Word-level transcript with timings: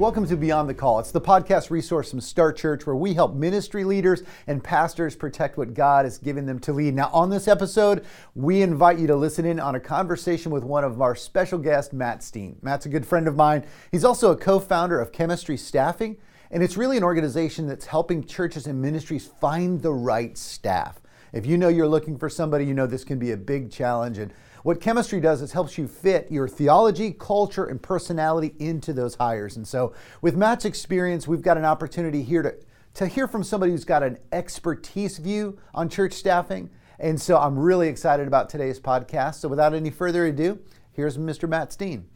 Welcome 0.00 0.26
to 0.28 0.36
Beyond 0.38 0.66
the 0.66 0.72
Call. 0.72 0.98
It's 0.98 1.12
the 1.12 1.20
podcast 1.20 1.68
resource 1.68 2.08
from 2.08 2.22
Start 2.22 2.56
Church 2.56 2.86
where 2.86 2.96
we 2.96 3.12
help 3.12 3.34
ministry 3.34 3.84
leaders 3.84 4.22
and 4.46 4.64
pastors 4.64 5.14
protect 5.14 5.58
what 5.58 5.74
God 5.74 6.06
has 6.06 6.16
given 6.16 6.46
them 6.46 6.58
to 6.60 6.72
lead. 6.72 6.94
Now, 6.94 7.10
on 7.12 7.28
this 7.28 7.46
episode, 7.46 8.06
we 8.34 8.62
invite 8.62 8.98
you 8.98 9.06
to 9.08 9.14
listen 9.14 9.44
in 9.44 9.60
on 9.60 9.74
a 9.74 9.80
conversation 9.80 10.52
with 10.52 10.64
one 10.64 10.84
of 10.84 11.02
our 11.02 11.14
special 11.14 11.58
guests, 11.58 11.92
Matt 11.92 12.22
Steen. 12.22 12.56
Matt's 12.62 12.86
a 12.86 12.88
good 12.88 13.04
friend 13.04 13.28
of 13.28 13.36
mine. 13.36 13.66
He's 13.92 14.06
also 14.06 14.30
a 14.30 14.36
co 14.38 14.58
founder 14.58 14.98
of 14.98 15.12
Chemistry 15.12 15.58
Staffing, 15.58 16.16
and 16.50 16.62
it's 16.62 16.78
really 16.78 16.96
an 16.96 17.04
organization 17.04 17.66
that's 17.66 17.84
helping 17.84 18.24
churches 18.24 18.66
and 18.66 18.80
ministries 18.80 19.26
find 19.38 19.82
the 19.82 19.92
right 19.92 20.38
staff. 20.38 20.98
If 21.34 21.44
you 21.44 21.58
know 21.58 21.68
you're 21.68 21.86
looking 21.86 22.16
for 22.16 22.30
somebody, 22.30 22.64
you 22.64 22.72
know 22.72 22.86
this 22.86 23.04
can 23.04 23.18
be 23.18 23.32
a 23.32 23.36
big 23.36 23.70
challenge. 23.70 24.16
And 24.16 24.32
what 24.62 24.80
chemistry 24.80 25.20
does 25.20 25.42
is 25.42 25.52
helps 25.52 25.78
you 25.78 25.88
fit 25.88 26.30
your 26.30 26.48
theology, 26.48 27.12
culture, 27.12 27.64
and 27.64 27.80
personality 27.80 28.54
into 28.58 28.92
those 28.92 29.14
hires. 29.14 29.56
And 29.56 29.66
so, 29.66 29.94
with 30.20 30.36
Matt's 30.36 30.64
experience, 30.64 31.26
we've 31.26 31.42
got 31.42 31.56
an 31.56 31.64
opportunity 31.64 32.22
here 32.22 32.42
to, 32.42 32.54
to 32.94 33.06
hear 33.06 33.26
from 33.26 33.42
somebody 33.42 33.72
who's 33.72 33.84
got 33.84 34.02
an 34.02 34.18
expertise 34.32 35.18
view 35.18 35.58
on 35.74 35.88
church 35.88 36.12
staffing. 36.12 36.70
And 36.98 37.20
so, 37.20 37.38
I'm 37.38 37.58
really 37.58 37.88
excited 37.88 38.26
about 38.26 38.50
today's 38.50 38.78
podcast. 38.78 39.36
So, 39.36 39.48
without 39.48 39.74
any 39.74 39.90
further 39.90 40.26
ado, 40.26 40.58
here's 40.92 41.16
Mr. 41.16 41.48
Matt 41.48 41.72
Steen. 41.72 42.06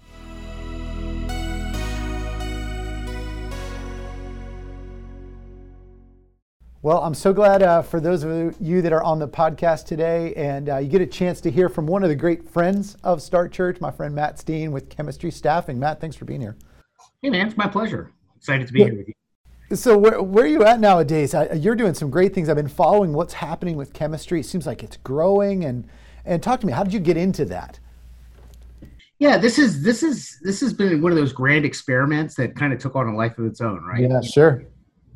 Well, 6.84 7.02
I'm 7.02 7.14
so 7.14 7.32
glad 7.32 7.62
uh, 7.62 7.80
for 7.80 7.98
those 7.98 8.24
of 8.24 8.60
you 8.60 8.82
that 8.82 8.92
are 8.92 9.02
on 9.02 9.18
the 9.18 9.26
podcast 9.26 9.86
today, 9.86 10.34
and 10.34 10.68
uh, 10.68 10.76
you 10.76 10.90
get 10.90 11.00
a 11.00 11.06
chance 11.06 11.40
to 11.40 11.50
hear 11.50 11.70
from 11.70 11.86
one 11.86 12.02
of 12.02 12.10
the 12.10 12.14
great 12.14 12.46
friends 12.46 12.98
of 13.02 13.22
Start 13.22 13.52
Church, 13.52 13.80
my 13.80 13.90
friend 13.90 14.14
Matt 14.14 14.38
Steen 14.38 14.70
with 14.70 14.90
Chemistry 14.90 15.30
Staffing. 15.30 15.78
Matt, 15.78 15.98
thanks 15.98 16.14
for 16.14 16.26
being 16.26 16.42
here. 16.42 16.58
Hey, 17.22 17.30
man, 17.30 17.46
it's 17.46 17.56
my 17.56 17.68
pleasure. 17.68 18.12
Excited 18.36 18.66
to 18.66 18.72
be 18.74 18.80
yeah. 18.80 18.84
here 18.84 18.96
with 18.98 19.08
you. 19.08 19.76
So, 19.76 19.96
where, 19.96 20.22
where 20.22 20.44
are 20.44 20.46
you 20.46 20.62
at 20.62 20.78
nowadays? 20.78 21.34
I, 21.34 21.54
you're 21.54 21.74
doing 21.74 21.94
some 21.94 22.10
great 22.10 22.34
things. 22.34 22.50
I've 22.50 22.56
been 22.56 22.68
following 22.68 23.14
what's 23.14 23.32
happening 23.32 23.78
with 23.78 23.94
chemistry. 23.94 24.40
It 24.40 24.44
seems 24.44 24.66
like 24.66 24.82
it's 24.82 24.98
growing. 24.98 25.64
And 25.64 25.88
and 26.26 26.42
talk 26.42 26.60
to 26.60 26.66
me. 26.66 26.74
How 26.74 26.84
did 26.84 26.92
you 26.92 27.00
get 27.00 27.16
into 27.16 27.46
that? 27.46 27.80
Yeah, 29.18 29.38
this 29.38 29.58
is 29.58 29.82
this 29.82 30.02
is 30.02 30.38
this 30.42 30.60
has 30.60 30.74
been 30.74 31.00
one 31.00 31.12
of 31.12 31.16
those 31.16 31.32
grand 31.32 31.64
experiments 31.64 32.34
that 32.34 32.54
kind 32.54 32.74
of 32.74 32.78
took 32.78 32.94
on 32.94 33.08
a 33.08 33.16
life 33.16 33.38
of 33.38 33.46
its 33.46 33.62
own, 33.62 33.82
right? 33.84 34.02
Yeah, 34.02 34.20
sure 34.20 34.66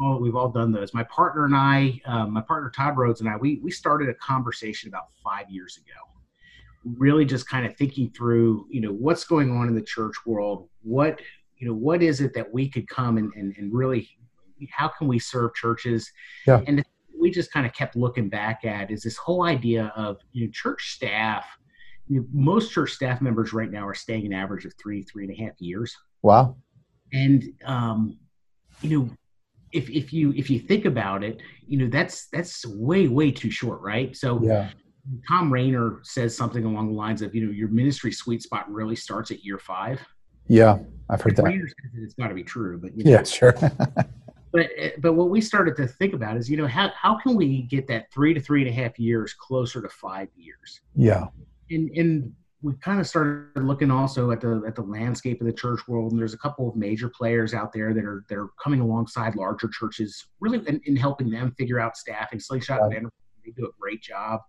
all 0.00 0.20
we've 0.20 0.36
all 0.36 0.48
done 0.48 0.72
those. 0.72 0.94
My 0.94 1.04
partner 1.04 1.44
and 1.44 1.54
I, 1.54 2.00
um, 2.06 2.32
my 2.32 2.41
partner 2.41 2.70
Todd 2.70 2.96
Rhodes 2.96 3.20
and 3.20 3.28
I, 3.28 3.36
we 3.36 3.60
we 3.62 3.70
started 3.70 4.08
a 4.08 4.14
conversation 4.14 4.88
about 4.88 5.08
five 5.22 5.50
years 5.50 5.77
ago, 5.77 6.98
really 6.98 7.24
just 7.24 7.48
kind 7.48 7.66
of 7.66 7.77
thinking 7.77 8.10
through, 8.10 8.66
you 8.70 8.80
know, 8.80 8.92
what's 8.92 9.24
going 9.24 9.50
on 9.50 9.69
in 9.69 9.74
the 9.74 9.82
church 9.82 10.14
world, 10.26 10.69
what 10.82 11.20
you 11.58 11.66
know, 11.66 11.74
what 11.74 12.02
is 12.02 12.20
it 12.20 12.32
that 12.34 12.52
we 12.52 12.69
could 12.69 12.88
come 12.88 13.19
and 13.19 13.32
and, 13.34 13.54
and 13.56 13.72
really, 13.72 14.08
how 14.70 14.88
can 14.88 15.08
we 15.08 15.19
serve 15.19 15.54
churches? 15.54 16.10
Yeah. 16.47 16.60
And 16.66 16.84
we 17.19 17.31
just 17.31 17.53
kind 17.53 17.66
of 17.66 17.72
kept 17.72 17.97
looking 17.97 18.28
back 18.28 18.64
at 18.64 18.91
is 18.91 19.03
this 19.03 19.16
whole 19.16 19.42
idea 19.42 19.92
of 19.97 20.19
you 20.32 20.47
know 20.47 20.50
church 20.53 20.92
staff. 20.94 21.47
You 22.06 22.20
know, 22.20 22.26
most 22.32 22.72
church 22.72 22.92
staff 22.92 23.20
members 23.20 23.53
right 23.53 23.70
now 23.70 23.87
are 23.87 23.94
staying 23.94 24.26
an 24.26 24.32
average 24.32 24.64
of 24.64 24.72
three 24.81 25.03
three 25.03 25.25
and 25.25 25.32
a 25.37 25.44
half 25.44 25.60
years. 25.60 25.97
Wow. 26.22 26.56
And 27.12 27.44
um, 27.64 28.19
you 28.82 28.98
know 28.98 29.10
if 29.73 29.91
if 29.91 30.12
you 30.12 30.33
if 30.37 30.51
you 30.51 30.59
think 30.59 30.84
about 30.84 31.23
it, 31.23 31.41
you 31.67 31.79
know 31.79 31.89
that's 31.89 32.27
that's 32.27 32.67
way 32.67 33.09
way 33.09 33.31
too 33.31 33.51
short, 33.51 33.81
right? 33.81 34.17
So 34.17 34.43
yeah. 34.43 34.71
Thom 35.27 35.51
Rainer 35.51 36.01
says 36.03 36.37
something 36.37 36.67
along 36.67 36.89
the 36.89 36.95
lines 36.95 37.23
of, 37.23 37.34
you 37.34 37.47
know, 37.47 37.51
your 37.51 37.69
ministry 37.69 38.12
sweet 38.12 38.43
spot 38.43 38.71
really 38.71 38.95
starts 38.95 39.31
at 39.31 39.43
year 39.43 39.59
five. 39.59 39.99
Yeah, 40.49 40.79
I've 41.09 41.21
heard 41.21 41.37
that. 41.37 41.45
Says 41.45 41.75
that 41.95 42.03
it's 42.03 42.15
got 42.15 42.29
to 42.29 42.34
be 42.34 42.43
true, 42.43 42.79
but 42.79 42.97
you 42.97 43.05
know, 43.05 43.11
yeah, 43.11 43.23
sure. 43.23 43.53
but 44.53 44.71
but 44.99 45.12
what 45.12 45.31
we 45.31 45.41
started 45.41 45.77
to 45.77 45.87
think 45.87 46.15
about 46.15 46.37
is, 46.37 46.50
you 46.50 46.56
know, 46.56 46.67
how 46.67 46.91
how 46.95 47.19
can 47.19 47.35
we 47.35 47.62
get 47.62 47.87
that 47.89 48.11
three 48.12 48.35
to 48.35 48.41
three 48.41 48.62
and 48.62 48.71
a 48.71 48.73
half 48.73 48.99
years 48.99 49.35
closer 49.35 49.83
to 49.83 49.89
five 49.89 50.29
years? 50.37 50.81
Yeah. 50.95 51.27
And 51.71 51.91
and 51.91 52.33
we 52.60 52.74
kind 52.80 53.00
of 53.00 53.06
started 53.06 53.62
looking 53.62 53.91
also 53.91 54.30
at 54.32 54.41
the 54.41 54.62
at 54.66 54.74
the 54.74 54.82
landscape 54.82 55.41
of 55.41 55.46
the 55.46 55.52
church 55.52 55.86
world, 55.86 56.12
and 56.12 56.20
there's 56.20 56.34
a 56.34 56.38
couple 56.38 56.69
of 56.69 56.74
major 56.74 57.08
players 57.08 57.54
out 57.54 57.72
there 57.72 57.94
that 57.94 58.04
are 58.04 58.24
that 58.28 58.36
are 58.36 58.48
coming 58.62 58.80
alongside 58.80 59.36
larger 59.36 59.69
churches, 59.69 60.26
really 60.41 60.58
in, 60.66 60.80
in 60.84 60.96
helping 60.96 61.30
them 61.30 61.54
figure 61.56 61.78
out 61.78 61.96
staffing. 61.96 62.41
Slingshot 62.41 62.80
right. 62.80 62.96
and 62.96 63.08
they 63.44 63.52
do 63.52 63.66
a 63.66 63.80
great 63.80 64.02
job 64.02 64.41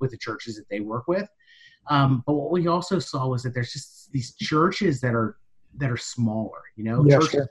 with 0.00 0.10
the 0.10 0.16
churches 0.16 0.56
that 0.56 0.68
they 0.70 0.80
work 0.80 1.08
with. 1.08 1.28
Um, 1.88 2.22
but 2.26 2.34
what 2.34 2.52
we 2.52 2.68
also 2.68 2.98
saw 2.98 3.26
was 3.28 3.42
that 3.42 3.54
there's 3.54 3.72
just 3.72 4.10
these 4.12 4.34
churches 4.36 5.00
that 5.00 5.14
are 5.14 5.36
that 5.78 5.90
are 5.90 5.96
smaller, 5.96 6.62
you 6.76 6.84
know, 6.84 7.04
yeah, 7.04 7.16
churches 7.16 7.30
sure. 7.30 7.50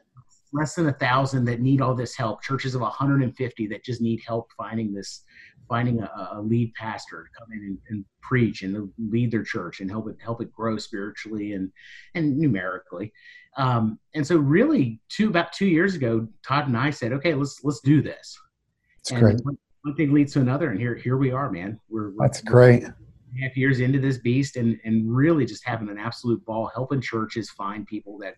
Less 0.53 0.75
than 0.75 0.88
a 0.88 0.94
thousand 0.94 1.45
that 1.45 1.62
need 1.62 1.81
all 1.81 1.95
this 1.95 2.16
help, 2.16 2.41
churches 2.41 2.75
of 2.75 2.81
150 2.81 3.67
that 3.67 3.84
just 3.84 4.01
need 4.01 4.22
help 4.25 4.50
finding 4.57 4.94
this 4.94 5.23
finding 5.67 6.01
a, 6.01 6.29
a 6.34 6.41
lead 6.41 6.73
pastor 6.73 7.23
to 7.23 7.39
come 7.39 7.47
in 7.53 7.59
and, 7.59 7.78
and, 7.89 8.06
preach 8.22 8.62
and 8.62 8.89
lead 9.09 9.31
their 9.31 9.44
church 9.44 9.81
and 9.81 9.89
help 9.89 10.07
it 10.07 10.16
help 10.23 10.41
it 10.41 10.51
grow 10.51 10.78
spiritually 10.78 11.53
and 11.53 11.72
and 12.13 12.38
numerically. 12.38 13.12
Um, 13.57 14.00
and 14.16 14.25
so, 14.25 14.38
really, 14.38 15.01
two 15.09 15.28
about 15.28 15.51
two 15.51 15.66
years 15.66 15.95
ago, 15.95 16.28
Todd 16.45 16.68
and 16.68 16.78
I 16.78 16.91
said, 16.91 17.12
"Okay, 17.13 17.33
let's 17.33 17.62
let's 17.63 17.81
do 17.81 18.01
this." 18.01 18.39
That's 18.97 19.12
and 19.12 19.19
great. 19.19 19.44
One, 19.44 19.57
one, 19.81 19.95
thing 19.95 20.13
leads 20.13 20.33
to 20.33 20.39
another, 20.39 20.69
and 20.69 20.79
here 20.79 20.95
here 20.95 21.18
we 21.18 21.31
are, 21.31 21.51
man. 21.51 21.79
We're, 21.89 22.12
we're 22.12 22.28
that's 22.28 22.41
great. 22.41 22.83
Half 23.41 23.57
years 23.57 23.79
into 23.79 24.00
this 24.00 24.19
beast, 24.19 24.56
and 24.56 24.79
and 24.85 25.13
really 25.13 25.45
just 25.45 25.66
having 25.66 25.89
an 25.89 25.97
absolute 25.97 26.45
ball, 26.45 26.72
helping 26.73 27.01
churches 27.01 27.50
find 27.50 27.85
people 27.88 28.18
that 28.19 28.35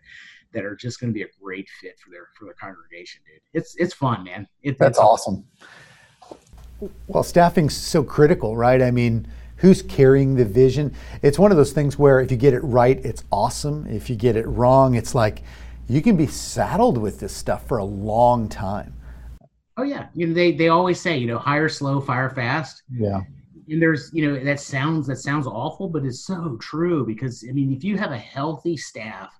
that 0.54 0.66
are 0.66 0.76
just 0.76 1.00
going 1.00 1.12
to 1.12 1.14
be 1.14 1.24
a 1.24 1.28
great 1.42 1.68
fit 1.82 2.00
for 2.00 2.10
their 2.10 2.30
for 2.38 2.46
their 2.46 2.54
congregation, 2.54 3.22
dude. 3.26 3.42
It's 3.54 3.76
it's 3.76 3.94
fun, 3.94 4.24
man. 4.24 4.48
It, 4.62 4.78
That's 4.78 5.00
awesome. 5.00 5.46
Well, 7.08 7.24
staffing's 7.24 7.76
so 7.76 8.04
critical, 8.04 8.58
right? 8.58 8.82
I 8.82 8.92
mean, 8.92 9.28
who's 9.58 9.82
carrying 9.82 10.36
the 10.36 10.46
vision? 10.46 10.94
It's 11.22 11.40
one 11.40 11.52
of 11.52 11.58
those 11.58 11.72
things 11.72 11.98
where 11.98 12.20
if 12.20 12.32
you 12.32 12.38
get 12.38 12.54
it 12.54 12.60
right, 12.60 13.04
it's 13.06 13.24
awesome. 13.32 13.88
If 13.88 14.10
you 14.10 14.16
get 14.16 14.36
it 14.36 14.46
wrong, 14.48 14.96
it's 14.96 15.16
like 15.16 15.44
you 15.88 16.02
can 16.02 16.16
be 16.16 16.28
saddled 16.28 16.98
with 16.98 17.20
this 17.20 17.34
stuff 17.34 17.68
for 17.68 17.78
a 17.78 17.86
long 17.86 18.50
time. 18.50 18.94
Oh 19.78 19.84
yeah, 19.84 20.08
you 20.14 20.28
know 20.28 20.34
they 20.34 20.52
they 20.52 20.68
always 20.70 21.00
say 21.00 21.18
you 21.18 21.28
know 21.28 21.38
hire 21.38 21.70
slow, 21.70 22.00
fire 22.00 22.30
fast. 22.30 22.84
Yeah. 22.92 23.22
And 23.70 23.82
there's 23.82 24.12
you 24.14 24.28
know 24.28 24.44
that 24.44 24.60
sounds 24.60 25.08
that 25.08 25.18
sounds 25.18 25.48
awful, 25.48 25.88
but 25.88 26.04
it's 26.06 26.26
so 26.26 26.58
true 26.62 27.06
because 27.06 27.46
I 27.48 27.54
mean 27.54 27.72
if 27.72 27.84
you 27.84 27.98
have 27.98 28.12
a 28.12 28.18
healthy 28.18 28.78
staff 28.78 29.34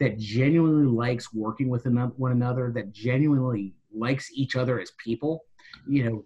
that 0.00 0.18
genuinely 0.18 0.86
likes 0.86 1.32
working 1.32 1.68
with 1.68 1.86
one 1.86 2.32
another, 2.32 2.72
that 2.74 2.92
genuinely 2.92 3.74
likes 3.94 4.30
each 4.32 4.56
other 4.56 4.80
as 4.80 4.90
people, 4.98 5.44
you 5.86 6.04
know, 6.04 6.24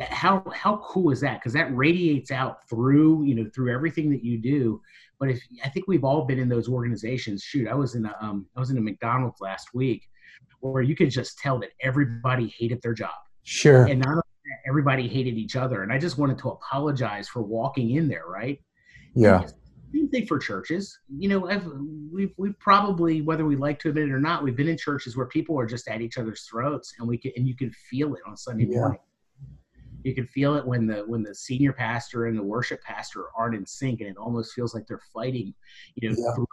how 0.00 0.44
how 0.54 0.76
cool 0.84 1.10
is 1.10 1.20
that? 1.20 1.40
Because 1.40 1.52
that 1.54 1.74
radiates 1.74 2.30
out 2.30 2.68
through 2.68 3.24
you 3.24 3.34
know 3.34 3.50
through 3.54 3.72
everything 3.72 4.10
that 4.10 4.22
you 4.22 4.38
do. 4.38 4.80
But 5.18 5.30
if 5.30 5.42
i 5.64 5.68
think 5.68 5.88
we've 5.88 6.04
all 6.04 6.24
been 6.24 6.38
in 6.38 6.48
those 6.48 6.68
organizations. 6.68 7.42
Shoot 7.42 7.68
i 7.68 7.74
was 7.74 7.94
in 7.94 8.06
a 8.06 8.14
um, 8.20 8.46
i 8.56 8.60
was 8.60 8.70
in 8.70 8.78
a 8.78 8.80
mcdonald's 8.80 9.40
last 9.40 9.74
week 9.74 10.08
where 10.60 10.82
you 10.82 10.94
could 10.94 11.10
just 11.10 11.38
tell 11.38 11.58
that 11.60 11.70
everybody 11.82 12.54
hated 12.56 12.80
their 12.82 12.94
job. 12.94 13.14
Sure. 13.44 13.86
And 13.86 14.00
not 14.00 14.24
everybody 14.66 15.08
hated 15.08 15.36
each 15.36 15.56
other. 15.56 15.82
And 15.82 15.92
i 15.92 15.98
just 15.98 16.18
wanted 16.18 16.38
to 16.38 16.50
apologize 16.50 17.28
for 17.28 17.42
walking 17.42 17.92
in 17.96 18.08
there 18.08 18.26
right? 18.26 18.60
Yeah 19.14 19.46
same 19.92 20.08
thing 20.08 20.26
for 20.26 20.38
churches 20.38 20.98
you 21.16 21.28
know 21.28 21.48
I've, 21.48 21.66
we've, 22.12 22.32
we've 22.36 22.58
probably 22.58 23.22
whether 23.22 23.44
we 23.44 23.56
like 23.56 23.78
to 23.80 23.88
admit 23.88 24.08
it 24.08 24.12
or 24.12 24.20
not 24.20 24.42
we've 24.42 24.56
been 24.56 24.68
in 24.68 24.76
churches 24.76 25.16
where 25.16 25.26
people 25.26 25.58
are 25.58 25.66
just 25.66 25.88
at 25.88 26.00
each 26.00 26.18
other's 26.18 26.42
throats 26.42 26.94
and 26.98 27.08
we 27.08 27.18
can 27.18 27.32
and 27.36 27.46
you 27.46 27.56
can 27.56 27.70
feel 27.70 28.14
it 28.14 28.20
on 28.26 28.36
sunday 28.36 28.66
yeah. 28.68 28.78
morning 28.78 29.00
you 30.04 30.14
can 30.14 30.26
feel 30.26 30.54
it 30.54 30.66
when 30.66 30.86
the 30.86 31.04
when 31.06 31.22
the 31.22 31.34
senior 31.34 31.72
pastor 31.72 32.26
and 32.26 32.38
the 32.38 32.42
worship 32.42 32.82
pastor 32.82 33.26
aren't 33.36 33.54
in 33.54 33.66
sync 33.66 34.00
and 34.00 34.08
it 34.08 34.16
almost 34.16 34.52
feels 34.52 34.74
like 34.74 34.86
they're 34.86 35.00
fighting 35.12 35.54
you 35.94 36.08
know 36.08 36.16
yeah. 36.18 36.34
through, 36.34 36.46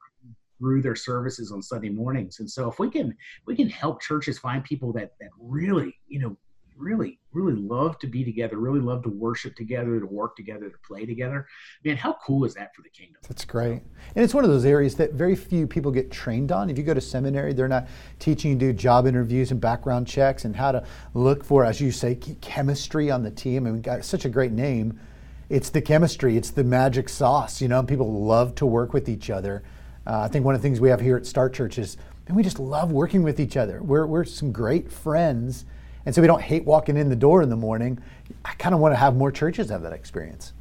through, 0.59 0.81
their 0.81 0.95
services 0.95 1.51
on 1.51 1.61
sunday 1.61 1.89
mornings 1.89 2.39
and 2.39 2.49
so 2.49 2.69
if 2.69 2.79
we 2.79 2.89
can 2.89 3.15
we 3.45 3.55
can 3.55 3.69
help 3.69 4.01
churches 4.01 4.39
find 4.39 4.63
people 4.63 4.91
that 4.93 5.13
that 5.19 5.29
really 5.39 5.93
you 6.07 6.19
know 6.19 6.38
really, 6.77 7.19
really 7.31 7.54
love 7.54 7.98
to 8.00 8.07
be 8.07 8.24
together, 8.24 8.57
really 8.57 8.80
love 8.80 9.04
to 9.04 9.10
worship 9.10 9.56
together, 9.56 10.00
to 10.00 10.06
work 10.06 10.36
together, 10.36 10.69
to 10.69 10.77
play 10.86 11.06
together. 11.06 11.48
Man, 11.83 11.98
how 11.98 12.18
cool 12.25 12.45
is 12.45 12.54
that 12.56 12.75
for 12.75 12.81
the 12.81 12.89
kingdom? 12.89 13.18
That's 13.27 13.45
great. 13.45 13.81
And 14.16 14.24
it's 14.24 14.33
one 14.33 14.44
of 14.44 14.50
those 14.50 14.66
areas 14.66 14.95
that 14.95 15.13
very 15.13 15.36
few 15.36 15.68
people 15.68 15.92
get 15.92 16.12
trained 16.12 16.51
on. 16.51 16.69
If 16.69 16.77
you 16.77 16.83
go 16.83 16.94
to 16.94 17.01
seminary, 17.01 17.54
they're 17.54 17.68
not 17.68 17.88
teaching 18.19 18.51
you 18.51 18.57
to 18.60 18.66
do 18.68 18.74
job 18.74 19.07
interviews 19.07 19.51
and 19.51 19.62
background 19.62 20.07
checks 20.07 20.45
and 20.45 20.56
how 20.56 20.72
to 20.72 20.83
look 21.13 21.44
for, 21.44 21.63
as 21.66 21.80
you 21.80 21.92
say, 21.92 22.16
chemistry 22.16 23.10
on 23.10 23.24
the 23.24 23.31
team. 23.31 23.68
I 23.68 23.72
mean, 23.72 23.81
got 23.81 24.04
such 24.04 24.25
a 24.25 24.30
great 24.30 24.51
name. 24.51 25.00
It's 25.48 25.69
the 25.69 25.81
chemistry, 25.81 26.38
it's 26.38 26.50
the 26.50 26.63
magic 26.63 27.07
sauce, 27.07 27.62
you 27.62 27.68
know, 27.68 27.83
people 27.83 28.24
love 28.24 28.56
to 28.56 28.66
work 28.66 28.94
with 28.94 29.07
each 29.07 29.30
other. 29.30 29.63
Uh, 30.07 30.22
I 30.22 30.27
think 30.27 30.44
one 30.44 30.56
of 30.56 30.62
the 30.62 30.68
things 30.68 30.80
we 30.80 30.89
have 30.89 31.00
here 31.00 31.18
at 31.18 31.25
Start 31.27 31.54
Church 31.54 31.77
is, 31.77 31.98
and 32.25 32.36
we 32.36 32.42
just 32.42 32.60
love 32.60 32.92
working 32.92 33.22
with 33.22 33.39
each 33.39 33.56
other. 33.56 33.81
We're, 33.83 34.07
we're 34.07 34.24
some 34.24 34.51
great 34.51 34.92
friends 34.92 35.66
and 36.05 36.13
so 36.13 36.21
we 36.21 36.27
don't 36.27 36.41
hate 36.41 36.65
walking 36.65 36.97
in 36.97 37.09
the 37.09 37.15
door 37.15 37.41
in 37.41 37.49
the 37.49 37.55
morning. 37.55 37.99
I 38.43 38.53
kind 38.53 38.75
of 38.75 38.81
want 38.81 38.93
to 38.93 38.97
have 38.97 39.15
more 39.15 39.31
churches 39.31 39.69
have 39.69 39.81
that 39.81 39.93
experience. 39.93 40.53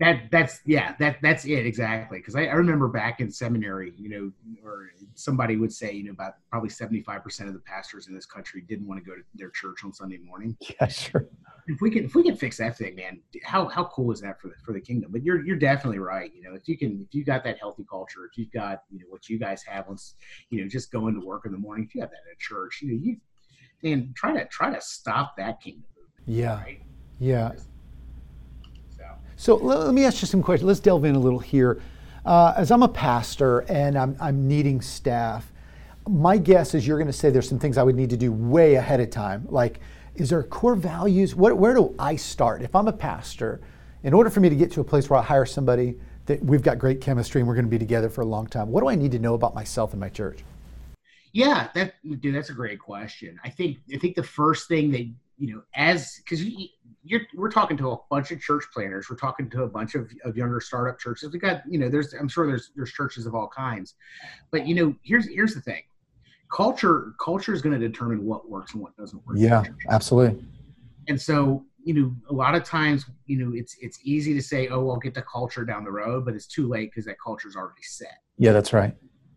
That 0.00 0.32
that's 0.32 0.60
yeah 0.66 0.96
that 0.98 1.18
that's 1.22 1.44
it 1.44 1.64
exactly 1.64 2.18
because 2.18 2.34
I, 2.34 2.46
I, 2.46 2.54
remember 2.54 2.88
back 2.88 3.20
in 3.20 3.30
seminary 3.30 3.92
you 3.96 4.08
know 4.08 4.32
or 4.64 4.90
somebody 5.14 5.56
would 5.56 5.72
say 5.72 5.92
you 5.92 6.02
know 6.02 6.10
about 6.10 6.34
probably 6.50 6.70
seventy 6.70 7.02
five 7.02 7.22
percent 7.22 7.48
of 7.48 7.54
the 7.54 7.60
pastors 7.60 8.08
in 8.08 8.14
this 8.14 8.26
country 8.26 8.62
didn't 8.62 8.88
want 8.88 8.98
to 8.98 9.08
go 9.08 9.14
to 9.14 9.22
their 9.36 9.50
church 9.50 9.84
on 9.84 9.92
Sunday 9.92 10.18
morning. 10.18 10.56
Yeah, 10.80 10.88
sure. 10.88 11.28
If 11.68 11.80
we 11.80 11.90
can 11.90 12.04
if 12.04 12.16
we 12.16 12.24
can 12.24 12.34
fix 12.34 12.56
that 12.56 12.76
thing, 12.76 12.96
man, 12.96 13.20
how 13.44 13.68
how 13.68 13.84
cool 13.84 14.10
is 14.10 14.20
that 14.22 14.40
for 14.40 14.48
the 14.48 14.54
for 14.64 14.72
the 14.72 14.80
kingdom? 14.80 15.12
But 15.12 15.22
you're 15.22 15.44
you're 15.44 15.56
definitely 15.56 16.00
right. 16.00 16.32
You 16.34 16.42
know, 16.42 16.56
if 16.56 16.66
you 16.66 16.76
can 16.76 17.06
if 17.08 17.14
you 17.14 17.24
got 17.24 17.44
that 17.44 17.58
healthy 17.60 17.84
culture, 17.88 18.24
if 18.28 18.36
you've 18.36 18.50
got 18.50 18.82
you 18.90 18.98
know 18.98 19.06
what 19.08 19.28
you 19.28 19.38
guys 19.38 19.62
have, 19.62 19.86
once 19.86 20.14
you 20.50 20.60
know 20.60 20.68
just 20.68 20.90
going 20.90 21.14
to 21.14 21.24
work 21.24 21.46
in 21.46 21.52
the 21.52 21.58
morning, 21.58 21.84
if 21.84 21.94
you 21.94 22.00
have 22.00 22.10
that 22.10 22.24
at 22.28 22.40
church, 22.40 22.80
you 22.82 22.88
know 22.92 22.98
you 23.00 23.18
and 23.84 24.14
try 24.14 24.32
to 24.32 24.44
try 24.46 24.72
to 24.72 24.80
stop 24.80 25.36
that 25.36 25.60
kingdom. 25.60 25.84
Yeah. 26.26 26.60
Right? 26.62 26.82
Yeah. 27.18 27.52
So, 28.96 29.04
so 29.36 29.56
let, 29.56 29.80
let, 29.80 29.94
me 29.94 30.04
ask 30.04 30.22
you 30.22 30.28
some 30.28 30.42
questions. 30.42 30.66
Let's 30.66 30.80
delve 30.80 31.04
in 31.04 31.14
a 31.14 31.18
little 31.18 31.38
here. 31.38 31.80
Uh, 32.24 32.54
as 32.56 32.70
I'm 32.70 32.82
a 32.82 32.88
pastor 32.88 33.60
and 33.60 33.98
I'm, 33.98 34.16
I'm 34.20 34.46
needing 34.46 34.80
staff, 34.80 35.52
my 36.08 36.36
guess 36.36 36.74
is 36.74 36.86
you're 36.86 36.98
going 36.98 37.08
to 37.08 37.12
say 37.12 37.30
there's 37.30 37.48
some 37.48 37.58
things 37.58 37.78
I 37.78 37.82
would 37.82 37.96
need 37.96 38.10
to 38.10 38.16
do 38.16 38.32
way 38.32 38.76
ahead 38.76 39.00
of 39.00 39.10
time. 39.10 39.46
Like, 39.48 39.80
is 40.14 40.30
there 40.30 40.42
core 40.42 40.74
values? 40.74 41.34
What, 41.34 41.56
where 41.56 41.74
do 41.74 41.94
I 41.98 42.16
start? 42.16 42.62
If 42.62 42.74
I'm 42.76 42.88
a 42.88 42.92
pastor, 42.92 43.60
in 44.02 44.12
order 44.12 44.30
for 44.30 44.40
me 44.40 44.48
to 44.48 44.56
get 44.56 44.70
to 44.72 44.80
a 44.80 44.84
place 44.84 45.08
where 45.08 45.18
I 45.18 45.22
hire 45.22 45.46
somebody 45.46 45.96
that 46.26 46.44
we've 46.44 46.62
got 46.62 46.78
great 46.78 47.00
chemistry 47.00 47.40
and 47.40 47.48
we're 47.48 47.54
going 47.54 47.64
to 47.64 47.70
be 47.70 47.78
together 47.78 48.08
for 48.08 48.20
a 48.20 48.26
long 48.26 48.46
time, 48.46 48.70
what 48.70 48.80
do 48.80 48.88
I 48.88 48.94
need 48.94 49.12
to 49.12 49.18
know 49.18 49.34
about 49.34 49.54
myself 49.54 49.92
and 49.92 50.00
my 50.00 50.08
church? 50.08 50.44
Yeah, 51.32 51.68
that 51.74 51.94
dude, 52.20 52.34
that's 52.34 52.50
a 52.50 52.54
great 52.54 52.78
question. 52.78 53.38
I 53.44 53.50
think 53.50 53.78
I 53.92 53.98
think 53.98 54.16
the 54.16 54.22
first 54.22 54.68
thing 54.68 54.90
that 54.92 55.10
you 55.38 55.54
know, 55.54 55.62
as 55.74 56.18
because 56.18 56.44
you, 56.44 56.68
you're 57.02 57.22
we're 57.34 57.50
talking 57.50 57.76
to 57.78 57.90
a 57.92 57.96
bunch 58.10 58.30
of 58.30 58.40
church 58.40 58.64
planners, 58.72 59.08
we're 59.08 59.16
talking 59.16 59.48
to 59.50 59.62
a 59.62 59.68
bunch 59.68 59.94
of, 59.94 60.10
of 60.24 60.36
younger 60.36 60.60
startup 60.60 60.98
churches. 60.98 61.32
We 61.32 61.38
got 61.38 61.62
you 61.68 61.78
know, 61.78 61.88
there's 61.88 62.12
I'm 62.12 62.28
sure 62.28 62.46
there's 62.46 62.70
there's 62.76 62.92
churches 62.92 63.26
of 63.26 63.34
all 63.34 63.48
kinds, 63.48 63.94
but 64.50 64.66
you 64.66 64.74
know, 64.74 64.94
here's 65.02 65.26
here's 65.26 65.54
the 65.54 65.62
thing, 65.62 65.82
culture 66.54 67.14
culture 67.22 67.54
is 67.54 67.62
going 67.62 67.78
to 67.78 67.88
determine 67.88 68.24
what 68.24 68.48
works 68.50 68.74
and 68.74 68.82
what 68.82 68.96
doesn't 68.96 69.26
work. 69.26 69.36
Yeah, 69.38 69.64
absolutely. 69.88 70.44
And 71.08 71.20
so 71.20 71.64
you 71.84 71.94
know, 71.94 72.14
a 72.30 72.32
lot 72.32 72.54
of 72.54 72.62
times, 72.64 73.06
you 73.26 73.38
know, 73.38 73.52
it's 73.56 73.76
it's 73.80 73.98
easy 74.04 74.34
to 74.34 74.42
say, 74.42 74.68
oh, 74.68 74.90
I'll 74.90 74.98
get 74.98 75.14
the 75.14 75.22
culture 75.22 75.64
down 75.64 75.84
the 75.84 75.90
road, 75.90 76.24
but 76.24 76.34
it's 76.34 76.46
too 76.46 76.68
late 76.68 76.90
because 76.90 77.06
that 77.06 77.16
culture 77.22 77.48
is 77.48 77.56
already 77.56 77.82
set. 77.82 78.18
Yeah, 78.38 78.52
that's 78.52 78.72
right. 78.72 78.94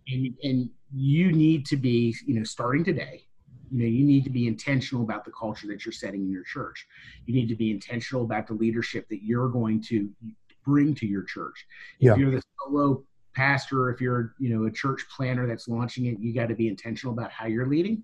And 0.07 0.36
and 0.44 0.69
you 0.94 1.32
need 1.32 1.66
to 1.68 1.78
be, 1.78 2.16
you 2.26 2.36
know, 2.36 2.44
starting 2.44 2.84
today, 2.84 3.26
you 3.72 3.80
know, 3.80 3.86
you 3.86 4.06
need 4.06 4.24
to 4.24 4.30
be 4.30 4.48
intentional 4.48 5.04
about 5.04 5.26
the 5.26 5.32
culture 5.32 5.68
that 5.68 5.86
you're 5.86 5.92
setting 5.92 6.22
in 6.22 6.32
your 6.32 6.44
church. 6.44 6.86
You 7.26 7.34
need 7.34 7.48
to 7.50 7.56
be 7.56 7.72
intentional 7.72 8.24
about 8.24 8.48
the 8.48 8.54
leadership 8.54 9.08
that 9.10 9.24
you're 9.24 9.50
going 9.50 9.82
to 9.84 10.10
bring 10.64 10.96
to 10.96 11.06
your 11.06 11.24
church. 11.24 11.66
Yeah. 12.00 12.14
If 12.14 12.20
you're 12.20 12.32
the 12.32 12.44
solo 12.60 13.04
pastor, 13.34 13.90
if 13.90 14.00
you're, 14.00 14.34
you 14.40 14.50
know, 14.50 14.66
a 14.66 14.72
church 14.72 15.06
planner 15.16 15.48
that's 15.48 15.68
launching 15.68 16.06
it, 16.06 16.20
you 16.20 16.34
got 16.34 16.48
to 16.50 16.56
be 16.56 16.68
intentional 16.68 17.14
about 17.14 17.32
how 17.32 17.48
you're 17.48 17.68
leading. 17.68 18.04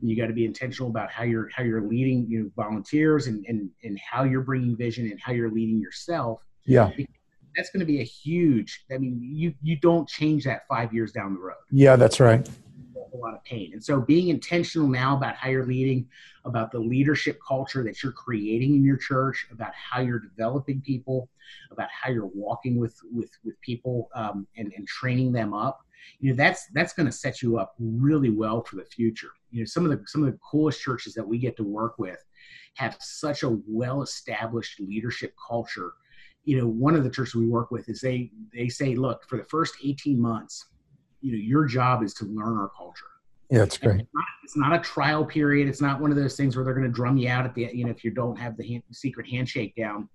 And 0.00 0.10
you 0.10 0.16
got 0.16 0.26
to 0.26 0.32
be 0.32 0.44
intentional 0.44 0.90
about 0.90 1.10
how 1.10 1.22
you're 1.22 1.48
how 1.54 1.62
you're 1.62 1.82
leading 1.82 2.26
you 2.28 2.42
know 2.42 2.50
volunteers 2.56 3.28
and 3.28 3.44
and 3.46 3.70
and 3.84 3.96
how 3.98 4.24
you're 4.24 4.40
bringing 4.40 4.76
vision 4.76 5.08
and 5.08 5.20
how 5.20 5.30
you're 5.30 5.52
leading 5.52 5.78
yourself. 5.78 6.42
Yeah 6.64 6.90
that's 7.58 7.70
going 7.70 7.80
to 7.80 7.86
be 7.86 8.00
a 8.00 8.04
huge. 8.04 8.84
I 8.90 8.98
mean, 8.98 9.18
you 9.20 9.52
you 9.62 9.76
don't 9.76 10.08
change 10.08 10.44
that 10.44 10.66
five 10.68 10.94
years 10.94 11.10
down 11.10 11.34
the 11.34 11.40
road. 11.40 11.56
Yeah, 11.72 11.96
that's 11.96 12.20
right. 12.20 12.48
A 13.12 13.16
lot 13.16 13.34
of 13.34 13.42
pain, 13.42 13.70
and 13.72 13.82
so 13.82 14.00
being 14.00 14.28
intentional 14.28 14.86
now 14.86 15.16
about 15.16 15.34
how 15.34 15.48
you're 15.48 15.66
leading, 15.66 16.06
about 16.44 16.70
the 16.70 16.78
leadership 16.78 17.40
culture 17.46 17.82
that 17.82 18.00
you're 18.00 18.12
creating 18.12 18.76
in 18.76 18.84
your 18.84 18.96
church, 18.96 19.48
about 19.50 19.72
how 19.74 20.00
you're 20.00 20.20
developing 20.20 20.80
people, 20.82 21.28
about 21.72 21.88
how 21.90 22.10
you're 22.10 22.30
walking 22.32 22.78
with 22.78 22.96
with 23.12 23.30
with 23.44 23.60
people 23.60 24.08
um, 24.14 24.46
and 24.56 24.72
and 24.76 24.86
training 24.86 25.32
them 25.32 25.52
up. 25.52 25.80
You 26.20 26.30
know, 26.30 26.36
that's 26.36 26.68
that's 26.74 26.92
going 26.92 27.06
to 27.06 27.12
set 27.12 27.42
you 27.42 27.58
up 27.58 27.74
really 27.80 28.30
well 28.30 28.62
for 28.62 28.76
the 28.76 28.84
future. 28.84 29.30
You 29.50 29.60
know, 29.60 29.66
some 29.66 29.84
of 29.84 29.90
the 29.90 30.04
some 30.06 30.22
of 30.22 30.30
the 30.30 30.38
coolest 30.48 30.80
churches 30.80 31.12
that 31.14 31.26
we 31.26 31.38
get 31.38 31.56
to 31.56 31.64
work 31.64 31.98
with 31.98 32.24
have 32.74 32.96
such 33.00 33.42
a 33.42 33.58
well 33.66 34.02
established 34.02 34.78
leadership 34.78 35.34
culture 35.48 35.94
you 36.48 36.56
know, 36.56 36.66
one 36.66 36.94
of 36.94 37.04
the 37.04 37.10
churches 37.10 37.34
we 37.34 37.46
work 37.46 37.70
with 37.70 37.90
is 37.90 38.00
they 38.00 38.30
they 38.54 38.70
say, 38.70 38.94
look, 38.94 39.28
for 39.28 39.36
the 39.36 39.44
first 39.44 39.74
18 39.84 40.18
months, 40.18 40.64
you 41.20 41.30
know, 41.30 41.36
your 41.36 41.66
job 41.66 42.02
is 42.02 42.14
to 42.14 42.24
learn 42.24 42.56
our 42.56 42.70
culture. 42.74 43.04
Yeah, 43.50 43.64
it's 43.64 43.76
great. 43.76 44.00
It's 44.00 44.08
not, 44.14 44.24
it's 44.44 44.56
not, 44.56 44.74
a 44.74 44.78
trial 44.78 45.26
period. 45.26 45.68
It's 45.68 45.82
not 45.82 46.00
one 46.00 46.10
of 46.10 46.16
those 46.16 46.38
things 46.38 46.56
where 46.56 46.64
they're 46.64 46.72
going 46.72 46.86
to 46.86 46.92
drum 46.92 47.18
you 47.18 47.28
out 47.28 47.44
at 47.44 47.54
the, 47.54 47.68
you 47.74 47.84
know, 47.84 47.90
if 47.90 48.02
you 48.02 48.10
don't 48.10 48.38
have 48.38 48.56
the 48.56 48.66
hand, 48.66 48.82
secret 48.92 49.28
handshake 49.28 49.76
down. 49.76 50.08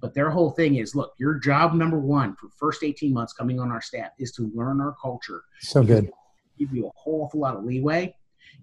But 0.00 0.12
their 0.12 0.28
whole 0.28 0.50
thing 0.50 0.74
is, 0.76 0.94
look, 0.94 1.14
your 1.18 1.34
job 1.34 1.72
number 1.72 1.98
one 1.98 2.36
for 2.36 2.50
first 2.50 2.82
18 2.82 3.10
months 3.10 3.32
coming 3.32 3.58
on 3.58 3.72
our 3.72 3.80
staff 3.80 4.10
is 4.18 4.30
to 4.32 4.52
learn 4.54 4.82
our 4.82 4.94
culture. 5.00 5.42
So 5.60 5.82
good. 5.82 6.10
Give 6.58 6.70
you 6.70 6.88
a 6.88 6.90
whole 6.96 7.22
awful 7.24 7.40
lot 7.40 7.56
of 7.56 7.64
leeway. 7.64 8.14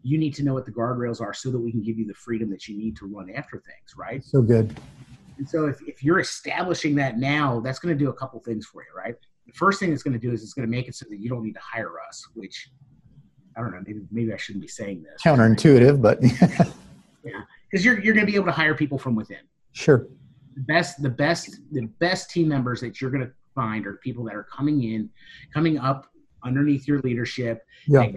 You 0.04 0.20
need 0.20 0.36
to 0.36 0.44
know 0.44 0.54
what 0.54 0.66
the 0.66 0.72
guardrails 0.72 1.22
are 1.22 1.34
so 1.34 1.50
that 1.50 1.60
we 1.60 1.72
can 1.72 1.82
give 1.82 1.98
you 1.98 2.06
the 2.06 2.14
freedom 2.14 2.52
that 2.52 2.68
you 2.68 2.78
need 2.78 2.96
to 2.98 3.08
run 3.08 3.32
after 3.32 3.58
things, 3.58 3.96
right? 3.98 4.24
So 4.24 4.44
good. 4.44 4.76
And 5.38 5.48
so 5.48 5.66
if, 5.68 5.82
if 5.88 6.04
you're 6.04 6.20
establishing 6.20 6.96
that 6.96 7.18
now, 7.18 7.60
that's 7.60 7.80
going 7.80 7.98
to 7.98 8.04
do 8.04 8.10
a 8.10 8.14
couple 8.14 8.40
things 8.40 8.66
for 8.66 8.84
you, 8.84 8.90
right? 8.96 9.16
The 9.46 9.54
first 9.54 9.80
thing 9.80 9.92
it's 9.92 10.04
going 10.04 10.14
to 10.14 10.20
do 10.20 10.32
is 10.32 10.44
it's 10.44 10.54
going 10.54 10.68
to 10.68 10.72
make 10.72 10.88
it 10.88 10.96
so 10.96 11.06
that 11.10 11.20
you 11.20 11.30
don't 11.30 11.44
need 11.44 11.54
to 11.54 11.62
hire 11.62 11.94
us, 12.08 12.26
which 12.34 12.70
I 13.58 13.62
don't 13.62 13.72
know, 13.72 13.82
maybe, 13.86 14.02
maybe 14.12 14.34
I 14.34 14.38
shouldn't 14.38 14.62
be 14.62 14.68
saying 14.68 15.04
this. 15.04 15.22
Counterintuitive, 15.24 16.02
but 16.02 16.22
yeah, 17.24 17.42
because 17.70 17.86
you're, 17.86 18.00
you're 18.00 18.14
going 18.14 18.26
to 18.26 18.32
be 18.32 18.36
able 18.36 18.48
to 18.48 18.52
hire 18.52 18.76
people 18.76 18.98
from 18.98 19.16
within. 19.16 19.40
Sure. 19.72 20.08
The 20.56 20.62
best, 20.62 21.02
the 21.02 21.10
best, 21.10 21.60
the 21.72 21.88
best 22.00 22.30
team 22.30 22.48
members 22.48 22.82
that 22.82 23.02
you're 23.02 23.12
going 23.12 23.26
to 23.26 23.32
find 23.54 23.86
are 23.86 23.96
people 23.98 24.24
that 24.26 24.36
are 24.36 24.44
coming 24.44 24.84
in, 24.84 25.10
coming 25.54 25.78
up 25.78 26.08
underneath 26.44 26.88
your 26.88 27.00
leadership. 27.00 27.66
Yeah 27.88 28.08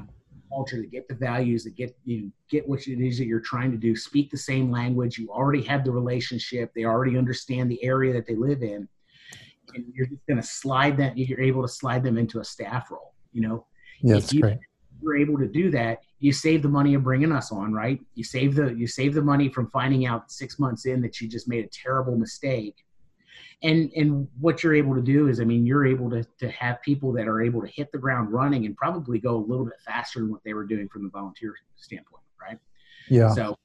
culture, 0.48 0.80
to 0.80 0.86
get 0.86 1.08
the 1.08 1.14
values, 1.14 1.64
to 1.64 1.70
get 1.70 1.96
you 2.04 2.32
get 2.50 2.68
what 2.68 2.86
it 2.86 3.00
is 3.04 3.18
that 3.18 3.26
you're 3.26 3.40
trying 3.40 3.70
to 3.70 3.76
do, 3.76 3.94
speak 3.94 4.30
the 4.30 4.36
same 4.36 4.70
language. 4.70 5.18
You 5.18 5.30
already 5.30 5.62
have 5.62 5.84
the 5.84 5.90
relationship. 5.90 6.72
They 6.74 6.84
already 6.84 7.16
understand 7.16 7.70
the 7.70 7.82
area 7.84 8.12
that 8.12 8.26
they 8.26 8.34
live 8.34 8.62
in, 8.62 8.88
and 9.74 9.84
you're 9.92 10.06
just 10.06 10.26
going 10.26 10.40
to 10.40 10.46
slide 10.46 10.96
that. 10.98 11.16
You're 11.16 11.40
able 11.40 11.62
to 11.62 11.68
slide 11.68 12.02
them 12.02 12.18
into 12.18 12.40
a 12.40 12.44
staff 12.44 12.90
role. 12.90 13.14
You 13.32 13.42
know, 13.42 13.66
yeah, 14.00 14.14
that's 14.14 14.32
you, 14.32 14.42
great. 14.42 14.58
You're 15.02 15.16
able 15.16 15.38
to 15.38 15.46
do 15.46 15.70
that. 15.70 16.00
You 16.18 16.32
save 16.32 16.62
the 16.62 16.68
money 16.68 16.94
of 16.94 17.04
bringing 17.04 17.30
us 17.30 17.52
on, 17.52 17.72
right? 17.72 18.00
You 18.14 18.24
save 18.24 18.54
the 18.54 18.74
you 18.74 18.86
save 18.86 19.14
the 19.14 19.22
money 19.22 19.48
from 19.48 19.70
finding 19.70 20.06
out 20.06 20.30
six 20.30 20.58
months 20.58 20.86
in 20.86 21.00
that 21.02 21.20
you 21.20 21.28
just 21.28 21.48
made 21.48 21.64
a 21.64 21.68
terrible 21.68 22.16
mistake 22.16 22.84
and 23.62 23.90
and 23.96 24.28
what 24.40 24.62
you're 24.62 24.74
able 24.74 24.94
to 24.94 25.00
do 25.00 25.28
is 25.28 25.40
i 25.40 25.44
mean 25.44 25.66
you're 25.66 25.86
able 25.86 26.08
to, 26.08 26.24
to 26.38 26.48
have 26.50 26.80
people 26.82 27.12
that 27.12 27.26
are 27.26 27.40
able 27.40 27.60
to 27.60 27.66
hit 27.68 27.90
the 27.92 27.98
ground 27.98 28.32
running 28.32 28.66
and 28.66 28.76
probably 28.76 29.18
go 29.18 29.36
a 29.36 29.44
little 29.44 29.64
bit 29.64 29.74
faster 29.84 30.20
than 30.20 30.30
what 30.30 30.42
they 30.44 30.54
were 30.54 30.64
doing 30.64 30.88
from 30.88 31.02
the 31.02 31.10
volunteer 31.10 31.54
standpoint 31.76 32.22
right 32.40 32.58
yeah 33.08 33.32
so 33.32 33.56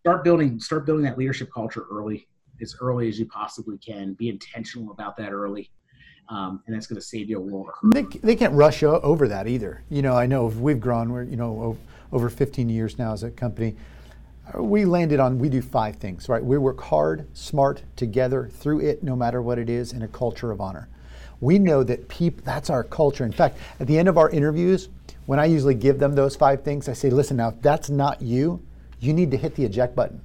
start 0.00 0.24
building 0.24 0.60
start 0.60 0.84
building 0.86 1.04
that 1.04 1.16
leadership 1.16 1.50
culture 1.52 1.86
early 1.90 2.26
as 2.60 2.76
early 2.80 3.08
as 3.08 3.18
you 3.18 3.26
possibly 3.26 3.78
can 3.78 4.12
be 4.14 4.28
intentional 4.28 4.92
about 4.92 5.16
that 5.16 5.32
early 5.32 5.70
um, 6.28 6.62
and 6.66 6.74
that's 6.74 6.86
going 6.86 7.00
to 7.00 7.06
save 7.06 7.28
you 7.28 7.36
a 7.36 7.40
world 7.40 7.68
of 7.68 7.74
hurt. 7.80 8.12
They, 8.12 8.18
they 8.18 8.36
can't 8.36 8.54
rush 8.54 8.82
over 8.82 9.28
that 9.28 9.48
either. 9.48 9.82
You 9.90 10.02
know, 10.02 10.16
I 10.16 10.26
know 10.26 10.46
we've 10.46 10.80
grown. 10.80 11.12
We're 11.12 11.24
you 11.24 11.36
know 11.36 11.76
over 12.12 12.30
15 12.30 12.68
years 12.68 12.98
now 12.98 13.12
as 13.12 13.22
a 13.22 13.30
company 13.30 13.76
we 14.58 14.84
landed 14.84 15.20
on 15.20 15.38
we 15.38 15.48
do 15.48 15.62
five 15.62 15.96
things, 15.96 16.28
right? 16.28 16.44
We 16.44 16.58
work 16.58 16.80
hard, 16.80 17.26
smart, 17.36 17.82
together, 17.96 18.48
through 18.48 18.80
it, 18.80 19.02
no 19.02 19.16
matter 19.16 19.40
what 19.40 19.58
it 19.58 19.70
is, 19.70 19.92
in 19.92 20.02
a 20.02 20.08
culture 20.08 20.50
of 20.50 20.60
honor. 20.60 20.88
We 21.40 21.58
know 21.58 21.82
that 21.84 22.08
people, 22.08 22.42
that's 22.44 22.70
our 22.70 22.84
culture. 22.84 23.24
In 23.24 23.32
fact, 23.32 23.58
at 23.80 23.86
the 23.86 23.98
end 23.98 24.08
of 24.08 24.18
our 24.18 24.30
interviews, 24.30 24.88
when 25.26 25.38
I 25.38 25.46
usually 25.46 25.74
give 25.74 25.98
them 25.98 26.14
those 26.14 26.36
five 26.36 26.62
things, 26.62 26.88
I 26.88 26.92
say, 26.92 27.10
listen, 27.10 27.36
now, 27.36 27.48
if 27.48 27.62
that's 27.62 27.90
not 27.90 28.22
you, 28.22 28.62
you 29.00 29.12
need 29.12 29.30
to 29.30 29.36
hit 29.36 29.54
the 29.54 29.64
eject 29.64 29.96
button 29.96 30.20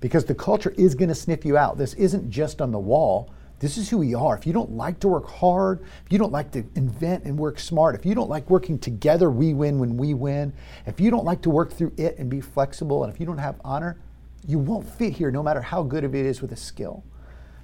because 0.00 0.24
the 0.24 0.34
culture 0.34 0.74
is 0.76 0.94
going 0.94 1.08
to 1.08 1.14
sniff 1.14 1.44
you 1.44 1.56
out. 1.56 1.78
This 1.78 1.94
isn't 1.94 2.30
just 2.30 2.60
on 2.60 2.72
the 2.72 2.78
wall. 2.78 3.30
This 3.58 3.78
is 3.78 3.88
who 3.88 3.98
we 3.98 4.14
are. 4.14 4.36
If 4.36 4.46
you 4.46 4.52
don't 4.52 4.72
like 4.72 5.00
to 5.00 5.08
work 5.08 5.28
hard, 5.28 5.82
if 6.04 6.12
you 6.12 6.18
don't 6.18 6.32
like 6.32 6.50
to 6.52 6.64
invent 6.74 7.24
and 7.24 7.38
work 7.38 7.58
smart, 7.58 7.94
if 7.94 8.04
you 8.04 8.14
don't 8.14 8.28
like 8.28 8.50
working 8.50 8.78
together, 8.78 9.30
we 9.30 9.54
win 9.54 9.78
when 9.78 9.96
we 9.96 10.12
win, 10.12 10.52
if 10.84 11.00
you 11.00 11.10
don't 11.10 11.24
like 11.24 11.40
to 11.42 11.50
work 11.50 11.72
through 11.72 11.92
it 11.96 12.18
and 12.18 12.28
be 12.28 12.40
flexible, 12.40 13.02
and 13.02 13.12
if 13.12 13.18
you 13.18 13.24
don't 13.24 13.38
have 13.38 13.58
honor, 13.64 13.98
you 14.46 14.58
won't 14.58 14.88
fit 14.88 15.14
here 15.14 15.30
no 15.30 15.42
matter 15.42 15.60
how 15.60 15.82
good 15.82 16.04
of 16.04 16.14
it 16.14 16.26
is 16.26 16.42
with 16.42 16.52
a 16.52 16.56
skill. 16.56 17.02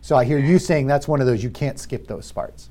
So 0.01 0.17
I 0.17 0.25
hear 0.25 0.39
you 0.39 0.59
saying 0.59 0.87
that's 0.87 1.07
one 1.07 1.21
of 1.21 1.27
those 1.27 1.45
you 1.45 1.51
can't 1.51 1.79
skip 1.79 2.07
those 2.07 2.33
parts. 2.33 2.71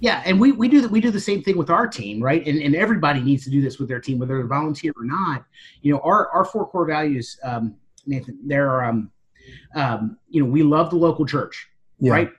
Yeah, 0.00 0.22
and 0.24 0.40
we, 0.40 0.52
we 0.52 0.68
do 0.68 0.80
the, 0.80 0.88
we 0.88 1.00
do 1.00 1.10
the 1.10 1.20
same 1.20 1.42
thing 1.42 1.56
with 1.56 1.70
our 1.70 1.86
team, 1.86 2.20
right? 2.22 2.44
And, 2.46 2.60
and 2.60 2.74
everybody 2.74 3.20
needs 3.20 3.44
to 3.44 3.50
do 3.50 3.60
this 3.62 3.78
with 3.78 3.88
their 3.88 4.00
team, 4.00 4.18
whether 4.18 4.36
they're 4.36 4.46
volunteer 4.46 4.92
or 4.96 5.04
not. 5.04 5.44
You 5.82 5.92
know, 5.92 6.00
our, 6.00 6.28
our 6.30 6.44
four 6.44 6.66
core 6.66 6.84
values, 6.84 7.38
um, 7.44 7.76
Nathan, 8.06 8.38
they're 8.44 8.84
um, 8.84 9.10
um, 9.74 10.18
you 10.28 10.42
know, 10.42 10.48
we 10.50 10.62
love 10.62 10.90
the 10.90 10.96
local 10.96 11.26
church, 11.26 11.68
yeah. 12.00 12.12
right? 12.12 12.30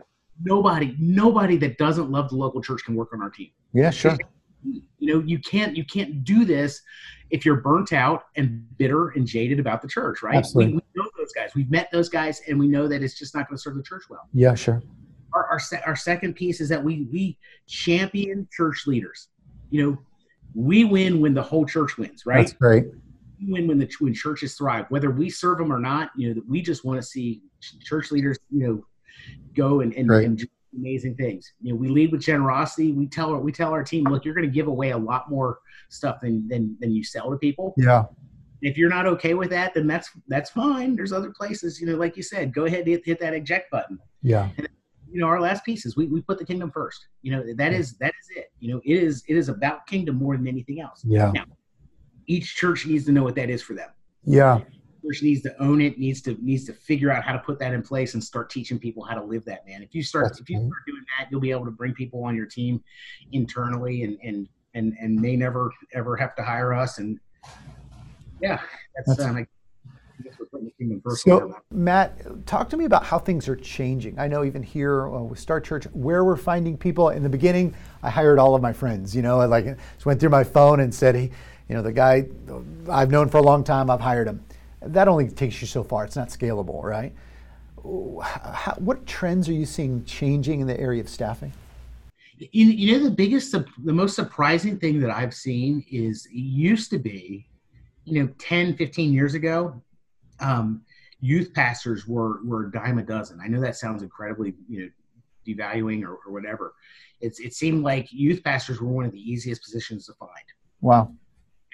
Nobody 0.44 0.96
nobody 1.00 1.58
that 1.58 1.78
doesn't 1.78 2.12
love 2.12 2.30
the 2.30 2.36
local 2.36 2.62
church 2.62 2.84
can 2.84 2.96
work 2.96 3.14
on 3.14 3.22
our 3.22 3.30
team. 3.30 3.52
Yeah, 3.74 3.90
sure. 3.90 4.18
You 4.64 4.82
know, 5.00 5.20
you 5.26 5.40
can't 5.40 5.76
you 5.76 5.86
can't 5.86 6.24
do 6.24 6.46
this 6.46 6.82
if 7.30 7.46
you're 7.46 7.62
burnt 7.62 7.94
out 7.94 8.26
and 8.36 8.66
bitter 8.78 9.10
and 9.10 9.26
jaded 9.26 9.60
about 9.60 9.82
the 9.82 9.88
church, 9.88 10.22
right? 10.22 10.36
Absolutely. 10.36 10.74
We, 10.74 10.78
we 10.78 11.02
know 11.04 11.10
those 11.18 11.32
guys. 11.34 11.52
We've 11.56 11.70
met 11.70 11.90
those 11.92 12.10
guys, 12.10 12.42
and 12.48 12.60
we 12.60 12.68
know 12.68 12.88
that 12.88 13.04
it's 13.04 13.18
just 13.18 13.36
not 13.36 13.48
going 13.48 13.58
to 13.58 13.62
serve 13.62 13.76
the 13.76 13.84
church 13.84 14.04
well. 14.10 14.28
Yeah, 14.34 14.56
sure 14.56 14.82
our, 15.36 15.46
our, 15.48 15.60
se- 15.60 15.82
our 15.86 15.96
second 15.96 16.34
piece 16.34 16.62
is 16.62 16.70
that 16.70 16.84
we 16.84 17.08
we 17.12 17.38
champion 17.68 18.48
church 18.52 18.88
leaders. 18.88 19.28
You 19.70 19.84
know, 19.84 19.98
we 20.56 20.86
win 20.86 21.20
when 21.20 21.34
the 21.34 21.44
whole 21.44 21.66
church 21.66 21.98
wins, 21.98 22.26
right? 22.26 22.38
That's 22.48 22.54
great. 22.54 22.86
We 23.40 23.52
win 23.52 23.68
when 23.68 23.78
the 23.78 23.90
when 24.00 24.14
churches 24.14 24.56
thrive, 24.56 24.86
whether 24.90 25.12
we 25.12 25.30
serve 25.30 25.58
them 25.58 25.72
or 25.72 25.80
not. 25.80 26.12
You 26.16 26.34
know, 26.34 26.42
we 26.48 26.62
just 26.62 26.86
want 26.86 27.00
to 27.00 27.06
see 27.06 27.42
church 27.84 28.12
leaders, 28.12 28.40
you 28.50 28.68
know, 28.68 28.86
go 29.56 29.82
and 29.82 29.94
and, 29.94 30.10
and 30.12 30.38
do 30.38 30.46
amazing 30.76 31.16
things. 31.16 31.54
You 31.62 31.74
know, 31.74 31.78
we 31.78 31.88
lead 31.88 32.12
with 32.12 32.22
generosity. 32.22 32.92
We 32.92 33.08
tell 33.08 33.32
our 33.32 33.40
we 33.40 33.52
tell 33.52 33.72
our 33.72 33.84
team, 33.84 34.06
look, 34.06 34.26
you're 34.26 34.34
going 34.36 34.48
to 34.48 34.54
give 34.54 34.68
away 34.68 34.92
a 34.92 34.98
lot 34.98 35.30
more 35.30 35.60
stuff 35.90 36.20
than 36.22 36.48
than 36.48 36.76
than 36.80 36.92
you 36.92 37.04
sell 37.04 37.30
to 37.32 37.38
people. 37.38 37.74
Yeah. 37.78 38.06
If 38.62 38.78
you're 38.78 38.90
not 38.90 39.06
okay 39.06 39.34
with 39.34 39.50
that, 39.52 39.74
then 39.74 39.88
that's 39.88 40.10
that's 40.28 40.50
fine. 40.50 40.96
There's 40.96 41.14
other 41.14 41.32
places, 41.32 41.80
you 41.80 41.88
know, 41.88 41.96
like 41.96 42.18
you 42.18 42.24
said, 42.24 42.54
go 42.54 42.66
ahead 42.66 42.80
and 42.80 42.88
hit, 42.88 43.06
hit 43.06 43.20
that 43.20 43.34
eject 43.34 43.70
button. 43.70 44.00
Yeah. 44.22 44.50
And 44.58 44.68
you 45.16 45.22
know 45.22 45.28
our 45.28 45.40
last 45.40 45.64
piece 45.64 45.86
is 45.86 45.96
we, 45.96 46.08
we 46.08 46.22
put 46.22 46.38
the 46.38 46.46
kingdom 46.46 46.70
first 46.70 47.08
you 47.22 47.32
know 47.32 47.42
that 47.56 47.72
is 47.72 47.94
that 48.00 48.14
is 48.22 48.38
it 48.38 48.52
you 48.60 48.74
know 48.74 48.82
it 48.84 48.96
is 48.96 49.24
it 49.30 49.38
is 49.38 49.48
about 49.48 49.88
kingdom 49.88 50.18
more 50.18 50.36
than 50.36 50.46
anything 50.46 50.82
else 50.82 51.02
yeah 51.06 51.32
now 51.34 51.46
each 52.28 52.56
church 52.56 52.86
needs 52.86 53.06
to 53.06 53.14
know 53.14 53.24
what 53.24 53.34
that 53.34 53.50
is 53.50 53.62
for 53.62 53.76
them 53.76 53.90
yeah 54.26 54.60
church 55.06 55.22
needs 55.22 55.42
to 55.42 55.62
own 55.62 55.82
it 55.82 55.98
needs 55.98 56.22
to 56.22 56.38
needs 56.44 56.66
to 56.66 56.74
figure 56.74 57.12
out 57.12 57.24
how 57.24 57.34
to 57.34 57.40
put 57.40 57.60
that 57.60 57.74
in 57.74 57.82
place 57.82 58.14
and 58.14 58.24
start 58.24 58.50
teaching 58.50 58.80
people 58.80 59.04
how 59.04 59.16
to 59.16 59.24
live 59.24 59.44
that 59.46 59.66
man 59.68 59.82
if 59.82 59.94
you 59.94 60.04
start 60.04 60.26
That's 60.26 60.40
if 60.40 60.50
you 60.50 60.58
start 60.58 60.86
doing 60.88 61.04
that 61.18 61.28
you'll 61.32 61.42
be 61.42 61.52
able 61.52 61.66
to 61.66 61.72
bring 61.72 61.94
people 61.94 62.24
on 62.24 62.36
your 62.36 62.46
team 62.46 62.84
internally 63.32 64.04
and 64.04 64.18
and 64.24 64.48
and 64.74 64.94
and 65.00 65.24
they 65.24 65.36
never 65.36 65.72
ever 65.94 66.16
have 66.18 66.36
to 66.36 66.44
hire 66.44 66.74
us 66.74 66.98
and 66.98 67.20
yeah 68.42 68.60
that's, 68.96 69.18
that's 69.18 69.30
um, 69.30 69.48
so, 71.16 71.56
Matt, 71.72 72.46
talk 72.46 72.70
to 72.70 72.78
me 72.78 72.86
about 72.86 73.04
how 73.04 73.20
things 73.20 73.48
are 73.48 73.56
changing. 73.56 74.18
I 74.18 74.28
know 74.28 74.44
even 74.44 74.64
here 74.64 75.08
uh, 75.08 75.22
with 75.22 75.40
Start 75.40 75.66
Church, 75.66 75.86
where 75.92 76.24
we're 76.24 76.38
finding 76.38 76.78
people. 76.78 77.10
In 77.10 77.22
the 77.24 77.30
beginning, 77.30 77.76
I 78.02 78.10
hired 78.10 78.40
all 78.40 78.56
of 78.56 78.62
my 78.62 78.74
friends. 78.74 79.16
You 79.16 79.22
know, 79.22 79.42
I 79.42 79.46
like 79.46 79.66
just 79.66 80.06
went 80.06 80.20
through 80.20 80.30
my 80.30 80.44
phone 80.44 80.80
and 80.80 80.94
said, 80.94 81.16
"Hey, 81.16 81.32
you 81.68 81.76
know, 81.76 81.82
the 81.82 81.92
guy 81.92 82.28
I've 82.90 83.12
known 83.12 83.30
for 83.30 83.38
a 83.38 83.44
long 83.44 83.64
time, 83.64 83.90
I've 83.90 84.00
hired 84.00 84.28
him." 84.28 84.45
That 84.82 85.08
only 85.08 85.30
takes 85.30 85.62
you 85.62 85.68
so 85.68 85.84
far. 85.84 86.04
It's 86.06 86.16
not 86.16 86.30
scalable, 86.30 86.84
right? 86.84 87.14
How, 88.24 88.74
what 88.78 89.06
trends 89.06 89.48
are 89.50 89.54
you 89.54 89.66
seeing 89.66 90.04
changing 90.06 90.62
in 90.62 90.68
the 90.68 90.80
area 90.80 91.02
of 91.02 91.10
staffing? 91.10 91.54
You, 92.38 92.66
you 92.66 92.98
know, 92.98 93.04
the 93.06 93.16
biggest, 93.16 93.52
the 93.52 93.94
most 93.94 94.16
surprising 94.16 94.78
thing 94.78 95.00
that 95.00 95.10
I've 95.10 95.34
seen 95.34 95.86
is 95.90 96.26
it 96.26 96.36
used 96.36 96.90
to 96.92 97.00
be, 97.00 97.48
you 98.04 98.22
know, 98.22 98.30
10, 98.40 98.76
15 98.76 99.14
years 99.14 99.36
ago, 99.36 99.82
um, 100.40 100.82
youth 101.26 101.54
pastors 101.54 102.08
were 102.08 102.44
were 102.44 102.68
a 102.68 102.72
dime 102.72 103.00
a 103.00 103.04
dozen. 103.04 103.40
I 103.44 103.48
know 103.48 103.60
that 103.62 103.76
sounds 103.76 104.04
incredibly 104.04 104.54
you 104.70 104.82
know 104.82 104.90
devaluing 105.48 106.04
or, 106.04 106.20
or 106.26 106.32
whatever. 106.32 106.74
It's 107.22 107.40
it 107.40 107.54
seemed 107.54 107.84
like 107.84 108.12
youth 108.12 108.44
pastors 108.44 108.82
were 108.82 108.90
one 108.90 109.06
of 109.06 109.12
the 109.12 109.20
easiest 109.20 109.64
positions 109.64 110.06
to 110.06 110.14
find. 110.14 110.32
Wow. 110.82 111.14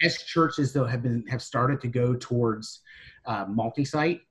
As 0.04 0.24
churches 0.24 0.74
though 0.74 0.86
have 0.86 1.04
been 1.04 1.26
have 1.28 1.42
started 1.42 1.82
to 1.82 1.88
go 1.88 2.16
towards 2.16 2.82
uh, 3.26 3.46
multi-site, 3.48 4.22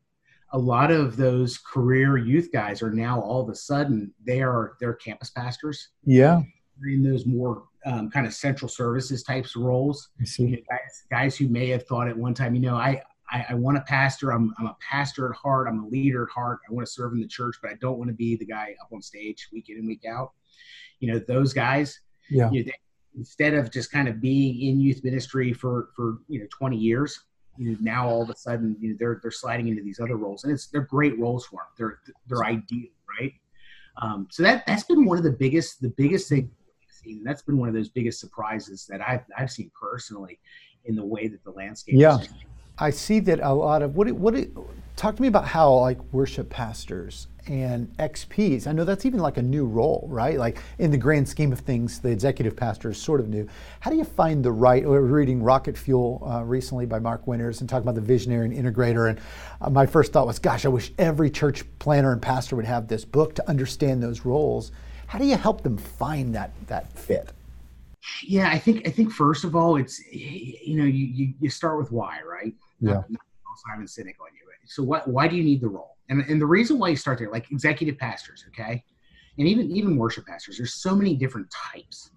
a 0.53 0.59
lot 0.59 0.91
of 0.91 1.17
those 1.17 1.59
career 1.59 2.17
youth 2.17 2.51
guys 2.53 2.83
are 2.83 2.93
now 2.93 3.21
all 3.21 3.41
of 3.41 3.49
a 3.49 3.55
sudden 3.55 4.13
they 4.27 4.43
are 4.43 4.77
they're 4.81 4.95
campus 4.95 5.31
pastors. 5.31 5.91
Yeah. 6.05 6.43
In 6.83 7.03
those 7.03 7.27
more 7.27 7.65
um, 7.87 8.11
kind 8.11 8.27
of 8.27 8.35
central 8.35 8.69
services 8.69 9.23
types 9.23 9.55
of 9.55 9.63
roles. 9.63 10.11
You 10.39 10.57
know, 10.57 10.63
guys, 10.69 11.05
guys 11.11 11.37
who 11.37 11.49
may 11.49 11.69
have 11.69 11.87
thought 11.87 12.09
at 12.09 12.17
one 12.17 12.35
time, 12.35 12.55
you 12.55 12.61
know, 12.61 12.77
I 12.77 13.03
I, 13.31 13.47
I 13.51 13.55
want 13.55 13.79
a 13.79 13.83
pastor. 13.83 14.33
I'm, 14.33 14.53
I'm 14.59 14.67
a 14.67 14.77
pastor 14.81 15.31
at 15.31 15.37
heart. 15.37 15.69
I'm 15.69 15.85
a 15.85 15.87
leader 15.87 16.25
at 16.25 16.31
heart. 16.31 16.59
I 16.69 16.73
want 16.73 16.87
to 16.87 16.93
serve 16.93 17.13
in 17.13 17.21
the 17.21 17.29
church, 17.29 17.57
but 17.63 17.71
I 17.71 17.75
don't 17.81 17.97
want 17.97 18.09
to 18.09 18.15
be 18.15 18.37
the 18.37 18.45
guy 18.45 18.75
up 18.83 18.93
on 18.93 19.01
stage 19.03 19.49
week 19.53 19.69
in 19.69 19.77
and 19.77 19.87
week 19.87 20.05
out. 20.05 20.33
You 20.99 21.13
know, 21.13 21.21
those 21.21 21.53
guys, 21.53 22.01
yeah. 22.29 22.51
You 22.51 22.65
know, 22.65 22.65
they, 22.67 22.79
instead 23.17 23.55
of 23.55 23.71
just 23.71 23.91
kind 23.91 24.09
of 24.09 24.21
being 24.21 24.61
in 24.61 24.81
youth 24.81 25.03
ministry 25.05 25.53
for, 25.53 25.89
for, 25.95 26.19
you 26.29 26.41
know, 26.41 26.47
20 26.51 26.77
years, 26.77 27.21
you 27.57 27.71
know, 27.71 27.77
now 27.81 28.09
all 28.09 28.23
of 28.23 28.31
a 28.31 28.37
sudden, 28.37 28.77
you 28.81 28.91
know, 28.91 28.97
they're, 28.99 29.19
they're 29.23 29.31
sliding 29.31 29.69
into 29.69 29.83
these 29.83 30.01
other 30.01 30.17
roles 30.17 30.45
and 30.45 30.53
it's, 30.53 30.67
they're 30.69 30.83
great 30.83 31.19
roles 31.19 31.47
for 31.47 31.57
them. 31.57 31.67
They're, 31.77 32.01
they're 32.29 32.45
ideal. 32.45 32.89
Right. 33.21 33.33
Um, 34.01 34.29
so 34.31 34.43
that, 34.45 34.65
that's 34.67 34.85
been 34.85 35.05
one 35.05 35.19
of 35.19 35.25
the 35.25 35.33
biggest, 35.33 35.81
the 35.83 35.91
biggest 35.91 36.29
thing. 36.29 36.51
That's 37.25 37.43
been 37.43 37.59
one 37.59 37.69
of 37.69 37.75
those 37.75 37.89
biggest 37.89 38.21
surprises 38.21 38.87
that 38.89 39.01
I've, 39.01 39.25
I've 39.37 39.51
seen 39.51 39.71
personally 39.79 40.39
in 40.85 40.95
the 40.95 41.05
way 41.05 41.29
that 41.29 41.43
the 41.45 41.51
landscape 41.51 41.97
yeah. 41.97 42.19
I 42.81 42.91
see 42.91 43.21
that 43.21 43.41
a 43.41 43.53
lot 43.53 43.83
of 43.83 43.95
what 43.95 44.09
it 44.09 44.17
what 44.17 44.35
talk 45.01 45.17
to 45.17 45.23
me 45.23 45.29
about 45.29 45.47
how 45.47 45.73
like 45.73 45.99
worship 46.13 46.51
pastors 46.51 47.27
and 47.47 47.91
XPs. 47.97 48.67
I 48.67 48.73
know 48.73 48.85
that's 48.85 49.07
even 49.07 49.19
like 49.19 49.39
a 49.39 49.43
new 49.43 49.65
role, 49.65 50.07
right? 50.11 50.37
Like 50.39 50.59
in 50.79 50.91
the 50.91 50.99
grand 50.99 51.27
scheme 51.27 51.53
of 51.53 51.61
things, 51.61 52.01
the 52.01 52.11
executive 52.11 52.55
pastor 52.55 52.91
is 52.91 52.99
sort 53.01 53.19
of 53.19 53.31
new. 53.31 53.49
How 53.81 53.91
do 53.91 53.97
you 53.97 54.05
find 54.05 54.45
the 54.45 54.53
right? 54.53 54.83
We 54.83 54.91
were 54.91 55.01
reading 55.01 55.43
Rocket 55.43 55.79
Fuel 55.79 56.23
uh, 56.31 56.45
recently 56.45 56.85
by 56.85 56.99
Mark 56.99 57.27
Winters 57.27 57.63
and 57.63 57.71
talking 57.71 57.85
about 57.85 57.95
the 57.95 58.03
visionary 58.03 58.45
and 58.45 58.55
integrator. 58.55 59.09
And 59.09 59.19
uh, 59.63 59.71
my 59.71 59.87
first 59.87 60.13
thought 60.13 60.27
was, 60.27 60.39
gosh, 60.39 60.67
I 60.67 60.69
wish 60.69 60.93
every 60.99 61.31
church 61.31 61.65
planner 61.79 62.13
and 62.13 62.21
pastor 62.21 62.55
would 62.57 62.67
have 62.67 62.87
this 62.87 63.07
book 63.07 63.35
to 63.37 63.49
understand 63.49 64.03
those 64.03 64.27
roles. 64.27 64.71
How 65.07 65.19
do 65.19 65.25
you 65.25 65.37
help 65.39 65.63
them 65.63 65.79
find 65.79 66.35
that 66.35 66.51
that 66.67 66.93
fit? 66.93 67.33
Yeah, 68.23 68.51
I 68.51 68.59
think 68.59 68.87
I 68.87 68.91
think 68.91 69.13
first 69.13 69.45
of 69.45 69.57
all, 69.57 69.77
it's 69.77 69.99
you 70.13 70.77
know 70.77 70.85
you 70.85 71.07
you, 71.07 71.35
you 71.41 71.49
start 71.49 71.79
with 71.79 71.91
why, 71.91 72.21
right? 72.23 72.55
Yeah. 72.81 72.93
Not, 72.93 73.11
not 73.11 73.21
Simon 73.67 73.87
Sinek 73.87 74.21
on 74.21 74.29
you. 74.35 74.40
So 74.71 74.85
what? 74.85 75.09
Why 75.09 75.27
do 75.27 75.35
you 75.35 75.43
need 75.43 75.61
the 75.61 75.69
role? 75.69 75.97
And 76.09 76.21
and 76.29 76.41
the 76.41 76.47
reason 76.47 76.79
why 76.79 76.91
you 76.91 76.97
start 76.97 77.19
there, 77.19 77.29
like 77.29 77.51
executive 77.51 77.99
pastors, 77.99 78.45
okay, 78.49 78.85
and 79.37 79.49
even 79.49 79.69
even 79.73 79.97
worship 79.97 80.27
pastors, 80.27 80.59
there's 80.59 80.75
so 80.75 80.95
many 80.95 81.17
different 81.17 81.49
types. 81.51 82.13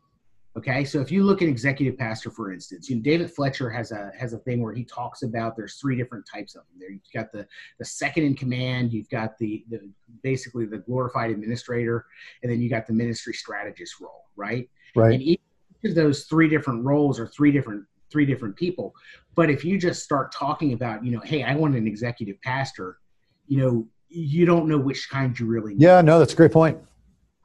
Okay, 0.56 0.86
so 0.86 1.02
if 1.02 1.12
you 1.12 1.24
look 1.24 1.42
at 1.42 1.48
executive 1.48 1.98
pastor, 1.98 2.30
for 2.30 2.54
instance, 2.54 2.88
you 2.88 2.98
know, 2.98 3.02
David 3.02 3.32
Fletcher 3.32 3.72
has 3.72 3.92
a 3.92 4.12
has 4.16 4.34
a 4.34 4.38
thing 4.38 4.62
where 4.62 4.72
he 4.72 4.86
talks 4.86 5.24
about 5.24 5.58
there's 5.58 5.78
three 5.78 5.96
different 5.96 6.26
types 6.32 6.54
of 6.54 6.62
them. 6.68 6.80
There, 6.80 6.92
you've 6.92 7.02
got 7.12 7.32
the 7.32 7.48
the 7.80 7.86
second 7.86 8.24
in 8.24 8.36
command, 8.36 8.94
you've 8.94 9.10
got 9.10 9.36
the 9.40 9.66
the 9.72 9.90
basically 10.22 10.68
the 10.68 10.78
glorified 10.78 11.32
administrator, 11.32 12.06
and 12.44 12.52
then 12.52 12.62
you 12.62 12.70
got 12.70 12.86
the 12.86 12.94
ministry 12.94 13.34
strategist 13.34 14.00
role, 14.00 14.26
right? 14.36 14.70
Right. 14.96 15.16
And 15.16 15.24
each 15.24 15.42
of 15.86 15.96
those 15.96 16.26
three 16.26 16.50
different 16.50 16.86
roles 16.86 17.20
are 17.20 17.26
three 17.26 17.52
different 17.52 17.84
three 18.14 18.26
different 18.26 18.56
people. 18.56 18.96
But 19.36 19.50
if 19.50 19.66
you 19.66 19.78
just 19.78 20.04
start 20.04 20.32
talking 20.32 20.72
about, 20.72 21.04
you 21.04 21.12
know, 21.12 21.20
hey, 21.20 21.44
I 21.44 21.56
want 21.56 21.76
an 21.76 21.88
executive 21.88 22.42
pastor, 22.42 23.00
you 23.48 23.58
know, 23.58 23.88
you 24.08 24.46
don't 24.46 24.68
know 24.70 24.78
which 24.78 25.10
kind 25.10 25.38
you 25.38 25.48
really 25.48 25.74
need. 25.74 25.82
Yeah, 25.82 26.02
no, 26.02 26.20
that's 26.20 26.34
a 26.34 26.36
great 26.36 26.54
point. 26.54 26.78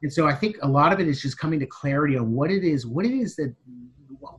And 0.02 0.12
so 0.12 0.28
I 0.28 0.34
think 0.34 0.58
a 0.62 0.68
lot 0.68 0.92
of 0.92 1.00
it 1.00 1.08
is 1.08 1.20
just 1.20 1.38
coming 1.38 1.58
to 1.58 1.66
clarity 1.66 2.16
on 2.16 2.32
what 2.32 2.50
it 2.52 2.62
is, 2.62 2.86
what 2.86 3.04
it 3.04 3.12
is 3.12 3.34
that 3.36 3.52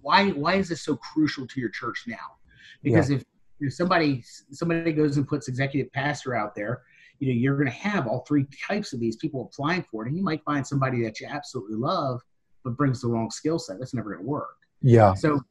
why 0.01 0.29
why 0.29 0.55
is 0.55 0.69
this 0.69 0.81
so 0.81 0.95
crucial 0.95 1.47
to 1.47 1.59
your 1.59 1.69
church 1.69 2.05
now? 2.07 2.15
Because 2.83 3.09
yeah. 3.09 3.17
if, 3.17 3.23
if 3.59 3.73
somebody 3.73 4.23
somebody 4.51 4.93
goes 4.93 5.17
and 5.17 5.27
puts 5.27 5.47
executive 5.47 5.91
pastor 5.91 6.35
out 6.35 6.55
there, 6.55 6.83
you 7.19 7.27
know, 7.27 7.33
you're 7.33 7.55
going 7.55 7.67
to 7.67 7.73
have 7.73 8.07
all 8.07 8.23
three 8.27 8.45
types 8.67 8.93
of 8.93 8.99
these 8.99 9.17
people 9.17 9.49
applying 9.51 9.83
for 9.91 10.05
it, 10.05 10.09
and 10.09 10.17
you 10.17 10.23
might 10.23 10.43
find 10.43 10.65
somebody 10.65 11.03
that 11.03 11.19
you 11.19 11.27
absolutely 11.27 11.75
love, 11.75 12.21
but 12.63 12.77
brings 12.77 13.01
the 13.01 13.07
wrong 13.07 13.29
skill 13.29 13.59
set. 13.59 13.79
That's 13.79 13.93
never 13.93 14.13
going 14.13 14.23
to 14.23 14.29
work. 14.29 14.55
Yeah. 14.81 15.13
So 15.13 15.41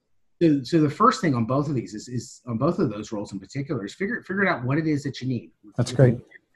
so, 0.41 0.63
so 0.63 0.81
the 0.81 0.91
first 0.91 1.21
thing 1.21 1.35
on 1.35 1.45
both 1.45 1.69
of 1.69 1.75
these 1.75 1.95
is, 1.95 2.09
is 2.09 2.41
on 2.47 2.59
both 2.59 2.79
of 2.79 2.91
those 2.91 3.13
roles 3.13 3.33
in 3.33 3.41
particular 3.41 3.85
is 3.85 3.95
figure 3.95 4.23
figure 4.23 4.49
out 4.49 4.65
what 4.65 4.79
it 4.79 4.87
is 4.87 5.03
that 5.03 5.21
you 5.21 5.29
need. 5.29 5.51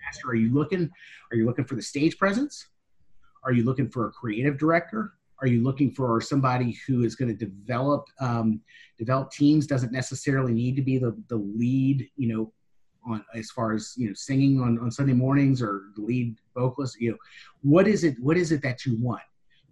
That's 0.01 0.21
great. 0.23 0.33
Are 0.33 0.35
you 0.35 0.53
looking? 0.53 0.91
Are 1.31 1.37
you 1.37 1.47
looking 1.47 1.65
for 1.65 1.75
the 1.75 1.83
stage 1.83 2.19
presence? 2.19 2.67
Are 3.45 3.53
you 3.53 3.65
looking 3.65 3.89
for 3.89 4.07
a 4.07 4.11
creative 4.11 4.59
director? 4.59 5.15
Are 5.41 5.49
you 5.49 5.63
looking 5.63 5.91
for 5.91 6.21
somebody 6.21 6.79
who 6.87 7.03
is 7.03 7.17
going 7.17 7.37
to 7.37 7.47
develop 7.47 8.07
um, 8.21 8.61
develop 8.99 9.33
teams? 9.33 9.67
Doesn't 9.67 9.93
necessarily 9.93 10.53
need 10.53 10.77
to 10.77 10.83
be 10.83 10.99
the 10.99 11.17
the 11.29 11.37
lead, 11.37 12.09
you 12.17 12.29
know, 12.29 12.53
on 13.05 13.25
as 13.35 13.51
far 13.51 13.73
as 13.73 13.95
you 13.97 14.09
know 14.09 14.15
singing 14.15 14.61
on, 14.61 14.79
on 14.79 14.91
Sunday 14.91 15.13
mornings 15.13 15.61
or 15.61 15.85
the 15.97 16.03
lead 16.03 16.37
vocalist. 16.55 17.01
You 17.01 17.13
know, 17.13 17.19
what 17.63 17.89
is 17.89 18.05
it? 18.05 18.17
What 18.21 18.37
is 18.37 18.53
it 18.53 18.63
that 18.63 18.87
you 18.87 18.97
want? 19.01 19.23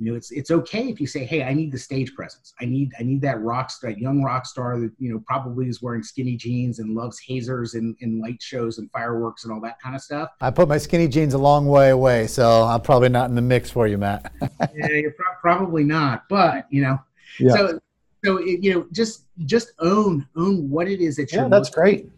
You 0.00 0.11
know, 0.11 0.16
it's 0.16 0.30
it's 0.30 0.50
okay 0.50 0.88
if 0.88 0.99
you 0.99 1.07
say, 1.07 1.26
"Hey, 1.26 1.42
I 1.42 1.52
need 1.52 1.71
the 1.71 1.78
stage 1.78 2.14
presence. 2.14 2.54
I 2.59 2.64
need 2.64 2.90
I 2.99 3.02
need 3.02 3.21
that 3.21 3.38
rock 3.42 3.71
star, 3.71 3.90
that 3.90 3.99
young 3.99 4.23
rock 4.23 4.47
star 4.47 4.80
that 4.80 4.92
you 4.99 5.12
know 5.12 5.23
probably 5.26 5.69
is 5.69 5.83
wearing 5.83 6.02
skinny 6.02 6.37
jeans 6.37 6.78
and 6.78 6.95
loves 6.95 7.19
hazers 7.19 7.75
and, 7.75 7.95
and 8.00 8.19
light 8.19 8.40
shows 8.40 8.78
and 8.78 8.90
fireworks 8.92 9.45
and 9.45 9.52
all 9.52 9.61
that 9.61 9.78
kind 9.78 9.95
of 9.95 10.00
stuff." 10.00 10.30
I 10.40 10.50
put 10.52 10.69
my 10.69 10.78
skinny 10.78 11.07
jeans 11.07 11.35
a 11.35 11.38
long 11.38 11.66
way 11.66 11.90
away, 11.90 12.28
so 12.28 12.62
I'm 12.62 12.80
probably 12.80 13.11
not 13.11 13.28
in 13.28 13.37
the 13.37 13.42
mix 13.42 13.71
for 13.71 13.87
you, 13.87 13.99
Matt. 13.99 14.33
yeah, 14.40 14.88
you're 14.88 15.12
pro- 15.12 15.35
probably 15.38 15.85
not, 15.85 16.26
but 16.30 16.66
you 16.71 16.80
know, 16.80 16.99
yeah. 17.38 17.52
so 17.52 17.80
so 18.25 18.37
it, 18.38 18.64
you 18.64 18.73
know, 18.73 18.87
just 18.92 19.26
just 19.45 19.73
own 19.80 20.26
own 20.35 20.71
what 20.71 20.88
it 20.88 21.00
is 21.00 21.16
that 21.16 21.30
you're. 21.30 21.42
Yeah, 21.42 21.49
that's 21.49 21.69
great. 21.69 22.09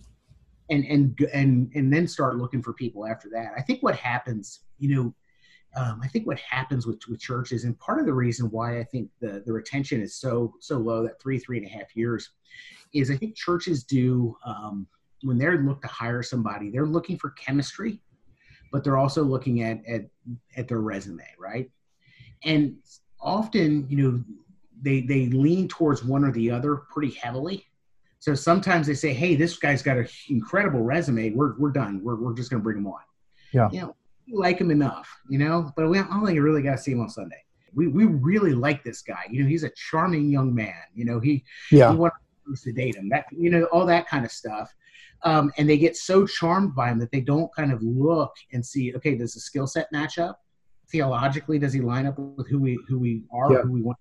And 0.70 0.84
and 0.84 1.20
and 1.34 1.68
and 1.74 1.92
then 1.92 2.06
start 2.06 2.36
looking 2.36 2.62
for 2.62 2.74
people 2.74 3.08
after 3.08 3.28
that. 3.30 3.54
I 3.56 3.60
think 3.60 3.82
what 3.82 3.96
happens, 3.96 4.60
you 4.78 4.94
know 4.94 5.14
um, 5.74 6.00
I 6.02 6.08
think 6.08 6.26
what 6.26 6.38
happens 6.38 6.86
with, 6.86 7.00
with 7.08 7.20
churches, 7.20 7.64
and 7.64 7.78
part 7.78 7.98
of 7.98 8.06
the 8.06 8.12
reason 8.12 8.50
why 8.50 8.78
I 8.78 8.84
think 8.84 9.08
the, 9.20 9.42
the 9.44 9.52
retention 9.52 10.02
is 10.02 10.14
so 10.14 10.54
so 10.60 10.78
low, 10.78 11.02
that 11.02 11.20
three 11.20 11.38
three 11.38 11.58
and 11.58 11.66
a 11.66 11.70
half 11.70 11.96
years, 11.96 12.30
is 12.92 13.10
I 13.10 13.16
think 13.16 13.34
churches 13.34 13.84
do 13.84 14.36
um, 14.44 14.86
when 15.22 15.38
they're 15.38 15.58
look 15.58 15.80
to 15.82 15.88
hire 15.88 16.22
somebody, 16.22 16.70
they're 16.70 16.86
looking 16.86 17.16
for 17.18 17.30
chemistry, 17.30 18.00
but 18.70 18.84
they're 18.84 18.98
also 18.98 19.22
looking 19.22 19.62
at 19.62 19.80
at 19.86 20.02
at 20.56 20.68
their 20.68 20.80
resume, 20.80 21.24
right? 21.38 21.70
And 22.44 22.76
often, 23.20 23.86
you 23.88 23.96
know, 23.96 24.24
they 24.82 25.00
they 25.00 25.26
lean 25.26 25.68
towards 25.68 26.04
one 26.04 26.24
or 26.24 26.32
the 26.32 26.50
other 26.50 26.76
pretty 26.76 27.14
heavily. 27.14 27.64
So 28.18 28.34
sometimes 28.34 28.86
they 28.86 28.94
say, 28.94 29.14
"Hey, 29.14 29.36
this 29.36 29.56
guy's 29.56 29.82
got 29.82 29.96
an 29.96 30.06
incredible 30.28 30.82
resume. 30.82 31.30
We're 31.30 31.54
we're 31.58 31.70
done. 31.70 32.02
We're 32.04 32.16
we're 32.16 32.34
just 32.34 32.50
going 32.50 32.60
to 32.60 32.64
bring 32.64 32.78
him 32.78 32.86
on." 32.86 33.00
Yeah. 33.52 33.68
You 33.72 33.80
know, 33.80 33.96
like 34.30 34.58
him 34.58 34.70
enough, 34.70 35.08
you 35.28 35.38
know, 35.38 35.72
but 35.76 35.88
we 35.88 35.98
only 35.98 36.38
really 36.38 36.62
got 36.62 36.72
to 36.72 36.78
see 36.78 36.92
him 36.92 37.00
on 37.00 37.08
Sunday. 37.08 37.42
We, 37.74 37.88
we 37.88 38.04
really 38.04 38.52
like 38.52 38.84
this 38.84 39.02
guy. 39.02 39.24
You 39.30 39.42
know, 39.42 39.48
he's 39.48 39.64
a 39.64 39.70
charming 39.70 40.28
young 40.28 40.54
man. 40.54 40.74
You 40.94 41.06
know, 41.06 41.20
he, 41.20 41.44
yeah. 41.70 41.90
he 41.90 41.96
wanted 41.96 42.12
to 42.62 42.72
date 42.72 42.96
him. 42.96 43.08
That, 43.08 43.26
you 43.32 43.50
know, 43.50 43.64
all 43.64 43.86
that 43.86 44.06
kind 44.06 44.24
of 44.24 44.30
stuff. 44.30 44.74
Um, 45.24 45.52
and 45.56 45.68
they 45.68 45.78
get 45.78 45.96
so 45.96 46.26
charmed 46.26 46.74
by 46.74 46.90
him 46.90 46.98
that 46.98 47.10
they 47.10 47.20
don't 47.20 47.54
kind 47.54 47.72
of 47.72 47.82
look 47.82 48.34
and 48.52 48.64
see, 48.64 48.94
okay, 48.96 49.14
does 49.14 49.34
the 49.34 49.40
skill 49.40 49.66
set 49.66 49.90
match 49.92 50.18
up? 50.18 50.40
Theologically, 50.90 51.58
does 51.58 51.72
he 51.72 51.80
line 51.80 52.06
up 52.06 52.18
with 52.18 52.48
who 52.48 52.58
we 52.58 52.78
who 52.88 52.98
we 52.98 53.22
are, 53.32 53.52
yeah. 53.52 53.62
who 53.62 53.72
we 53.72 53.82
want? 53.82 53.96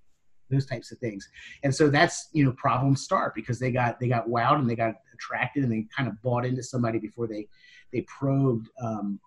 Those 0.50 0.66
types 0.66 0.92
of 0.92 0.98
things. 0.98 1.30
And 1.64 1.74
so 1.74 1.90
that's 1.90 2.28
you 2.34 2.44
know 2.44 2.52
problems 2.54 3.02
start 3.02 3.34
because 3.34 3.60
they 3.60 3.72
got 3.72 4.00
they 4.00 4.10
got 4.10 4.28
wowed 4.28 4.60
and 4.60 4.70
they 4.70 4.76
got 4.76 4.96
attracted 5.14 5.64
and 5.64 5.72
they 5.72 5.86
kind 5.96 6.10
of 6.10 6.22
bought 6.22 6.46
into 6.46 6.62
somebody 6.62 7.00
before 7.00 7.28
they 7.28 7.48
they 7.94 8.02
probed 8.02 8.68
um, 8.82 9.20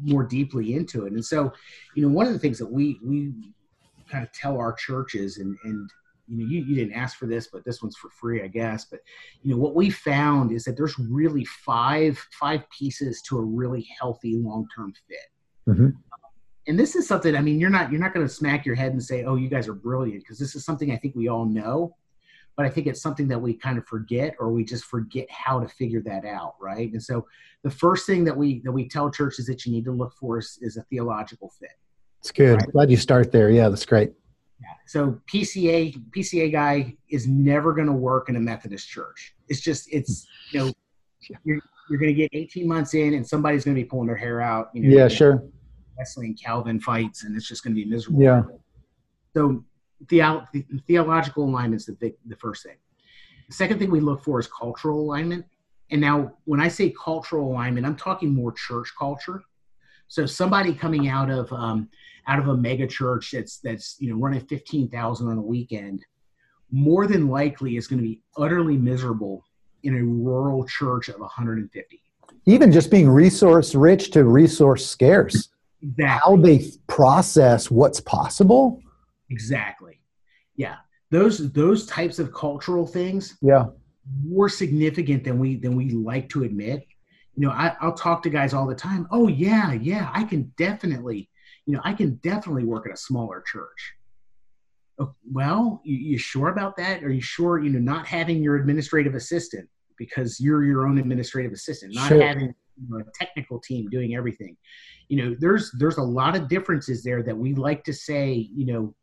more 0.00 0.24
deeply 0.24 0.74
into 0.74 1.06
it. 1.06 1.12
And 1.12 1.24
so, 1.24 1.52
you 1.94 2.02
know, 2.02 2.12
one 2.12 2.26
of 2.26 2.32
the 2.32 2.38
things 2.38 2.58
that 2.58 2.70
we 2.70 2.98
we 3.04 3.32
kind 4.10 4.24
of 4.24 4.32
tell 4.32 4.58
our 4.58 4.72
churches 4.72 5.38
and 5.38 5.56
and 5.64 5.90
you 6.28 6.38
know, 6.38 6.48
you, 6.48 6.60
you 6.64 6.74
didn't 6.76 6.94
ask 6.94 7.18
for 7.18 7.26
this, 7.26 7.48
but 7.52 7.64
this 7.64 7.82
one's 7.82 7.96
for 7.96 8.08
free, 8.08 8.42
I 8.42 8.46
guess. 8.46 8.86
But 8.86 9.00
you 9.42 9.50
know, 9.50 9.60
what 9.60 9.74
we 9.74 9.90
found 9.90 10.52
is 10.52 10.64
that 10.64 10.76
there's 10.76 10.98
really 10.98 11.44
five 11.44 12.18
five 12.38 12.62
pieces 12.70 13.22
to 13.22 13.38
a 13.38 13.42
really 13.42 13.86
healthy 14.00 14.36
long 14.36 14.66
term 14.74 14.94
fit. 15.08 15.72
Mm-hmm. 15.74 15.88
And 16.68 16.78
this 16.78 16.94
is 16.94 17.08
something. 17.08 17.34
I 17.34 17.40
mean, 17.40 17.58
you're 17.58 17.70
not 17.70 17.90
you're 17.90 18.00
not 18.00 18.14
going 18.14 18.26
to 18.26 18.32
smack 18.32 18.64
your 18.64 18.76
head 18.76 18.92
and 18.92 19.02
say, 19.02 19.24
"Oh, 19.24 19.34
you 19.34 19.48
guys 19.48 19.68
are 19.68 19.74
brilliant," 19.74 20.22
because 20.22 20.38
this 20.38 20.54
is 20.54 20.64
something 20.64 20.92
I 20.92 20.96
think 20.96 21.16
we 21.16 21.28
all 21.28 21.44
know 21.44 21.96
but 22.56 22.66
I 22.66 22.68
think 22.68 22.86
it's 22.86 23.00
something 23.00 23.28
that 23.28 23.38
we 23.38 23.54
kind 23.54 23.78
of 23.78 23.86
forget 23.86 24.34
or 24.38 24.50
we 24.50 24.64
just 24.64 24.84
forget 24.84 25.30
how 25.30 25.60
to 25.60 25.68
figure 25.68 26.02
that 26.02 26.24
out, 26.24 26.54
right? 26.60 26.92
And 26.92 27.02
so 27.02 27.26
the 27.62 27.70
first 27.70 28.06
thing 28.06 28.24
that 28.24 28.36
we 28.36 28.60
that 28.60 28.72
we 28.72 28.88
tell 28.88 29.10
churches 29.10 29.46
that 29.46 29.64
you 29.64 29.72
need 29.72 29.84
to 29.84 29.92
look 29.92 30.12
for 30.14 30.38
is, 30.38 30.58
is 30.60 30.76
a 30.76 30.82
theological 30.84 31.50
fit. 31.58 31.70
It's 32.20 32.30
good. 32.30 32.56
Right? 32.56 32.72
Glad 32.72 32.90
you 32.90 32.96
start 32.96 33.32
there. 33.32 33.50
Yeah, 33.50 33.68
that's 33.68 33.86
great. 33.86 34.12
Yeah. 34.60 34.68
So 34.86 35.20
PCA 35.32 35.94
PCA 36.10 36.52
guy 36.52 36.96
is 37.08 37.26
never 37.26 37.72
going 37.72 37.86
to 37.86 37.92
work 37.92 38.28
in 38.28 38.36
a 38.36 38.40
Methodist 38.40 38.88
church. 38.88 39.34
It's 39.48 39.60
just 39.60 39.88
it's 39.92 40.26
you 40.52 40.60
know 40.60 40.72
you're 41.44 41.60
you're 41.88 41.98
going 41.98 42.14
to 42.14 42.20
get 42.20 42.30
18 42.32 42.66
months 42.68 42.94
in 42.94 43.14
and 43.14 43.26
somebody's 43.26 43.64
going 43.64 43.76
to 43.76 43.82
be 43.82 43.84
pulling 43.84 44.06
their 44.06 44.16
hair 44.16 44.40
out. 44.40 44.70
You 44.72 44.82
know, 44.82 44.96
yeah, 44.96 45.08
sure. 45.08 45.42
Wrestling 45.98 46.36
Calvin 46.42 46.80
fights 46.80 47.24
and 47.24 47.36
it's 47.36 47.48
just 47.48 47.64
going 47.64 47.74
to 47.74 47.82
be 47.82 47.88
miserable. 47.88 48.22
Yeah. 48.22 48.42
So 49.34 49.64
the, 50.08 50.20
the 50.52 50.64
theological 50.86 51.44
alignment 51.44 51.80
is 51.80 51.86
the, 51.86 51.92
big, 51.92 52.14
the 52.26 52.36
first 52.36 52.64
thing. 52.64 52.76
The 53.48 53.54
second 53.54 53.78
thing 53.78 53.90
we 53.90 54.00
look 54.00 54.22
for 54.22 54.40
is 54.40 54.46
cultural 54.46 55.00
alignment. 55.00 55.44
And 55.90 56.00
now, 56.00 56.34
when 56.44 56.60
I 56.60 56.68
say 56.68 56.94
cultural 57.02 57.50
alignment, 57.50 57.86
I'm 57.86 57.96
talking 57.96 58.34
more 58.34 58.52
church 58.52 58.92
culture. 58.98 59.42
So 60.08 60.26
somebody 60.26 60.74
coming 60.74 61.08
out 61.08 61.30
of 61.30 61.52
um, 61.52 61.88
out 62.26 62.38
of 62.38 62.48
a 62.48 62.56
mega 62.56 62.86
church 62.86 63.30
that's 63.32 63.58
that's 63.58 63.96
you 63.98 64.10
know 64.10 64.16
running 64.16 64.40
fifteen 64.40 64.88
thousand 64.88 65.28
on 65.28 65.38
a 65.38 65.42
weekend, 65.42 66.04
more 66.70 67.06
than 67.06 67.28
likely 67.28 67.76
is 67.76 67.86
going 67.86 67.98
to 67.98 68.02
be 68.02 68.22
utterly 68.36 68.76
miserable 68.76 69.44
in 69.82 69.96
a 69.96 70.02
rural 70.02 70.64
church 70.66 71.08
of 71.08 71.20
150. 71.20 72.02
Even 72.46 72.72
just 72.72 72.90
being 72.90 73.08
resource 73.08 73.74
rich 73.74 74.10
to 74.12 74.24
resource 74.24 74.86
scarce. 74.86 75.48
Exactly. 75.82 76.06
How 76.06 76.36
they 76.36 76.70
process 76.86 77.70
what's 77.70 78.00
possible 78.00 78.80
Exactly. 79.32 80.00
Yeah. 80.56 80.76
Those 81.10 81.52
those 81.52 81.86
types 81.86 82.18
of 82.18 82.32
cultural 82.32 82.86
things 82.86 83.36
yeah 83.42 83.66
more 84.24 84.48
significant 84.48 85.24
than 85.24 85.38
we 85.38 85.56
than 85.56 85.76
we 85.76 85.90
like 85.90 86.28
to 86.30 86.44
admit. 86.44 86.86
You 87.34 87.46
know, 87.46 87.52
I, 87.52 87.74
I'll 87.80 87.94
talk 87.94 88.22
to 88.24 88.30
guys 88.30 88.52
all 88.52 88.66
the 88.66 88.74
time. 88.74 89.06
Oh 89.10 89.28
yeah, 89.28 89.72
yeah, 89.72 90.10
I 90.12 90.24
can 90.24 90.52
definitely, 90.56 91.30
you 91.66 91.74
know, 91.74 91.80
I 91.84 91.94
can 91.94 92.16
definitely 92.16 92.64
work 92.64 92.86
at 92.86 92.92
a 92.92 92.96
smaller 92.96 93.42
church. 93.46 93.94
Oh, 94.98 95.14
well, 95.30 95.80
you, 95.84 95.96
you 95.96 96.18
sure 96.18 96.48
about 96.48 96.76
that? 96.76 97.02
Are 97.02 97.10
you 97.10 97.22
sure, 97.22 97.58
you 97.58 97.70
know, 97.70 97.78
not 97.78 98.06
having 98.06 98.42
your 98.42 98.56
administrative 98.56 99.14
assistant 99.14 99.68
because 99.96 100.40
you're 100.40 100.64
your 100.64 100.86
own 100.86 100.98
administrative 100.98 101.52
assistant, 101.52 101.94
not 101.94 102.08
sure. 102.08 102.22
having 102.22 102.54
a 102.94 103.02
technical 103.14 103.60
team 103.60 103.88
doing 103.88 104.14
everything. 104.14 104.56
You 105.08 105.16
know, 105.16 105.36
there's 105.38 105.70
there's 105.78 105.98
a 105.98 106.02
lot 106.02 106.36
of 106.36 106.48
differences 106.48 107.02
there 107.02 107.22
that 107.22 107.36
we 107.36 107.54
like 107.54 107.84
to 107.84 107.94
say, 107.94 108.32
you 108.54 108.66
know, 108.66 108.94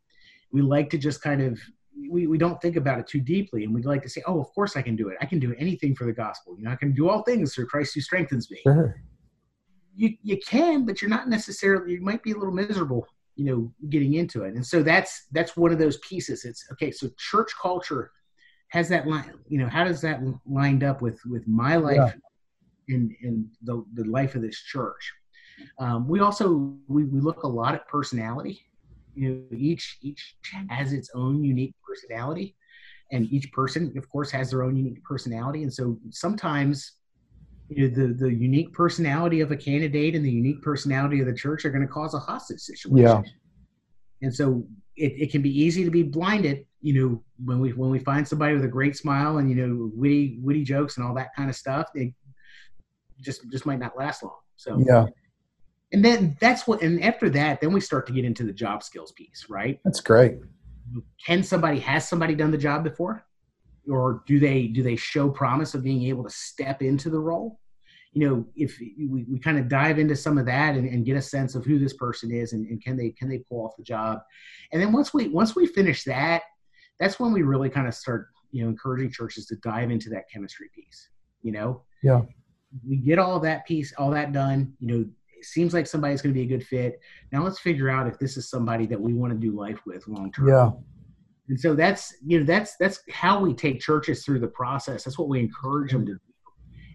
we 0.51 0.61
like 0.61 0.89
to 0.91 0.97
just 0.97 1.21
kind 1.21 1.41
of 1.41 1.59
we, 2.09 2.27
we 2.27 2.37
don't 2.37 2.61
think 2.61 2.75
about 2.75 2.99
it 2.99 3.07
too 3.07 3.19
deeply 3.19 3.65
and 3.65 3.73
we 3.73 3.81
like 3.81 4.01
to 4.01 4.09
say 4.09 4.21
oh 4.25 4.39
of 4.39 4.47
course 4.53 4.77
i 4.77 4.81
can 4.81 4.95
do 4.95 5.09
it. 5.09 5.17
I 5.21 5.25
can 5.25 5.39
do 5.39 5.53
anything 5.57 5.95
for 5.95 6.05
the 6.05 6.13
gospel. 6.13 6.57
You 6.57 6.65
know 6.65 6.71
i 6.71 6.75
can 6.75 6.93
do 6.93 7.09
all 7.09 7.23
things 7.23 7.53
through 7.53 7.67
christ 7.67 7.93
who 7.93 8.01
strengthens 8.01 8.49
me. 8.49 8.59
Sure. 8.63 9.01
you, 9.95 10.15
you 10.23 10.37
can 10.45 10.85
but 10.85 11.01
you're 11.01 11.09
not 11.09 11.27
necessarily 11.27 11.93
you 11.93 12.01
might 12.01 12.23
be 12.23 12.31
a 12.31 12.35
little 12.35 12.53
miserable 12.53 13.07
you 13.35 13.45
know 13.45 13.73
getting 13.89 14.15
into 14.15 14.43
it. 14.43 14.53
And 14.53 14.65
so 14.65 14.83
that's 14.83 15.27
that's 15.31 15.55
one 15.55 15.71
of 15.71 15.79
those 15.79 15.97
pieces. 15.97 16.45
It's 16.45 16.65
okay 16.73 16.91
so 16.91 17.09
church 17.17 17.51
culture 17.61 18.11
has 18.69 18.87
that 18.89 19.07
line 19.07 19.33
you 19.47 19.57
know 19.57 19.67
how 19.67 19.83
does 19.83 20.01
that 20.01 20.21
lined 20.45 20.83
up 20.83 21.01
with 21.01 21.19
with 21.25 21.47
my 21.47 21.75
life 21.75 22.13
yeah. 22.87 22.95
in 22.95 23.15
in 23.21 23.49
the, 23.63 23.83
the 23.93 24.03
life 24.03 24.35
of 24.35 24.41
this 24.41 24.61
church? 24.61 25.13
Um, 25.79 26.07
we 26.07 26.19
also 26.19 26.75
we, 26.87 27.05
we 27.05 27.19
look 27.19 27.43
a 27.43 27.47
lot 27.47 27.75
at 27.75 27.87
personality 27.87 28.61
you 29.19 29.29
know 29.51 29.57
each 29.57 29.97
each 30.01 30.35
has 30.69 30.93
its 30.93 31.09
own 31.13 31.43
unique 31.43 31.75
personality. 31.87 32.55
And 33.11 33.25
each 33.31 33.51
person 33.51 33.93
of 33.97 34.07
course 34.09 34.29
has 34.31 34.51
their 34.51 34.63
own 34.63 34.75
unique 34.75 35.03
personality. 35.03 35.63
And 35.63 35.73
so 35.73 35.99
sometimes 36.11 36.93
you 37.69 37.89
know, 37.89 37.95
the 37.95 38.13
the 38.13 38.33
unique 38.33 38.71
personality 38.73 39.41
of 39.41 39.51
a 39.51 39.57
candidate 39.57 40.15
and 40.15 40.23
the 40.23 40.31
unique 40.31 40.61
personality 40.61 41.19
of 41.19 41.27
the 41.27 41.33
church 41.33 41.65
are 41.65 41.69
going 41.69 41.85
to 41.85 41.93
cause 41.93 42.13
a 42.13 42.19
hostage 42.19 42.59
situation. 42.59 42.97
Yeah. 42.97 43.21
And 44.21 44.33
so 44.33 44.65
it, 44.95 45.13
it 45.23 45.31
can 45.31 45.41
be 45.41 45.61
easy 45.63 45.83
to 45.83 45.91
be 45.91 46.03
blinded 46.03 46.65
you 46.81 46.93
know 46.93 47.23
when 47.43 47.59
we 47.59 47.71
when 47.73 47.89
we 47.89 47.99
find 47.99 48.25
somebody 48.25 48.53
with 48.53 48.63
a 48.63 48.73
great 48.77 48.95
smile 48.95 49.39
and 49.39 49.49
you 49.49 49.55
know 49.55 49.91
witty 49.93 50.39
witty 50.41 50.63
jokes 50.63 50.97
and 50.97 51.05
all 51.05 51.13
that 51.13 51.35
kind 51.35 51.49
of 51.49 51.55
stuff 51.55 51.87
it 51.93 52.13
just 53.19 53.41
just 53.51 53.65
might 53.65 53.79
not 53.79 53.97
last 53.97 54.23
long. 54.23 54.39
So 54.55 54.81
yeah 54.85 55.07
and 55.91 56.03
then 56.05 56.37
that's 56.39 56.67
what 56.67 56.81
and 56.81 57.03
after 57.03 57.29
that 57.29 57.61
then 57.61 57.73
we 57.73 57.81
start 57.81 58.05
to 58.07 58.13
get 58.13 58.25
into 58.25 58.43
the 58.43 58.53
job 58.53 58.83
skills 58.83 59.11
piece 59.11 59.47
right? 59.49 59.79
That's 59.83 60.01
great. 60.01 60.37
Can 61.25 61.43
somebody 61.43 61.79
has 61.79 62.07
somebody 62.07 62.35
done 62.35 62.51
the 62.51 62.57
job 62.57 62.83
before? 62.83 63.25
Or 63.89 64.23
do 64.27 64.39
they 64.39 64.67
do 64.67 64.83
they 64.83 64.95
show 64.95 65.29
promise 65.29 65.73
of 65.73 65.83
being 65.83 66.03
able 66.03 66.23
to 66.23 66.29
step 66.29 66.81
into 66.81 67.09
the 67.09 67.19
role? 67.19 67.59
You 68.13 68.27
know 68.27 68.45
if 68.55 68.79
we, 68.79 69.25
we 69.27 69.39
kind 69.39 69.57
of 69.59 69.67
dive 69.67 69.99
into 69.99 70.15
some 70.15 70.37
of 70.37 70.45
that 70.47 70.75
and, 70.75 70.87
and 70.87 71.05
get 71.05 71.17
a 71.17 71.21
sense 71.21 71.55
of 71.55 71.65
who 71.65 71.79
this 71.79 71.93
person 71.93 72.31
is 72.31 72.53
and, 72.53 72.65
and 72.67 72.83
can 72.83 72.97
they 72.97 73.11
can 73.11 73.29
they 73.29 73.39
pull 73.39 73.65
off 73.65 73.75
the 73.77 73.83
job? 73.83 74.19
And 74.71 74.81
then 74.81 74.91
once 74.91 75.13
we 75.13 75.29
once 75.29 75.55
we 75.55 75.67
finish 75.67 76.03
that 76.03 76.43
that's 76.99 77.19
when 77.19 77.31
we 77.31 77.43
really 77.43 77.69
kind 77.69 77.87
of 77.87 77.93
start 77.93 78.29
you 78.51 78.63
know 78.63 78.69
encouraging 78.69 79.11
churches 79.11 79.45
to 79.47 79.55
dive 79.57 79.91
into 79.91 80.09
that 80.09 80.29
chemistry 80.31 80.69
piece 80.73 81.09
you 81.41 81.51
know? 81.51 81.83
Yeah. 82.03 82.21
We 82.87 82.97
get 82.97 83.19
all 83.19 83.39
that 83.39 83.65
piece 83.65 83.93
all 83.97 84.11
that 84.11 84.31
done 84.31 84.73
you 84.79 84.87
know 84.87 85.05
it 85.39 85.45
seems 85.45 85.73
like 85.73 85.87
somebody's 85.87 86.21
going 86.21 86.33
to 86.33 86.39
be 86.39 86.45
a 86.45 86.57
good 86.57 86.65
fit. 86.65 86.99
Now 87.31 87.43
let's 87.43 87.59
figure 87.59 87.89
out 87.89 88.07
if 88.07 88.19
this 88.19 88.35
is 88.35 88.49
somebody 88.49 88.85
that 88.87 88.99
we 88.99 89.13
want 89.13 89.31
to 89.33 89.39
do 89.39 89.55
life 89.55 89.79
with 89.85 90.07
long 90.07 90.31
term. 90.31 90.49
Yeah. 90.49 90.71
And 91.47 91.59
so 91.59 91.73
that's 91.73 92.13
you 92.25 92.39
know 92.39 92.45
that's 92.45 92.75
that's 92.77 93.01
how 93.09 93.39
we 93.39 93.53
take 93.53 93.79
churches 93.79 94.23
through 94.23 94.39
the 94.39 94.47
process. 94.47 95.03
That's 95.03 95.17
what 95.17 95.29
we 95.29 95.39
encourage 95.39 95.91
them 95.91 96.05
to 96.05 96.13
do. 96.13 96.19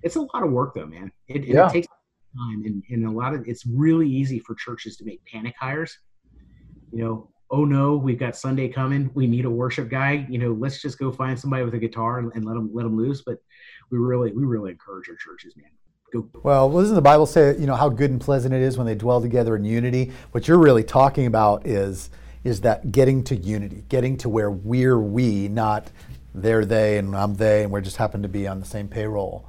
It's 0.02 0.16
a 0.16 0.20
lot 0.20 0.42
of 0.42 0.50
work 0.50 0.74
though, 0.74 0.86
man. 0.86 1.10
It, 1.26 1.44
yeah. 1.44 1.66
it 1.66 1.72
takes 1.72 1.88
time 2.36 2.62
and, 2.64 2.82
and 2.90 3.06
a 3.06 3.10
lot 3.10 3.34
of 3.34 3.48
it's 3.48 3.66
really 3.66 4.08
easy 4.08 4.38
for 4.38 4.54
churches 4.54 4.96
to 4.98 5.04
make 5.04 5.24
panic 5.24 5.54
hires. 5.58 5.98
You 6.92 7.02
know, 7.02 7.30
oh 7.50 7.64
no, 7.64 7.96
we've 7.96 8.18
got 8.18 8.36
Sunday 8.36 8.68
coming, 8.68 9.10
we 9.14 9.26
need 9.26 9.46
a 9.46 9.50
worship 9.50 9.88
guy. 9.88 10.26
You 10.28 10.38
know, 10.38 10.52
let's 10.52 10.82
just 10.82 10.98
go 10.98 11.10
find 11.10 11.38
somebody 11.38 11.64
with 11.64 11.74
a 11.74 11.78
guitar 11.78 12.18
and, 12.18 12.30
and 12.34 12.44
let 12.44 12.54
them 12.54 12.70
let 12.72 12.82
them 12.82 12.96
loose. 12.96 13.22
But 13.24 13.38
we 13.90 13.98
really 13.98 14.32
we 14.32 14.44
really 14.44 14.72
encourage 14.72 15.08
our 15.08 15.16
churches, 15.16 15.56
man. 15.56 15.70
Go. 16.14 16.28
Well, 16.42 16.70
doesn't 16.70 16.94
the 16.94 17.02
Bible 17.02 17.26
say 17.26 17.56
you 17.58 17.66
know 17.66 17.74
how 17.74 17.88
good 17.88 18.10
and 18.10 18.20
pleasant 18.20 18.54
it 18.54 18.62
is 18.62 18.78
when 18.78 18.86
they 18.86 18.94
dwell 18.94 19.20
together 19.20 19.56
in 19.56 19.64
unity? 19.64 20.12
What 20.30 20.46
you're 20.46 20.58
really 20.58 20.84
talking 20.84 21.26
about 21.26 21.66
is 21.66 22.10
is 22.44 22.60
that 22.60 22.92
getting 22.92 23.24
to 23.24 23.34
unity, 23.34 23.84
getting 23.88 24.16
to 24.18 24.28
where 24.28 24.50
we're 24.50 24.98
we, 24.98 25.48
not 25.48 25.90
they're 26.34 26.64
they 26.64 26.98
and 26.98 27.16
I'm 27.16 27.34
they, 27.34 27.64
and 27.64 27.72
we're 27.72 27.80
just 27.80 27.96
happen 27.96 28.22
to 28.22 28.28
be 28.28 28.46
on 28.46 28.60
the 28.60 28.66
same 28.66 28.88
payroll. 28.88 29.48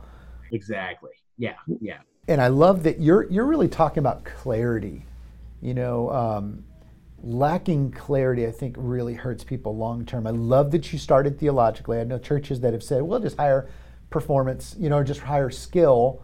Exactly. 0.51 1.11
Yeah. 1.37 1.55
Yeah. 1.81 1.99
And 2.27 2.41
I 2.41 2.47
love 2.47 2.83
that 2.83 2.99
you're 2.99 3.29
you're 3.29 3.45
really 3.45 3.67
talking 3.67 3.99
about 3.99 4.23
clarity. 4.23 5.05
You 5.61 5.73
know, 5.73 6.09
um, 6.11 6.63
lacking 7.23 7.91
clarity, 7.91 8.45
I 8.45 8.51
think, 8.51 8.75
really 8.77 9.13
hurts 9.13 9.43
people 9.43 9.75
long 9.75 10.05
term. 10.05 10.27
I 10.27 10.31
love 10.31 10.71
that 10.71 10.91
you 10.93 10.99
started 10.99 11.39
theologically. 11.39 11.99
I 11.99 12.03
know 12.03 12.17
churches 12.17 12.59
that 12.61 12.73
have 12.73 12.83
said, 12.83 13.01
"Well, 13.03 13.19
just 13.19 13.37
hire 13.37 13.67
performance," 14.09 14.75
you 14.79 14.89
know, 14.89 14.97
or 14.97 15.03
just 15.03 15.21
hire 15.21 15.49
skill, 15.49 16.21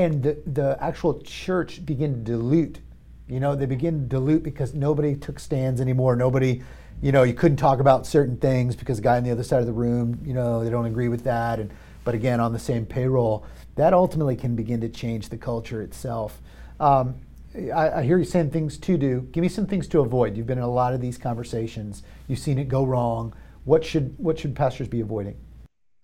and 0.00 0.22
the 0.22 0.38
the 0.46 0.78
actual 0.80 1.20
church 1.22 1.84
begin 1.84 2.24
to 2.24 2.32
dilute. 2.32 2.80
You 3.28 3.38
know, 3.38 3.54
they 3.54 3.66
begin 3.66 4.02
to 4.02 4.06
dilute 4.06 4.42
because 4.42 4.74
nobody 4.74 5.14
took 5.14 5.38
stands 5.38 5.80
anymore. 5.80 6.16
Nobody 6.16 6.62
you 7.02 7.12
know, 7.12 7.22
you 7.22 7.32
couldn't 7.32 7.56
talk 7.56 7.80
about 7.80 8.06
certain 8.06 8.36
things 8.36 8.76
because 8.76 8.98
the 8.98 9.02
guy 9.02 9.16
on 9.16 9.24
the 9.24 9.30
other 9.30 9.42
side 9.42 9.60
of 9.60 9.66
the 9.66 9.72
room, 9.72 10.20
you 10.24 10.34
know, 10.34 10.62
they 10.62 10.70
don't 10.70 10.84
agree 10.84 11.08
with 11.08 11.24
that. 11.24 11.58
And 11.58 11.70
but 12.04 12.14
again, 12.14 12.40
on 12.40 12.52
the 12.52 12.58
same 12.58 12.86
payroll, 12.86 13.46
that 13.76 13.92
ultimately 13.92 14.36
can 14.36 14.54
begin 14.54 14.80
to 14.80 14.88
change 14.88 15.28
the 15.28 15.36
culture 15.36 15.82
itself. 15.82 16.40
Um, 16.78 17.14
I, 17.54 17.90
I, 17.90 18.02
hear 18.02 18.16
you 18.16 18.24
saying 18.24 18.50
things 18.50 18.78
to 18.78 18.96
do. 18.96 19.28
Give 19.32 19.42
me 19.42 19.48
some 19.48 19.66
things 19.66 19.86
to 19.88 20.00
avoid. 20.00 20.36
You've 20.36 20.46
been 20.46 20.58
in 20.58 20.64
a 20.64 20.70
lot 20.70 20.94
of 20.94 21.00
these 21.00 21.18
conversations. 21.18 22.02
You've 22.26 22.38
seen 22.38 22.58
it 22.58 22.68
go 22.68 22.84
wrong. 22.84 23.34
What 23.64 23.84
should 23.84 24.14
what 24.18 24.38
should 24.38 24.54
pastors 24.56 24.88
be 24.88 25.00
avoiding? 25.00 25.36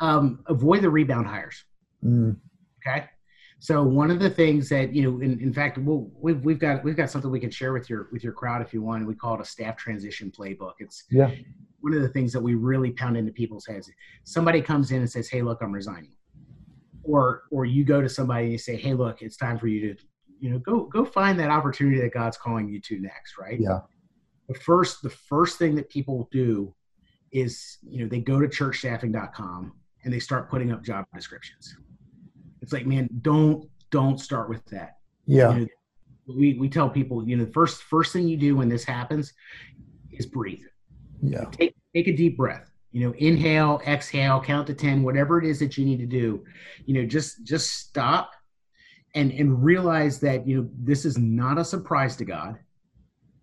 Um, 0.01 0.41
avoid 0.47 0.83
the 0.83 0.91
rebound 0.91 1.27
hires. 1.27 1.65
Mm. 2.05 2.37
Okay. 2.87 3.07
So 3.59 3.83
one 3.83 4.11
of 4.11 4.19
the 4.19 4.29
things 4.29 4.69
that 4.69 4.95
you 4.95 5.03
know, 5.03 5.21
in, 5.21 5.41
in 5.41 5.53
fact, 5.53 5.79
we'll, 5.79 6.11
we've 6.21 6.45
we've 6.45 6.59
got 6.59 6.85
we've 6.85 6.97
got 6.97 7.11
something 7.11 7.31
we 7.31 7.41
can 7.41 7.51
share 7.51 7.73
with 7.73 7.89
your 7.89 8.09
with 8.13 8.23
your 8.23 8.33
crowd 8.33 8.61
if 8.61 8.75
you 8.75 8.83
want. 8.83 9.07
We 9.07 9.15
call 9.15 9.35
it 9.35 9.41
a 9.41 9.45
staff 9.45 9.77
transition 9.77 10.31
playbook. 10.31 10.75
It's 10.79 11.05
yeah. 11.11 11.31
One 11.81 11.95
of 11.95 12.03
the 12.03 12.09
things 12.09 12.33
that 12.33 12.41
we 12.41 12.55
really 12.55 12.91
pound 12.91 13.17
into 13.17 13.33
people's 13.33 13.67
heads. 13.67 13.91
Somebody 14.25 14.61
comes 14.61 14.91
in 14.91 14.99
and 14.99 15.11
says, 15.11 15.29
"Hey, 15.29 15.43
look, 15.43 15.63
I'm 15.63 15.73
resigning," 15.73 16.15
or 17.03 17.45
or 17.51 17.65
you 17.65 17.85
go 17.85 18.03
to 18.03 18.09
somebody 18.09 18.45
and 18.45 18.53
you 18.53 18.59
say, 18.59 18.77
"Hey, 18.77 18.93
look, 18.93 19.23
it's 19.23 19.37
time 19.37 19.59
for 19.59 19.69
you 19.69 19.95
to 19.95 20.03
you 20.39 20.51
know 20.51 20.59
go 20.59 20.85
go 20.85 21.05
find 21.05 21.39
that 21.41 21.51
opportunity 21.51 22.01
that 22.01 22.13
God's 22.13 22.37
calling 22.37 22.69
you 22.69 22.81
to 22.83 23.01
next." 23.01 23.39
Right? 23.39 23.59
Yeah. 23.59 23.81
The 24.49 24.55
first 24.55 25.03
the 25.03 25.11
first 25.11 25.59
thing 25.59 25.75
that 25.77 25.89
people 25.89 26.29
do 26.31 26.75
is 27.33 27.79
you 27.83 28.03
know 28.03 28.09
they 28.09 28.21
go 28.21 28.39
to 28.39 28.49
churchstaffing.com 28.49 29.73
and 30.05 30.13
they 30.13 30.21
start 30.21 30.51
putting 30.51 30.73
up 30.73 30.85
job 30.85 31.07
descriptions 31.15 31.77
it's 32.67 32.73
like, 32.73 32.85
man, 32.85 33.09
don't 33.23 33.69
don't 33.93 34.19
start 34.19 34.49
with 34.49 34.65
that. 34.67 34.97
Yeah. 35.25 35.55
You 35.55 35.61
know, 35.61 35.67
we 36.37 36.55
we 36.55 36.69
tell 36.69 36.91
people, 36.91 37.25
you 37.25 37.37
know, 37.37 37.45
the 37.45 37.53
first 37.53 37.81
first 37.85 38.13
thing 38.13 38.27
you 38.27 38.37
do 38.37 38.57
when 38.57 38.69
this 38.69 38.83
happens 38.83 39.33
is 40.11 40.27
breathe. 40.27 40.65
Yeah. 41.23 41.45
Take 41.53 41.77
take 41.95 42.09
a 42.09 42.17
deep 42.17 42.37
breath. 42.37 42.69
You 42.91 43.07
know, 43.07 43.15
inhale, 43.19 43.81
exhale, 43.87 44.41
count 44.41 44.67
to 44.67 44.75
10, 44.75 45.05
whatever 45.05 45.39
it 45.39 45.45
is 45.45 45.61
that 45.61 45.79
you 45.79 45.85
need 45.85 45.99
to 45.99 46.07
do. 46.07 46.43
You 46.87 46.95
know, 46.95 47.07
just 47.07 47.45
just 47.45 47.71
stop 47.75 48.33
and 49.15 49.31
and 49.31 49.63
realize 49.63 50.19
that, 50.21 50.45
you 50.45 50.57
know, 50.57 50.69
this 50.77 51.05
is 51.05 51.17
not 51.17 51.57
a 51.57 51.65
surprise 51.65 52.17
to 52.17 52.25
God. 52.25 52.59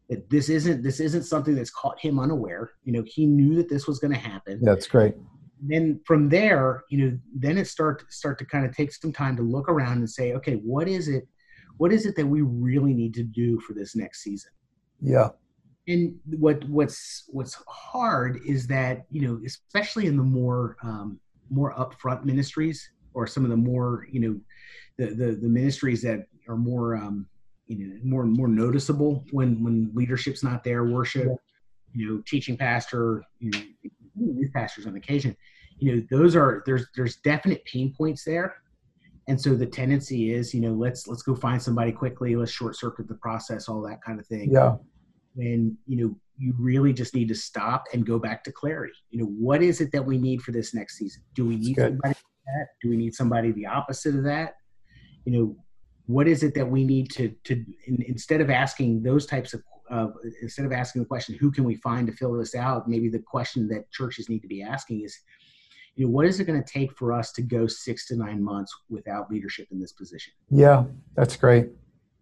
That 0.10 0.30
this 0.30 0.50
isn't 0.50 0.84
this 0.84 1.00
isn't 1.00 1.24
something 1.24 1.56
that's 1.56 1.72
caught 1.72 1.98
him 1.98 2.20
unaware. 2.20 2.74
You 2.84 2.92
know, 2.92 3.06
he 3.06 3.26
knew 3.26 3.56
that 3.56 3.70
this 3.70 3.88
was 3.88 4.00
going 4.00 4.12
to 4.12 4.20
happen. 4.20 4.60
That's 4.62 4.86
great 4.86 5.16
then 5.66 6.00
from 6.06 6.30
there, 6.30 6.84
you 6.90 6.98
know, 6.98 7.18
then 7.34 7.58
it 7.58 7.68
start 7.68 8.12
start 8.12 8.38
to 8.40 8.46
kind 8.46 8.66
of 8.66 8.76
take 8.76 8.92
some 8.92 9.14
time 9.14 9.36
to 9.38 9.44
look 9.44 9.70
around 9.70 9.98
and 9.98 10.10
say, 10.10 10.34
okay, 10.34 10.56
what 10.56 10.88
is 10.88 11.08
it? 11.08 11.28
What 11.78 11.92
is 11.92 12.06
it 12.06 12.16
that 12.18 12.28
we 12.28 12.42
really 12.42 12.94
need 12.94 13.14
to 13.16 13.24
do 13.24 13.60
for 13.62 13.74
this 13.74 13.96
next 13.96 14.22
season? 14.24 14.52
Yeah. 15.02 15.30
And 15.88 16.16
what 16.26 16.64
what's 16.70 17.26
what's 17.30 17.58
hard 17.68 18.40
is 18.46 18.68
that 18.68 19.06
you 19.10 19.28
know, 19.28 19.40
especially 19.46 20.08
in 20.08 20.18
the 20.18 20.24
more 20.24 20.78
um, 20.84 21.20
more 21.50 21.74
upfront 21.76 22.26
ministries 22.26 22.90
or 23.14 23.28
some 23.28 23.44
of 23.44 23.50
the 23.50 23.58
more 23.58 24.08
you 24.12 24.20
know, 24.20 24.40
the 24.98 25.14
the, 25.14 25.32
the 25.36 25.50
ministries 25.50 26.02
that 26.02 26.26
are 26.48 26.58
more 26.58 26.96
um, 26.96 27.28
you 27.68 27.88
know 27.88 27.96
more 28.04 28.26
more 28.26 28.48
noticeable 28.48 29.24
when 29.32 29.64
when 29.64 29.92
leadership's 29.94 30.44
not 30.44 30.64
there, 30.64 30.86
worship, 30.86 31.28
yeah. 31.28 31.36
you 31.94 32.10
know, 32.10 32.24
teaching 32.26 32.58
pastor, 32.58 33.24
you 33.40 33.52
know, 33.52 33.62
youth 34.16 34.54
pastors 34.54 34.86
on 34.86 34.96
occasion 34.96 35.36
you 35.80 35.96
know 35.96 36.04
those 36.10 36.36
are 36.36 36.64
there's 36.66 36.86
there's 36.96 37.18
definite 37.18 37.64
pain 37.66 37.94
points 37.96 38.24
there. 38.24 38.56
And 39.28 39.40
so 39.40 39.56
the 39.56 39.66
tendency 39.66 40.34
is 40.34 40.54
you 40.54 40.62
know 40.62 40.74
let's 40.74 41.08
let's 41.08 41.24
go 41.24 41.36
find 41.36 41.62
somebody 41.62 41.92
quickly. 41.92 42.36
Let's 42.36 42.52
short 42.52 42.76
circuit 42.76 43.08
the 43.08 43.16
process 43.16 43.68
all 43.70 43.82
that 43.82 44.02
kind 44.02 44.20
of 44.20 44.26
thing. 44.28 44.52
Yeah. 44.52 44.76
And 45.38 45.76
you 45.88 45.98
know 45.98 46.16
you 46.38 46.54
really 46.58 46.94
just 46.94 47.14
need 47.14 47.28
to 47.28 47.36
stop 47.36 47.86
and 47.94 48.06
go 48.06 48.18
back 48.20 48.44
to 48.46 48.52
clarity. 48.52 48.94
You 49.10 49.20
know 49.20 49.26
what 49.26 49.62
is 49.62 49.82
it 49.82 49.92
that 49.92 50.06
we 50.06 50.18
need 50.18 50.42
for 50.42 50.52
this 50.52 50.74
next 50.74 50.98
season? 50.98 51.22
Do 51.36 51.46
we 51.46 51.58
need 51.58 51.76
somebody 51.78 52.16
that? 52.46 52.68
Do 52.82 52.90
we 52.90 52.98
need 52.98 53.14
somebody 53.14 53.52
the 53.52 53.66
opposite 53.66 54.16
of 54.16 54.24
that? 54.24 54.56
You 55.26 55.32
know 55.34 55.58
what 56.06 56.28
is 56.28 56.44
it 56.44 56.54
that 56.56 56.68
we 56.68 56.84
need 56.84 57.10
to 57.12 57.34
to 57.46 57.66
in, 57.88 58.04
instead 58.08 58.42
of 58.42 58.50
asking 58.50 59.04
those 59.04 59.26
types 59.26 59.54
of 59.54 59.64
uh, 59.90 60.08
instead 60.42 60.66
of 60.66 60.72
asking 60.72 61.02
the 61.02 61.08
question 61.08 61.36
who 61.36 61.52
can 61.52 61.64
we 61.64 61.76
find 61.76 62.08
to 62.08 62.14
fill 62.14 62.34
this 62.34 62.56
out 62.56 62.88
maybe 62.88 63.10
the 63.10 63.20
question 63.20 63.68
that 63.68 63.90
churches 63.92 64.30
need 64.30 64.40
to 64.40 64.48
be 64.48 64.62
asking 64.62 65.02
is 65.04 65.20
you 65.96 66.06
know, 66.06 66.12
what 66.12 66.26
is 66.26 66.40
it 66.40 66.46
going 66.46 66.62
to 66.62 66.72
take 66.72 66.96
for 66.98 67.14
us 67.14 67.32
to 67.34 67.42
go 67.42 67.68
six 67.68 68.08
to 68.08 68.16
nine 68.16 68.44
months 68.44 68.76
without 68.90 69.30
leadership 69.30 69.68
in 69.72 69.80
this 69.80 69.92
position? 69.92 70.34
Yeah, 70.50 70.86
that's 71.16 71.36
great. 71.36 71.70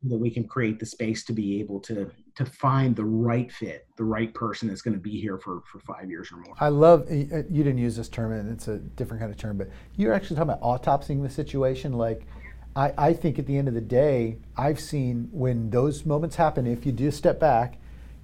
That 0.04 0.18
we 0.18 0.32
can 0.32 0.48
create 0.48 0.80
the 0.80 0.86
space 0.86 1.24
to 1.26 1.34
be 1.34 1.60
able 1.60 1.80
to 1.82 2.12
to 2.36 2.46
find 2.46 2.96
the 2.96 3.06
right 3.06 3.52
fit, 3.52 3.86
the 3.98 4.04
right 4.04 4.34
person 4.34 4.68
that's 4.68 4.82
going 4.82 4.96
to 4.96 5.00
be 5.00 5.22
here 5.22 5.38
for 5.38 5.62
for 5.72 5.80
five 5.80 6.10
years 6.10 6.32
or 6.32 6.38
more. 6.38 6.56
I 6.60 6.70
love 6.70 7.10
you 7.12 7.26
didn't 7.28 7.78
use 7.78 7.98
this 7.98 8.10
term, 8.10 8.32
and 8.32 8.52
it's 8.52 8.68
a 8.68 8.80
different 8.80 9.22
kind 9.22 9.32
of 9.32 9.38
term, 9.38 9.58
but 9.58 9.70
you're 9.96 10.12
actually 10.12 10.38
talking 10.38 10.54
about 10.54 10.62
autopsying 10.62 11.22
the 11.22 11.30
situation. 11.30 11.94
Like, 11.94 12.26
I 12.76 12.94
I 12.98 13.14
think 13.14 13.40
at 13.40 13.46
the 13.46 13.58
end 13.58 13.68
of 13.68 13.74
the 13.74 13.82
day, 13.82 14.38
I've 14.58 14.80
seen 14.80 15.30
when 15.32 15.70
those 15.70 16.06
moments 16.06 16.36
happen, 16.36 16.68
if 16.68 16.86
you 16.86 16.92
do 16.92 17.12
step 17.12 17.40
back, 17.40 17.78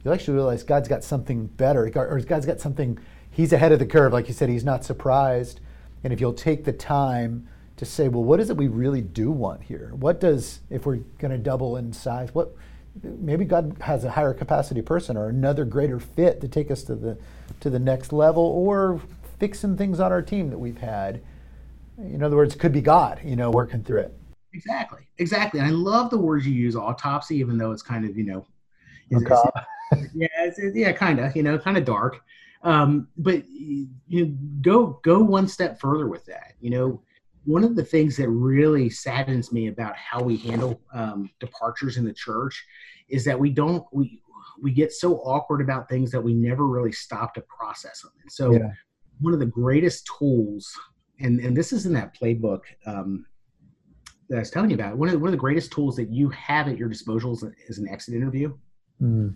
you'll 0.03 0.13
actually 0.13 0.35
realize 0.35 0.63
God's 0.63 0.87
got 0.87 1.03
something 1.03 1.47
better, 1.47 1.85
or 1.95 2.19
God's 2.21 2.45
got 2.45 2.59
something 2.59 2.97
he's 3.31 3.53
ahead 3.53 3.71
of 3.71 3.79
the 3.79 3.85
curve. 3.85 4.13
Like 4.13 4.27
you 4.27 4.33
said, 4.33 4.49
he's 4.49 4.63
not 4.63 4.83
surprised. 4.83 5.59
And 6.03 6.13
if 6.13 6.21
you'll 6.21 6.33
take 6.33 6.63
the 6.63 6.73
time 6.73 7.47
to 7.75 7.85
say, 7.85 8.07
well, 8.07 8.23
what 8.23 8.39
is 8.39 8.49
it 8.49 8.57
we 8.57 8.67
really 8.67 9.01
do 9.01 9.29
want 9.31 9.61
here? 9.63 9.91
What 9.93 10.19
does, 10.19 10.59
if 10.69 10.85
we're 10.85 10.97
going 11.19 11.31
to 11.31 11.37
double 11.37 11.77
in 11.77 11.93
size, 11.93 12.33
what 12.33 12.55
maybe 13.03 13.45
God 13.45 13.77
has 13.81 14.03
a 14.03 14.11
higher 14.11 14.33
capacity 14.33 14.81
person 14.81 15.17
or 15.17 15.29
another 15.29 15.65
greater 15.65 15.99
fit 15.99 16.41
to 16.41 16.47
take 16.47 16.71
us 16.71 16.83
to 16.83 16.95
the 16.95 17.17
to 17.59 17.69
the 17.69 17.79
next 17.79 18.13
level, 18.13 18.43
or 18.43 19.01
fix 19.39 19.59
some 19.59 19.77
things 19.77 19.99
on 19.99 20.11
our 20.11 20.21
team 20.21 20.49
that 20.49 20.57
we've 20.57 20.79
had. 20.79 21.21
In 21.97 22.23
other 22.23 22.35
words, 22.35 22.55
could 22.55 22.73
be 22.73 22.81
God, 22.81 23.19
you 23.23 23.35
know, 23.35 23.51
working 23.51 23.83
through 23.83 24.01
it. 24.01 24.17
Exactly, 24.57 25.07
exactly. 25.19 25.59
And 25.59 25.67
I 25.67 25.71
love 25.71 26.09
the 26.09 26.17
words 26.17 26.47
you 26.47 26.53
use, 26.53 26.75
autopsy, 26.75 27.37
even 27.37 27.57
though 27.57 27.71
it's 27.71 27.83
kind 27.83 28.05
of, 28.05 28.17
you 28.17 28.23
know, 28.25 28.47
yeah, 30.15 30.27
it's, 30.39 30.59
yeah, 30.75 30.91
kind 30.91 31.19
of, 31.19 31.35
you 31.35 31.43
know, 31.43 31.59
kind 31.59 31.77
of 31.77 31.85
dark. 31.85 32.21
Um, 32.63 33.07
but 33.17 33.43
you 33.47 33.87
know, 34.09 34.35
go 34.61 34.99
go 35.03 35.19
one 35.19 35.47
step 35.47 35.79
further 35.79 36.07
with 36.07 36.25
that. 36.25 36.53
You 36.59 36.71
know, 36.71 37.01
one 37.45 37.63
of 37.63 37.75
the 37.75 37.83
things 37.83 38.17
that 38.17 38.29
really 38.29 38.89
saddens 38.89 39.51
me 39.51 39.67
about 39.67 39.95
how 39.95 40.23
we 40.23 40.37
handle 40.37 40.81
um, 40.91 41.29
departures 41.39 41.97
in 41.97 42.03
the 42.03 42.13
church 42.13 42.65
is 43.09 43.23
that 43.25 43.39
we 43.39 43.51
don't 43.51 43.85
we 43.91 44.21
we 44.59 44.71
get 44.71 44.91
so 44.91 45.17
awkward 45.17 45.61
about 45.61 45.87
things 45.87 46.09
that 46.11 46.21
we 46.21 46.33
never 46.33 46.65
really 46.65 46.91
stop 46.91 47.35
to 47.35 47.41
process 47.41 48.01
them. 48.01 48.11
And 48.21 48.31
so, 48.31 48.53
yeah. 48.53 48.71
one 49.21 49.33
of 49.33 49.39
the 49.39 49.45
greatest 49.45 50.09
tools, 50.17 50.75
and 51.19 51.39
and 51.39 51.55
this 51.55 51.71
is 51.71 51.85
in 51.85 51.93
that 51.93 52.17
playbook 52.19 52.61
um, 52.87 53.25
that 54.29 54.37
I 54.37 54.39
was 54.39 54.51
telling 54.51 54.69
you 54.69 54.75
about. 54.75 54.97
One 54.97 55.07
of 55.07 55.13
the, 55.13 55.19
one 55.19 55.27
of 55.27 55.31
the 55.31 55.37
greatest 55.37 55.71
tools 55.71 55.95
that 55.95 56.09
you 56.11 56.29
have 56.29 56.67
at 56.67 56.77
your 56.77 56.89
disposal 56.89 57.33
is, 57.33 57.43
is 57.67 57.77
an 57.77 57.87
exit 57.89 58.15
interview. 58.15 58.55
Mm. 59.01 59.35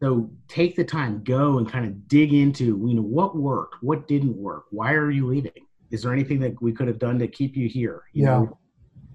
So 0.00 0.30
take 0.46 0.76
the 0.76 0.84
time, 0.84 1.22
go 1.24 1.58
and 1.58 1.68
kind 1.68 1.84
of 1.84 2.06
dig 2.06 2.32
into, 2.32 2.64
you 2.64 2.94
know, 2.94 3.02
what 3.02 3.36
worked, 3.36 3.76
what 3.82 4.06
didn't 4.06 4.36
work, 4.36 4.66
why 4.70 4.92
are 4.92 5.10
you 5.10 5.26
leaving? 5.26 5.50
Is 5.90 6.02
there 6.02 6.12
anything 6.12 6.38
that 6.40 6.60
we 6.62 6.72
could 6.72 6.86
have 6.86 6.98
done 6.98 7.18
to 7.18 7.26
keep 7.26 7.56
you 7.56 7.68
here? 7.68 8.04
You 8.12 8.24
yeah. 8.24 8.28
Know, 8.30 8.58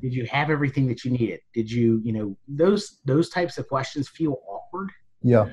did 0.02 0.14
you 0.14 0.26
have 0.26 0.50
everything 0.50 0.88
that 0.88 1.06
you 1.06 1.12
needed? 1.12 1.40
Did 1.54 1.72
you, 1.72 2.02
you 2.04 2.12
know, 2.12 2.38
those 2.48 3.00
those 3.06 3.30
types 3.30 3.58
of 3.58 3.70
questions 3.70 4.10
feel 4.10 4.42
awkward. 4.50 4.90
Yeah. 5.22 5.50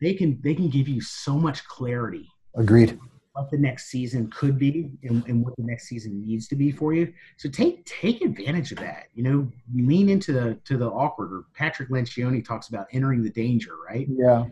They 0.00 0.14
can 0.14 0.40
they 0.42 0.54
can 0.54 0.68
give 0.68 0.88
you 0.88 1.00
so 1.00 1.34
much 1.34 1.64
clarity. 1.64 2.26
Agreed. 2.56 2.98
What 3.34 3.50
the 3.50 3.56
next 3.56 3.86
season 3.86 4.30
could 4.30 4.58
be 4.58 4.92
and, 5.04 5.24
and 5.26 5.42
what 5.42 5.56
the 5.56 5.62
next 5.62 5.88
season 5.88 6.22
needs 6.22 6.48
to 6.48 6.54
be 6.54 6.70
for 6.70 6.92
you. 6.92 7.12
So 7.38 7.48
take 7.48 7.84
take 7.86 8.20
advantage 8.20 8.72
of 8.72 8.78
that. 8.78 9.06
You 9.14 9.22
know, 9.22 9.48
lean 9.74 10.10
into 10.10 10.32
the 10.32 10.58
to 10.64 10.76
the 10.76 10.88
awkward. 10.88 11.32
Or 11.32 11.44
Patrick 11.54 11.88
Lencioni 11.88 12.44
talks 12.44 12.68
about 12.68 12.88
entering 12.92 13.22
the 13.22 13.30
danger, 13.30 13.72
right? 13.88 14.06
Yeah 14.10 14.44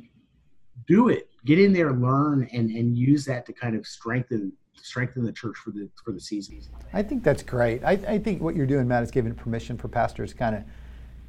do 0.87 1.09
it. 1.09 1.29
Get 1.45 1.59
in 1.59 1.73
there, 1.73 1.93
learn, 1.93 2.49
and 2.53 2.71
and 2.71 2.97
use 2.97 3.25
that 3.27 3.47
to 3.47 3.53
kind 3.53 3.77
of 3.77 3.87
strengthen 3.87 4.53
strengthen 4.75 5.25
the 5.25 5.33
church 5.33 5.57
for 5.57 5.71
the 5.71 5.89
for 6.05 6.13
the 6.13 6.21
season. 6.21 6.61
I 6.93 7.03
think 7.03 7.23
that's 7.23 7.43
great. 7.43 7.83
I, 7.85 7.93
I 7.93 8.19
think 8.19 8.43
what 8.43 8.55
you're 8.55 8.67
doing, 8.67 8.89
Matt, 8.89 9.03
is 9.03 9.11
giving 9.11 9.35
permission 9.35 9.79
for 9.79 9.89
pastors 9.89 10.35
kind 10.35 10.57
of 10.57 10.65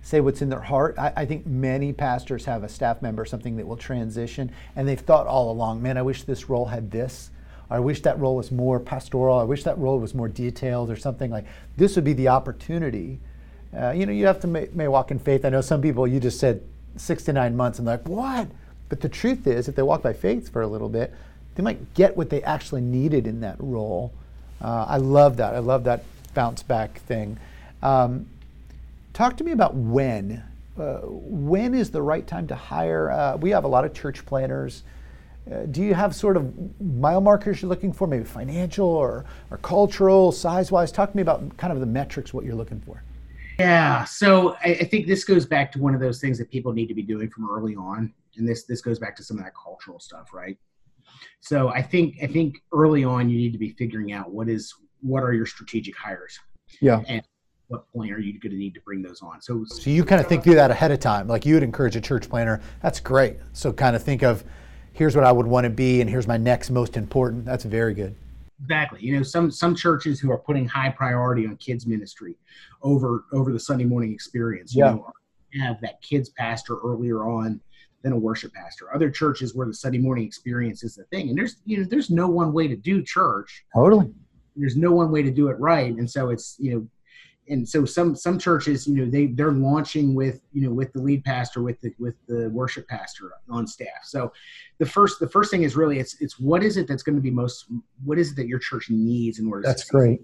say 0.01 0.19
what's 0.19 0.41
in 0.41 0.49
their 0.49 0.61
heart. 0.61 0.95
I, 0.97 1.13
I, 1.15 1.25
think 1.25 1.45
many 1.45 1.93
pastors 1.93 2.45
have 2.45 2.63
a 2.63 2.69
staff 2.69 3.03
member, 3.03 3.23
something 3.23 3.55
that 3.57 3.67
will 3.67 3.77
transition, 3.77 4.51
and 4.75 4.87
they've 4.87 4.99
thought 4.99 5.27
all 5.27 5.51
along, 5.51 5.83
man, 5.83 5.95
I 5.95 6.01
wish 6.01 6.23
this 6.23 6.49
role 6.49 6.65
had 6.65 6.89
this. 6.89 7.29
I 7.71 7.79
wish 7.79 8.01
that 8.01 8.19
role 8.19 8.35
was 8.35 8.51
more 8.51 8.81
pastoral. 8.81 9.39
I 9.39 9.43
wish 9.43 9.63
that 9.63 9.77
role 9.77 9.97
was 9.97 10.13
more 10.13 10.27
detailed 10.27 10.91
or 10.91 10.97
something 10.97 11.31
like 11.31 11.45
this 11.77 11.95
would 11.95 12.03
be 12.03 12.11
the 12.13 12.27
opportunity. 12.27 13.17
Uh, 13.75 13.91
you 13.91 14.05
know, 14.05 14.11
you 14.11 14.25
have 14.25 14.41
to 14.41 14.47
may, 14.47 14.67
may 14.73 14.89
walk 14.89 15.09
in 15.09 15.17
faith. 15.17 15.45
I 15.45 15.49
know 15.49 15.61
some 15.61 15.81
people, 15.81 16.05
you 16.05 16.19
just 16.19 16.37
said 16.37 16.61
six 16.97 17.23
to 17.23 17.33
nine 17.33 17.55
months, 17.55 17.79
and 17.79 17.87
they're 17.87 17.95
like, 17.95 18.07
what? 18.09 18.49
But 18.89 18.99
the 18.99 19.07
truth 19.07 19.47
is, 19.47 19.69
if 19.69 19.75
they 19.75 19.81
walk 19.81 20.01
by 20.01 20.11
faith 20.11 20.51
for 20.51 20.61
a 20.61 20.67
little 20.67 20.89
bit, 20.89 21.13
they 21.55 21.63
might 21.63 21.93
get 21.93 22.17
what 22.17 22.29
they 22.29 22.43
actually 22.43 22.81
needed 22.81 23.25
in 23.25 23.39
that 23.39 23.55
role. 23.59 24.11
Uh, 24.61 24.85
I 24.89 24.97
love 24.97 25.37
that. 25.37 25.55
I 25.55 25.59
love 25.59 25.85
that 25.85 26.03
bounce 26.33 26.63
back 26.63 26.99
thing. 26.99 27.37
Um, 27.81 28.27
talk 29.13 29.37
to 29.37 29.45
me 29.45 29.53
about 29.53 29.75
when. 29.75 30.43
Uh, 30.77 30.99
when 31.03 31.73
is 31.73 31.91
the 31.91 32.01
right 32.01 32.27
time 32.27 32.47
to 32.47 32.55
hire? 32.55 33.09
Uh, 33.09 33.37
we 33.37 33.51
have 33.51 33.63
a 33.63 33.67
lot 33.67 33.85
of 33.85 33.93
church 33.93 34.25
planners. 34.25 34.83
Uh, 35.49 35.65
do 35.65 35.81
you 35.81 35.93
have 35.93 36.15
sort 36.15 36.37
of 36.37 36.53
mile 36.81 37.21
markers 37.21 37.61
you're 37.61 37.69
looking 37.69 37.91
for, 37.91 38.07
maybe 38.07 38.23
financial 38.23 38.87
or, 38.87 39.25
or 39.49 39.57
cultural, 39.57 40.31
size 40.31 40.71
wise? 40.71 40.91
Talk 40.91 41.11
to 41.11 41.17
me 41.17 41.21
about 41.21 41.57
kind 41.57 41.73
of 41.73 41.79
the 41.79 41.85
metrics, 41.85 42.33
what 42.33 42.45
you're 42.45 42.55
looking 42.55 42.79
for. 42.79 43.03
Yeah, 43.59 44.03
so 44.05 44.55
I, 44.63 44.69
I, 44.69 44.83
think 44.85 45.07
this 45.07 45.23
goes 45.23 45.45
back 45.45 45.71
to 45.73 45.79
one 45.79 45.93
of 45.93 45.99
those 45.99 46.19
things 46.19 46.37
that 46.39 46.49
people 46.49 46.73
need 46.73 46.87
to 46.87 46.93
be 46.95 47.03
doing 47.03 47.29
from 47.29 47.49
early 47.49 47.75
on, 47.75 48.11
and 48.37 48.47
this 48.47 48.63
this 48.63 48.81
goes 48.81 48.97
back 48.97 49.15
to 49.17 49.23
some 49.23 49.37
of 49.37 49.43
that 49.43 49.53
cultural 49.61 49.99
stuff, 49.99 50.33
right? 50.33 50.57
So 51.41 51.69
I 51.69 51.81
think 51.81 52.17
I 52.23 52.27
think 52.27 52.57
early 52.73 53.03
on 53.03 53.29
you 53.29 53.37
need 53.37 53.51
to 53.51 53.59
be 53.59 53.69
figuring 53.71 54.13
out 54.13 54.31
what 54.31 54.49
is 54.49 54.73
what 55.01 55.23
are 55.23 55.33
your 55.33 55.45
strategic 55.45 55.95
hires. 55.95 56.39
Yeah. 56.79 57.01
And 57.07 57.21
what 57.67 57.87
point 57.93 58.11
are 58.11 58.19
you 58.19 58.39
going 58.39 58.51
to 58.51 58.57
need 58.57 58.73
to 58.73 58.81
bring 58.81 59.01
those 59.01 59.21
on? 59.21 59.41
So 59.41 59.63
So 59.65 59.89
you 59.89 60.03
kind 60.03 60.21
of 60.21 60.27
think 60.27 60.43
through 60.43 60.55
that 60.55 60.71
ahead 60.71 60.91
of 60.91 60.99
time. 60.99 61.27
Like 61.27 61.45
you 61.45 61.53
would 61.55 61.63
encourage 61.63 61.95
a 61.95 62.01
church 62.01 62.29
planner. 62.29 62.61
That's 62.81 62.99
great. 62.99 63.37
So 63.53 63.71
kind 63.71 63.95
of 63.95 64.03
think 64.03 64.23
of 64.23 64.43
here's 64.93 65.15
what 65.15 65.25
I 65.25 65.31
would 65.31 65.47
want 65.47 65.65
to 65.65 65.69
be 65.69 66.01
and 66.01 66.09
here's 66.09 66.27
my 66.27 66.37
next 66.37 66.69
most 66.69 66.97
important. 66.97 67.45
That's 67.45 67.63
very 67.63 67.93
good. 67.93 68.15
Exactly. 68.61 69.01
You 69.01 69.17
know, 69.17 69.23
some 69.23 69.49
some 69.49 69.75
churches 69.75 70.19
who 70.19 70.31
are 70.31 70.37
putting 70.37 70.67
high 70.67 70.89
priority 70.89 71.47
on 71.47 71.57
kids 71.57 71.87
ministry 71.87 72.35
over 72.83 73.25
over 73.33 73.51
the 73.51 73.59
Sunday 73.59 73.85
morning 73.85 74.13
experience. 74.13 74.75
You 74.75 74.85
yeah. 74.85 74.91
know, 74.91 75.11
have 75.59 75.81
that 75.81 76.01
kids 76.01 76.29
pastor 76.29 76.77
earlier 76.77 77.27
on 77.27 77.59
than 78.03 78.13
a 78.13 78.17
worship 78.17 78.53
pastor. 78.53 78.93
Other 78.93 79.09
churches 79.09 79.55
where 79.55 79.67
the 79.67 79.73
Sunday 79.73 79.97
morning 79.97 80.25
experience 80.25 80.83
is 80.83 80.95
the 80.95 81.03
thing, 81.05 81.29
and 81.29 81.37
there's 81.37 81.57
you 81.65 81.77
know 81.77 81.83
there's 81.83 82.09
no 82.09 82.27
one 82.27 82.53
way 82.53 82.67
to 82.67 82.75
do 82.75 83.01
church. 83.01 83.65
Totally. 83.73 84.11
There's 84.55 84.75
no 84.75 84.91
one 84.91 85.11
way 85.11 85.23
to 85.23 85.31
do 85.31 85.47
it 85.47 85.59
right, 85.59 85.95
and 85.95 86.09
so 86.09 86.29
it's 86.29 86.55
you 86.59 86.73
know, 86.73 86.87
and 87.51 87.67
so 87.67 87.85
some 87.85 88.15
some 88.15 88.39
churches 88.39 88.87
you 88.87 88.95
know 88.95 89.09
they 89.09 89.27
they're 89.27 89.51
launching 89.51 90.15
with 90.15 90.41
you 90.51 90.61
know 90.61 90.73
with 90.73 90.91
the 90.93 91.01
lead 91.01 91.23
pastor 91.23 91.61
with 91.61 91.79
the 91.81 91.93
with 91.99 92.15
the 92.27 92.49
worship 92.49 92.87
pastor 92.87 93.31
on 93.49 93.67
staff. 93.67 94.03
So 94.03 94.33
the 94.79 94.85
first 94.85 95.19
the 95.19 95.29
first 95.29 95.51
thing 95.51 95.63
is 95.63 95.75
really 95.75 95.99
it's 95.99 96.19
it's 96.21 96.39
what 96.39 96.63
is 96.63 96.77
it 96.77 96.87
that's 96.87 97.03
going 97.03 97.15
to 97.15 97.21
be 97.21 97.31
most 97.31 97.67
what 98.03 98.17
is 98.17 98.31
it 98.31 98.35
that 98.37 98.47
your 98.47 98.59
church 98.59 98.89
needs 98.89 99.37
in 99.37 99.47
order. 99.47 99.61
That's 99.63 99.83
great. 99.83 100.21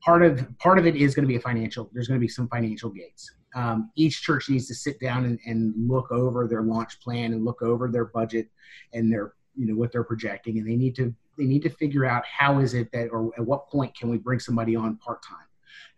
Part 0.00 0.22
of 0.22 0.46
part 0.58 0.78
of 0.78 0.86
it 0.86 0.96
is 0.96 1.14
going 1.14 1.24
to 1.24 1.28
be 1.28 1.36
a 1.36 1.40
financial. 1.40 1.88
There's 1.92 2.08
going 2.08 2.20
to 2.20 2.24
be 2.24 2.28
some 2.28 2.48
financial 2.48 2.90
gates 2.90 3.32
um, 3.54 3.90
each 3.96 4.22
church 4.22 4.48
needs 4.48 4.66
to 4.68 4.74
sit 4.74 5.00
down 5.00 5.24
and, 5.24 5.38
and 5.46 5.74
look 5.88 6.10
over 6.12 6.46
their 6.46 6.62
launch 6.62 7.00
plan 7.00 7.32
and 7.32 7.44
look 7.44 7.62
over 7.62 7.88
their 7.88 8.06
budget 8.06 8.48
and 8.92 9.12
their 9.12 9.34
you 9.56 9.66
know 9.66 9.74
what 9.74 9.90
they're 9.90 10.04
projecting 10.04 10.58
and 10.58 10.68
they 10.68 10.76
need 10.76 10.94
to 10.94 11.14
they 11.36 11.44
need 11.44 11.62
to 11.62 11.70
figure 11.70 12.04
out 12.04 12.22
how 12.26 12.60
is 12.60 12.74
it 12.74 12.90
that 12.92 13.08
or 13.08 13.30
at 13.36 13.44
what 13.44 13.68
point 13.68 13.96
can 13.96 14.08
we 14.08 14.18
bring 14.18 14.38
somebody 14.38 14.76
on 14.76 14.96
part-time 14.96 15.47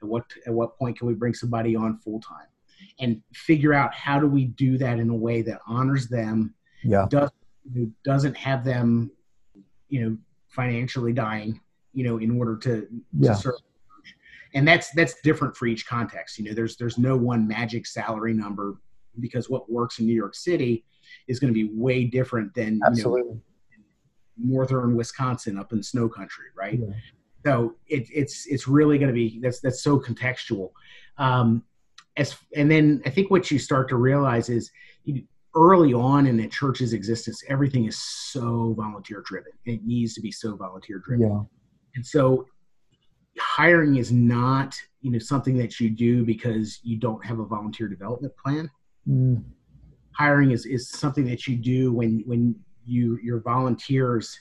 at 0.03 0.09
what 0.09 0.25
at 0.47 0.53
what 0.53 0.77
point 0.79 0.99
can 0.99 1.07
we 1.07 1.15
bring 1.15 1.35
somebody 1.35 1.77
on 1.77 1.99
full-time? 1.99 2.47
And 2.99 3.23
figure 3.35 3.75
out 3.75 3.95
how 3.95 4.19
do 4.19 4.27
we 4.27 4.47
do 4.47 4.79
that 4.79 4.99
in 4.99 5.11
a 5.11 5.15
way 5.15 5.43
that 5.43 5.61
honors 5.67 6.09
them 6.09 6.55
yeah. 6.83 7.07
does, 7.09 7.31
doesn't 8.05 8.37
have 8.37 8.65
them 8.65 9.11
you 9.89 10.03
know 10.03 10.17
financially 10.49 11.13
dying 11.13 11.61
you 11.93 12.05
know 12.05 12.19
in 12.19 12.39
order 12.39 12.57
to, 12.57 12.87
yeah. 13.19 13.33
to 13.33 13.37
serve. 13.37 13.55
And 14.55 14.67
that's 14.67 14.91
that's 14.93 15.21
different 15.21 15.57
for 15.57 15.67
each 15.67 15.87
context. 15.87 16.39
You 16.39 16.47
know 16.47 16.55
there's 16.55 16.77
there's 16.77 16.99
no 16.99 17.17
one 17.17 17.47
magic 17.47 17.87
salary 17.87 18.35
number 18.35 18.79
because 19.19 19.51
what 19.51 19.71
works 19.71 19.99
in 19.99 20.07
new 20.07 20.15
york 20.15 20.35
city 20.35 20.85
is 21.27 21.41
going 21.41 21.53
to 21.53 21.55
be 21.55 21.71
way 21.75 22.05
different 22.05 22.55
than 22.55 22.81
absolutely 22.85 23.23
you 23.23 23.29
know, 23.29 24.57
northern 24.57 24.95
wisconsin 24.95 25.59
up 25.59 25.73
in 25.73 25.83
snow 25.83 26.09
country 26.09 26.47
right? 26.57 26.79
Yeah. 26.79 26.95
So 27.45 27.75
it, 27.87 28.07
it's 28.13 28.47
it's 28.47 28.69
really 28.69 28.99
going 28.99 29.09
to 29.09 29.15
be 29.15 29.39
that's 29.41 29.61
that's 29.61 29.83
so 29.83 29.99
contextual 29.99 30.71
um 31.19 31.63
as 32.17 32.37
and 32.57 32.71
then 32.71 33.01
i 33.07 33.11
think 33.11 33.31
what 33.31 33.51
you 33.51 33.59
start 33.59 33.89
to 33.89 33.97
realize 33.97 34.49
is 34.49 34.71
you, 35.05 35.23
early 35.55 35.93
on 35.93 36.27
in 36.27 36.37
the 36.37 36.47
church's 36.49 36.93
existence 36.93 37.43
everything 37.49 37.87
is 37.87 37.99
so 37.99 38.75
volunteer 38.77 39.23
driven 39.27 39.53
it 39.65 39.85
needs 39.85 40.15
to 40.15 40.21
be 40.21 40.31
so 40.31 40.57
volunteer 40.57 40.99
driven 41.05 41.29
yeah. 41.29 41.43
and 41.95 42.07
so 42.07 42.47
hiring 43.39 43.97
is 43.97 44.13
not 44.13 44.77
you 45.01 45.11
know 45.11 45.19
something 45.19 45.57
that 45.57 45.81
you 45.81 45.91
do 45.91 46.25
because 46.25 46.81
you 46.83 46.97
don't 46.97 47.25
have 47.25 47.39
a 47.39 47.45
volunteer 47.45 47.89
development 47.89 48.33
plan 48.37 48.71
mm. 49.09 49.43
hiring 50.13 50.51
is, 50.51 50.67
is 50.67 50.89
something 50.89 51.25
that 51.25 51.47
you 51.47 51.57
do 51.57 51.93
when 51.93 52.23
when 52.27 52.55
you 52.85 53.19
your 53.23 53.41
volunteers 53.41 54.39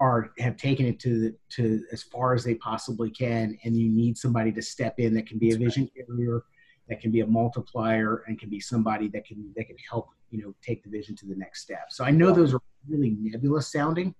are 0.00 0.30
have 0.38 0.56
taken 0.56 0.86
it 0.86 0.98
to 1.00 1.20
the, 1.20 1.36
to 1.50 1.84
as 1.92 2.02
far 2.02 2.34
as 2.34 2.44
they 2.44 2.54
possibly 2.54 3.10
can 3.10 3.58
and 3.64 3.76
you 3.76 3.90
need 3.90 4.16
somebody 4.16 4.52
to 4.52 4.62
step 4.62 4.98
in 4.98 5.14
that 5.14 5.26
can 5.26 5.38
be 5.38 5.52
a 5.52 5.56
vision 5.56 5.88
carrier 5.94 6.42
that 6.88 7.00
can 7.00 7.10
be 7.10 7.20
a 7.20 7.26
multiplier 7.26 8.22
and 8.26 8.38
can 8.38 8.48
be 8.48 8.60
somebody 8.60 9.08
that 9.08 9.24
can 9.26 9.52
that 9.56 9.66
can 9.66 9.76
help 9.90 10.08
you 10.30 10.40
know 10.40 10.54
take 10.62 10.82
the 10.82 10.90
vision 10.90 11.16
to 11.16 11.26
the 11.26 11.34
next 11.34 11.62
step 11.62 11.86
so 11.90 12.04
i 12.04 12.10
know 12.10 12.32
those 12.32 12.54
are 12.54 12.60
really 12.88 13.16
nebulous 13.20 13.72
sounding 13.72 14.14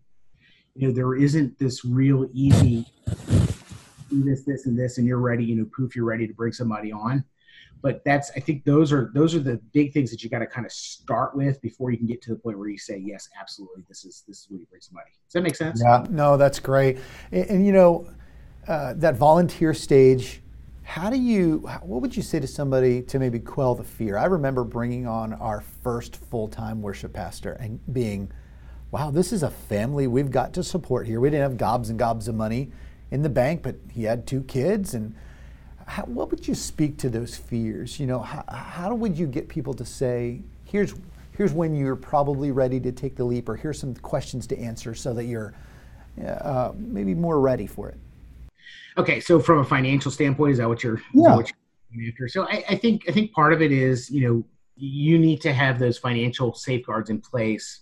you 0.75 0.87
know 0.87 0.93
there 0.93 1.14
isn't 1.14 1.59
this 1.59 1.85
real 1.85 2.29
easy 2.33 2.87
do 4.09 4.23
this, 4.25 4.43
this, 4.43 4.67
and 4.67 4.79
this, 4.79 4.99
and 4.99 5.07
you're 5.07 5.19
ready. 5.19 5.45
You 5.45 5.57
know, 5.57 5.67
poof, 5.75 5.95
you're 5.95 6.05
ready 6.05 6.27
to 6.27 6.35
bring 6.35 6.53
somebody 6.53 6.93
on. 6.93 7.25
But 7.81 8.03
that's 8.05 8.31
I 8.35 8.41
think 8.41 8.64
those 8.64 8.93
are 8.93 9.11
those 9.14 9.35
are 9.35 9.41
the 9.41 9.61
big 9.73 9.93
things 9.93 10.11
that 10.11 10.25
you 10.25 10.31
got 10.31 10.41
to 10.41 10.47
kind 10.47 10.67
of 10.67 10.73
start 10.73 11.37
with 11.37 11.61
before 11.62 11.91
you 11.91 11.97
can 11.97 12.07
get 12.07 12.21
to 12.23 12.31
the 12.31 12.37
point 12.37 12.59
where 12.59 12.69
you 12.69 12.79
say 12.79 12.99
yes, 12.99 13.29
absolutely, 13.41 13.85
this 13.88 14.05
is 14.05 14.25
this 14.27 14.38
is 14.38 14.47
where 14.49 14.61
you 14.61 14.67
bring 14.67 14.81
somebody. 14.81 15.11
Does 15.27 15.35
that 15.35 15.43
make 15.43 15.57
sense? 15.57 15.81
Yeah, 15.85 16.05
no, 16.11 16.37
that's 16.37 16.59
great. 16.59 16.99
And, 17.31 17.47
and 17.51 17.67
you 17.67 17.73
know, 17.73 18.11
uh, 18.67 18.95
that 18.97 19.17
volunteer 19.17 19.75
stage. 19.75 20.43
How 20.83 21.11
do 21.11 21.19
you? 21.19 21.59
What 21.83 22.01
would 22.01 22.17
you 22.17 22.23
say 22.23 22.41
to 22.41 22.47
somebody 22.47 23.03
to 23.03 23.19
maybe 23.19 23.38
quell 23.38 23.75
the 23.75 23.85
fear? 23.85 24.17
I 24.17 24.25
remember 24.25 24.64
bringing 24.64 25.07
on 25.07 25.35
our 25.35 25.61
first 25.61 26.17
full-time 26.17 26.81
worship 26.81 27.12
pastor 27.12 27.53
and 27.61 27.79
being, 27.93 28.33
wow, 28.91 29.11
this 29.11 29.31
is 29.31 29.43
a 29.43 29.51
family 29.51 30.07
we've 30.07 30.31
got 30.31 30.55
to 30.55 30.62
support 30.62 31.07
here. 31.07 31.21
We 31.21 31.29
didn't 31.29 31.43
have 31.43 31.59
gobs 31.59 31.91
and 31.91 31.99
gobs 31.99 32.27
of 32.27 32.37
money 32.37 32.73
in 33.11 33.21
the 33.21 33.29
bank, 33.29 33.62
but 33.62 33.77
he 33.91 34.05
had 34.05 34.27
two 34.27 34.43
kids. 34.45 34.95
And 34.95 35.14
how, 35.88 36.03
what 36.03 36.31
would 36.31 36.46
you 36.46 36.55
speak 36.55 36.98
to 36.98 37.09
those 37.09 37.35
fears? 37.35 37.98
You 37.98 38.07
know, 38.07 38.18
how, 38.18 38.44
how 38.48 38.94
would 38.94 39.18
you 39.18 39.27
get 39.27 39.48
people 39.48 39.72
to 39.74 39.85
say, 39.85 40.42
here's 40.64 40.94
here's 41.33 41.53
when 41.53 41.74
you're 41.74 41.96
probably 41.96 42.51
ready 42.51 42.79
to 42.81 42.92
take 42.92 43.16
the 43.16 43.24
leap, 43.24 43.48
or 43.48 43.57
here's 43.57 43.79
some 43.79 43.94
questions 43.94 44.46
to 44.48 44.59
answer 44.59 44.94
so 44.94 45.14
that 45.14 45.24
you're 45.24 45.55
uh, 46.27 46.72
maybe 46.77 47.14
more 47.14 47.40
ready 47.40 47.66
for 47.66 47.88
it? 47.88 47.98
Okay, 48.98 49.18
so 49.18 49.40
from 49.40 49.61
a 49.61 49.64
financial 49.64 50.11
standpoint, 50.11 50.53
is 50.53 50.59
that 50.59 50.68
what 50.68 50.83
you're? 50.83 51.01
Yeah. 51.14 51.37
What 51.37 51.51
you're 51.90 52.11
after? 52.11 52.29
So 52.29 52.44
I, 52.44 52.64
I 52.68 52.77
think 52.77 53.09
I 53.09 53.12
think 53.12 53.33
part 53.33 53.55
of 53.55 53.62
it 53.62 53.72
is 53.72 54.11
you 54.11 54.29
know 54.29 54.44
you 54.77 55.18
need 55.18 55.40
to 55.40 55.55
have 55.55 55.79
those 55.79 55.96
financial 55.96 56.55
safeguards 56.55 57.09
in 57.09 57.20
place 57.20 57.81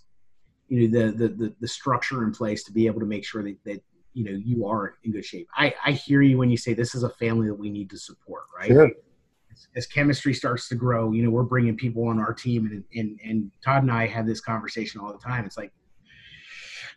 you 0.69 0.87
know 0.87 0.99
the, 0.99 1.11
the 1.11 1.27
the 1.27 1.55
the, 1.59 1.67
structure 1.67 2.23
in 2.23 2.31
place 2.31 2.63
to 2.63 2.71
be 2.71 2.87
able 2.87 2.99
to 2.99 3.05
make 3.05 3.25
sure 3.25 3.43
that, 3.43 3.57
that 3.65 3.83
you 4.17 4.23
know 4.23 4.31
you 4.31 4.65
are 4.65 4.95
in 5.03 5.11
good 5.11 5.23
shape. 5.23 5.47
I 5.55 5.75
I 5.85 5.91
hear 5.91 6.23
you 6.23 6.39
when 6.39 6.49
you 6.49 6.57
say 6.57 6.73
this 6.73 6.95
is 6.95 7.03
a 7.03 7.09
family 7.09 7.47
that 7.47 7.53
we 7.53 7.69
need 7.69 7.89
to 7.91 7.97
support, 7.99 8.43
right? 8.55 8.67
Sure. 8.67 8.89
As, 9.51 9.67
as 9.75 9.85
chemistry 9.85 10.33
starts 10.33 10.67
to 10.69 10.75
grow, 10.75 11.11
you 11.11 11.21
know, 11.21 11.29
we're 11.29 11.43
bringing 11.43 11.77
people 11.77 12.07
on 12.07 12.19
our 12.19 12.33
team, 12.33 12.65
and 12.65 12.83
and 12.95 13.19
and 13.23 13.51
Todd 13.63 13.83
and 13.83 13.91
I 13.91 14.07
have 14.07 14.25
this 14.25 14.41
conversation 14.41 14.99
all 14.99 15.13
the 15.13 15.19
time. 15.19 15.45
It's 15.45 15.55
like 15.55 15.71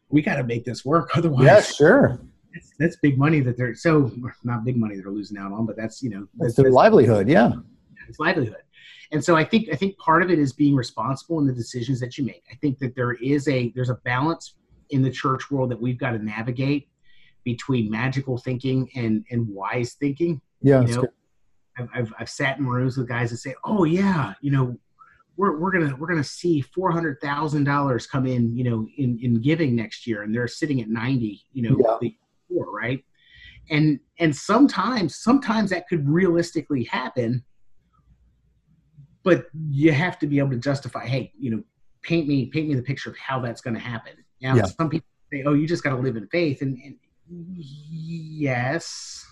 we 0.09 0.22
got 0.22 0.37
to 0.37 0.44
make 0.44 0.64
this 0.64 0.83
work, 0.83 1.11
otherwise. 1.14 1.44
Yeah, 1.44 1.61
sure. 1.61 2.20
That's, 2.54 2.72
that's 2.78 2.96
big 2.96 3.18
money 3.18 3.40
that 3.40 3.59
they're 3.59 3.74
so 3.74 4.11
not 4.42 4.64
big 4.64 4.78
money 4.78 4.96
they're 4.96 5.12
losing 5.12 5.37
out 5.37 5.52
on, 5.52 5.66
but 5.66 5.76
that's 5.76 6.02
you 6.02 6.09
know 6.09 6.26
that's, 6.38 6.54
their 6.54 6.72
livelihood. 6.72 7.28
Yeah, 7.28 7.52
it's 8.09 8.18
livelihood 8.18 8.62
and 9.12 9.22
so 9.22 9.37
i 9.37 9.44
think 9.44 9.68
i 9.72 9.76
think 9.76 9.96
part 9.98 10.22
of 10.22 10.30
it 10.30 10.38
is 10.38 10.52
being 10.52 10.74
responsible 10.74 11.38
in 11.38 11.46
the 11.46 11.52
decisions 11.52 12.00
that 12.00 12.18
you 12.18 12.24
make 12.24 12.42
i 12.50 12.54
think 12.56 12.78
that 12.78 12.94
there 12.94 13.12
is 13.14 13.46
a 13.48 13.70
there's 13.74 13.90
a 13.90 13.98
balance 14.04 14.54
in 14.90 15.02
the 15.02 15.11
church 15.11 15.50
world 15.50 15.70
that 15.70 15.80
we've 15.80 15.98
got 15.98 16.11
to 16.11 16.18
navigate 16.18 16.88
between 17.44 17.90
magical 17.90 18.38
thinking 18.38 18.88
and 18.94 19.24
and 19.31 19.48
wise 19.48 19.94
thinking. 19.94 20.40
Yeah, 20.62 20.83
you 20.83 20.94
know, 20.94 21.09
I've, 21.79 21.88
I've, 21.94 22.12
I've 22.20 22.31
sat 22.31 22.59
in 22.59 22.66
rooms 22.66 22.96
with 22.96 23.09
guys 23.09 23.31
that 23.31 23.38
say, 23.38 23.55
"Oh 23.64 23.85
yeah, 23.85 24.35
you 24.40 24.50
know, 24.50 24.76
we're, 25.37 25.59
we're 25.59 25.70
gonna 25.72 25.96
we're 25.96 26.09
gonna 26.09 26.22
see 26.24 26.61
four 26.61 26.90
hundred 26.90 27.20
thousand 27.20 27.64
dollars 27.64 28.07
come 28.07 28.26
in, 28.26 28.55
you 28.57 28.64
know, 28.64 28.87
in 28.98 29.18
in 29.22 29.40
giving 29.40 29.74
next 29.74 30.07
year, 30.07 30.22
and 30.22 30.35
they're 30.35 30.48
sitting 30.48 30.81
at 30.83 30.88
ninety, 30.88 31.42
you 31.53 31.62
know, 31.62 31.76
Yeah. 31.79 31.96
the 32.00 32.14
right? 32.50 33.03
And 33.70 34.00
and 34.18 34.35
sometimes 34.35 35.16
sometimes 35.16 35.70
that 35.70 35.88
could 35.88 36.09
realistically 36.09 36.85
happen, 36.85 37.44
but 39.22 39.46
you 39.70 39.92
have 39.92 40.18
to 40.18 40.26
be 40.26 40.38
able 40.38 40.50
to 40.50 40.57
justify, 40.59 41.07
hey, 41.07 41.33
you 41.38 41.50
know, 41.50 41.62
paint 42.03 42.26
me 42.29 42.46
paint 42.46 42.68
me 42.68 42.74
the 42.74 42.83
picture 42.83 43.11
of 43.11 43.16
how 43.16 43.40
that's 43.40 43.61
going 43.61 43.74
to 43.74 43.81
happen. 43.81 44.12
Now, 44.42 44.57
Yeah. 44.57 44.64
some 44.64 44.88
people 44.90 45.07
say, 45.33 45.44
oh, 45.44 45.53
you 45.53 45.66
just 45.66 45.83
got 45.85 45.90
to 45.90 45.96
live 46.03 46.16
in 46.16 46.26
faith, 46.29 46.62
and, 46.62 46.76
and 46.85 46.96
yes, 47.31 49.27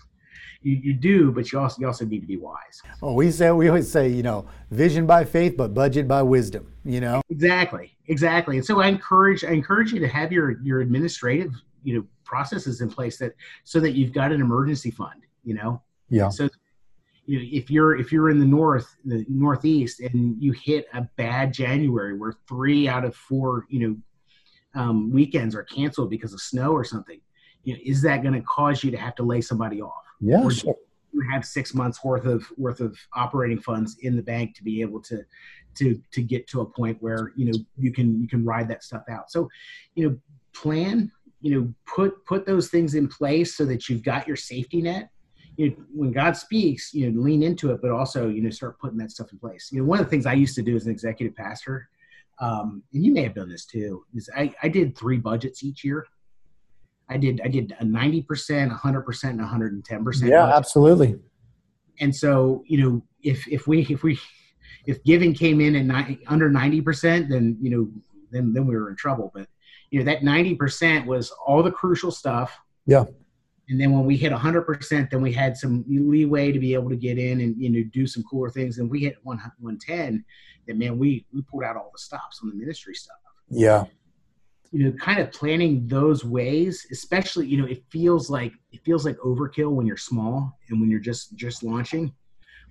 you, 0.61 0.75
you 0.75 0.93
do, 0.93 1.31
but 1.31 1.51
you 1.51 1.59
also 1.59 1.79
you 1.79 1.87
also 1.87 2.05
need 2.05 2.19
to 2.19 2.27
be 2.27 2.37
wise. 2.37 2.81
Well, 3.01 3.15
we 3.15 3.31
say 3.31 3.51
we 3.51 3.67
always 3.67 3.91
say, 3.91 4.09
you 4.09 4.23
know, 4.23 4.45
vision 4.71 5.05
by 5.05 5.25
faith, 5.25 5.55
but 5.57 5.73
budget 5.73 6.07
by 6.07 6.21
wisdom. 6.21 6.73
You 6.83 7.01
know, 7.01 7.21
Exactly, 7.29 7.95
exactly. 8.07 8.57
And 8.57 8.65
so 8.65 8.81
I 8.81 8.87
encourage 8.87 9.43
I 9.43 9.51
encourage 9.51 9.91
you 9.93 9.99
to 9.99 10.07
have 10.07 10.31
your 10.31 10.61
your 10.61 10.81
administrative 10.81 11.53
you 11.83 11.95
know 11.95 12.05
processes 12.23 12.81
in 12.81 12.89
place 12.89 13.17
that 13.17 13.33
so 13.63 13.79
that 13.79 13.91
you've 13.91 14.13
got 14.13 14.31
an 14.31 14.41
emergency 14.41 14.91
fund. 14.91 15.21
You 15.43 15.55
know, 15.55 15.81
Yeah. 16.09 16.29
So 16.29 16.49
you 17.25 17.39
know 17.39 17.45
if 17.51 17.69
you're 17.69 17.97
if 17.97 18.11
you're 18.11 18.29
in 18.29 18.39
the 18.39 18.45
north 18.45 18.95
the 19.05 19.25
northeast 19.29 20.01
and 20.01 20.41
you 20.41 20.51
hit 20.51 20.87
a 20.93 21.01
bad 21.15 21.53
January 21.53 22.17
where 22.17 22.33
three 22.47 22.87
out 22.87 23.05
of 23.05 23.15
four 23.15 23.65
you 23.69 23.87
know 23.87 23.95
um, 24.75 25.11
weekends 25.11 25.55
are 25.55 25.63
canceled 25.63 26.09
because 26.09 26.33
of 26.33 26.41
snow 26.41 26.71
or 26.71 26.83
something, 26.83 27.19
you 27.69 27.75
know, 27.75 27.79
is 27.85 28.01
that 28.01 28.23
going 28.23 28.33
to 28.33 28.41
cause 28.41 28.83
you 28.83 28.89
to 28.89 28.97
have 28.97 29.13
to 29.15 29.23
lay 29.23 29.41
somebody 29.41 29.79
off? 29.79 30.03
yeah, 30.19 30.41
Or 30.41 30.49
sure. 30.49 30.75
you 31.13 31.21
have 31.31 31.45
six 31.45 31.75
months 31.75 32.03
worth 32.03 32.25
of 32.25 32.43
worth 32.57 32.79
of 32.79 32.97
operating 33.15 33.59
funds 33.59 33.97
in 34.01 34.15
the 34.15 34.23
bank 34.23 34.55
to 34.55 34.63
be 34.63 34.81
able 34.81 34.99
to 35.01 35.23
to 35.75 36.01
to 36.11 36.21
get 36.23 36.47
to 36.47 36.61
a 36.61 36.65
point 36.65 36.97
where 36.99 37.31
you 37.35 37.45
know 37.45 37.59
you 37.77 37.91
can 37.91 38.19
you 38.19 38.27
can 38.27 38.43
ride 38.43 38.67
that 38.67 38.83
stuff 38.83 39.03
out 39.09 39.29
so 39.29 39.47
you 39.93 40.09
know 40.09 40.17
plan 40.53 41.11
you 41.41 41.51
know 41.53 41.73
put 41.85 42.25
put 42.25 42.45
those 42.45 42.69
things 42.69 42.95
in 42.95 43.07
place 43.07 43.55
so 43.55 43.65
that 43.65 43.87
you've 43.87 44.03
got 44.03 44.27
your 44.27 44.35
safety 44.35 44.81
net 44.81 45.09
you 45.57 45.69
know, 45.69 45.75
when 45.93 46.11
god 46.11 46.35
speaks 46.35 46.91
you 46.93 47.09
know 47.09 47.21
lean 47.21 47.43
into 47.43 47.71
it 47.71 47.79
but 47.81 47.91
also 47.91 48.27
you 48.29 48.41
know 48.41 48.49
start 48.49 48.79
putting 48.79 48.97
that 48.97 49.11
stuff 49.11 49.31
in 49.31 49.37
place 49.37 49.69
you 49.71 49.79
know 49.79 49.85
one 49.85 49.99
of 49.99 50.05
the 50.05 50.09
things 50.09 50.25
i 50.25 50.33
used 50.33 50.55
to 50.55 50.63
do 50.63 50.75
as 50.75 50.85
an 50.85 50.91
executive 50.91 51.35
pastor 51.35 51.87
um, 52.41 52.81
and 52.93 53.05
you 53.05 53.13
may 53.13 53.23
have 53.23 53.35
done 53.35 53.49
this 53.49 53.65
too 53.65 54.05
is 54.15 54.29
I, 54.35 54.53
I 54.63 54.69
did 54.69 54.97
three 54.97 55.17
budgets 55.17 55.63
each 55.63 55.83
year 55.83 56.07
i 57.09 57.17
did 57.17 57.41
i 57.43 57.47
did 57.47 57.75
a 57.79 57.85
90% 57.85 58.25
100% 58.25 59.23
and 59.29 59.39
110% 59.39 60.29
Yeah, 60.29 60.41
budget 60.41 60.55
absolutely. 60.55 61.15
and 61.99 62.15
so 62.15 62.63
you 62.67 62.77
know 62.81 63.01
if 63.23 63.47
if 63.47 63.67
we 63.67 63.81
if 63.89 64.03
we 64.03 64.17
if 64.85 65.03
giving 65.03 65.33
came 65.33 65.59
in 65.61 65.75
at 65.75 65.85
90, 65.85 66.25
under 66.27 66.49
90% 66.49 67.29
then 67.29 67.57
you 67.61 67.69
know 67.69 67.89
then 68.31 68.53
then 68.53 68.65
we 68.67 68.75
were 68.75 68.89
in 68.89 68.95
trouble 68.95 69.31
but 69.33 69.47
you 69.91 69.99
know 69.99 70.05
that 70.05 70.21
90% 70.21 71.05
was 71.05 71.31
all 71.45 71.63
the 71.63 71.71
crucial 71.71 72.11
stuff 72.11 72.57
Yeah. 72.85 73.05
and 73.69 73.79
then 73.81 73.91
when 73.91 74.05
we 74.05 74.15
hit 74.17 74.31
100% 74.31 75.09
then 75.09 75.21
we 75.21 75.33
had 75.33 75.57
some 75.57 75.83
leeway 75.87 76.51
to 76.51 76.59
be 76.59 76.73
able 76.75 76.89
to 76.89 76.95
get 76.95 77.17
in 77.17 77.41
and 77.41 77.55
you 77.57 77.69
know 77.69 77.83
do 77.91 78.05
some 78.07 78.23
cooler 78.23 78.49
things 78.49 78.77
and 78.77 78.89
we 78.89 78.99
hit 79.01 79.17
110 79.23 80.23
then 80.67 80.77
man 80.77 80.97
we 80.99 81.25
we 81.33 81.41
pulled 81.41 81.63
out 81.63 81.75
all 81.75 81.89
the 81.91 81.99
stops 81.99 82.39
on 82.43 82.49
the 82.49 82.55
ministry 82.55 82.93
stuff 82.95 83.17
Yeah. 83.49 83.85
You 84.71 84.83
know 84.83 84.91
kind 84.93 85.19
of 85.19 85.31
planning 85.31 85.87
those 85.87 86.23
ways 86.23 86.85
especially 86.91 87.47
you 87.47 87.57
know 87.57 87.65
it 87.65 87.83
feels 87.89 88.29
like 88.29 88.53
it 88.71 88.81
feels 88.83 89.05
like 89.05 89.17
overkill 89.17 89.71
when 89.71 89.85
you're 89.85 89.97
small 89.97 90.57
and 90.69 90.79
when 90.79 90.89
you're 90.89 90.99
just 90.99 91.35
just 91.35 91.63
launching. 91.63 92.13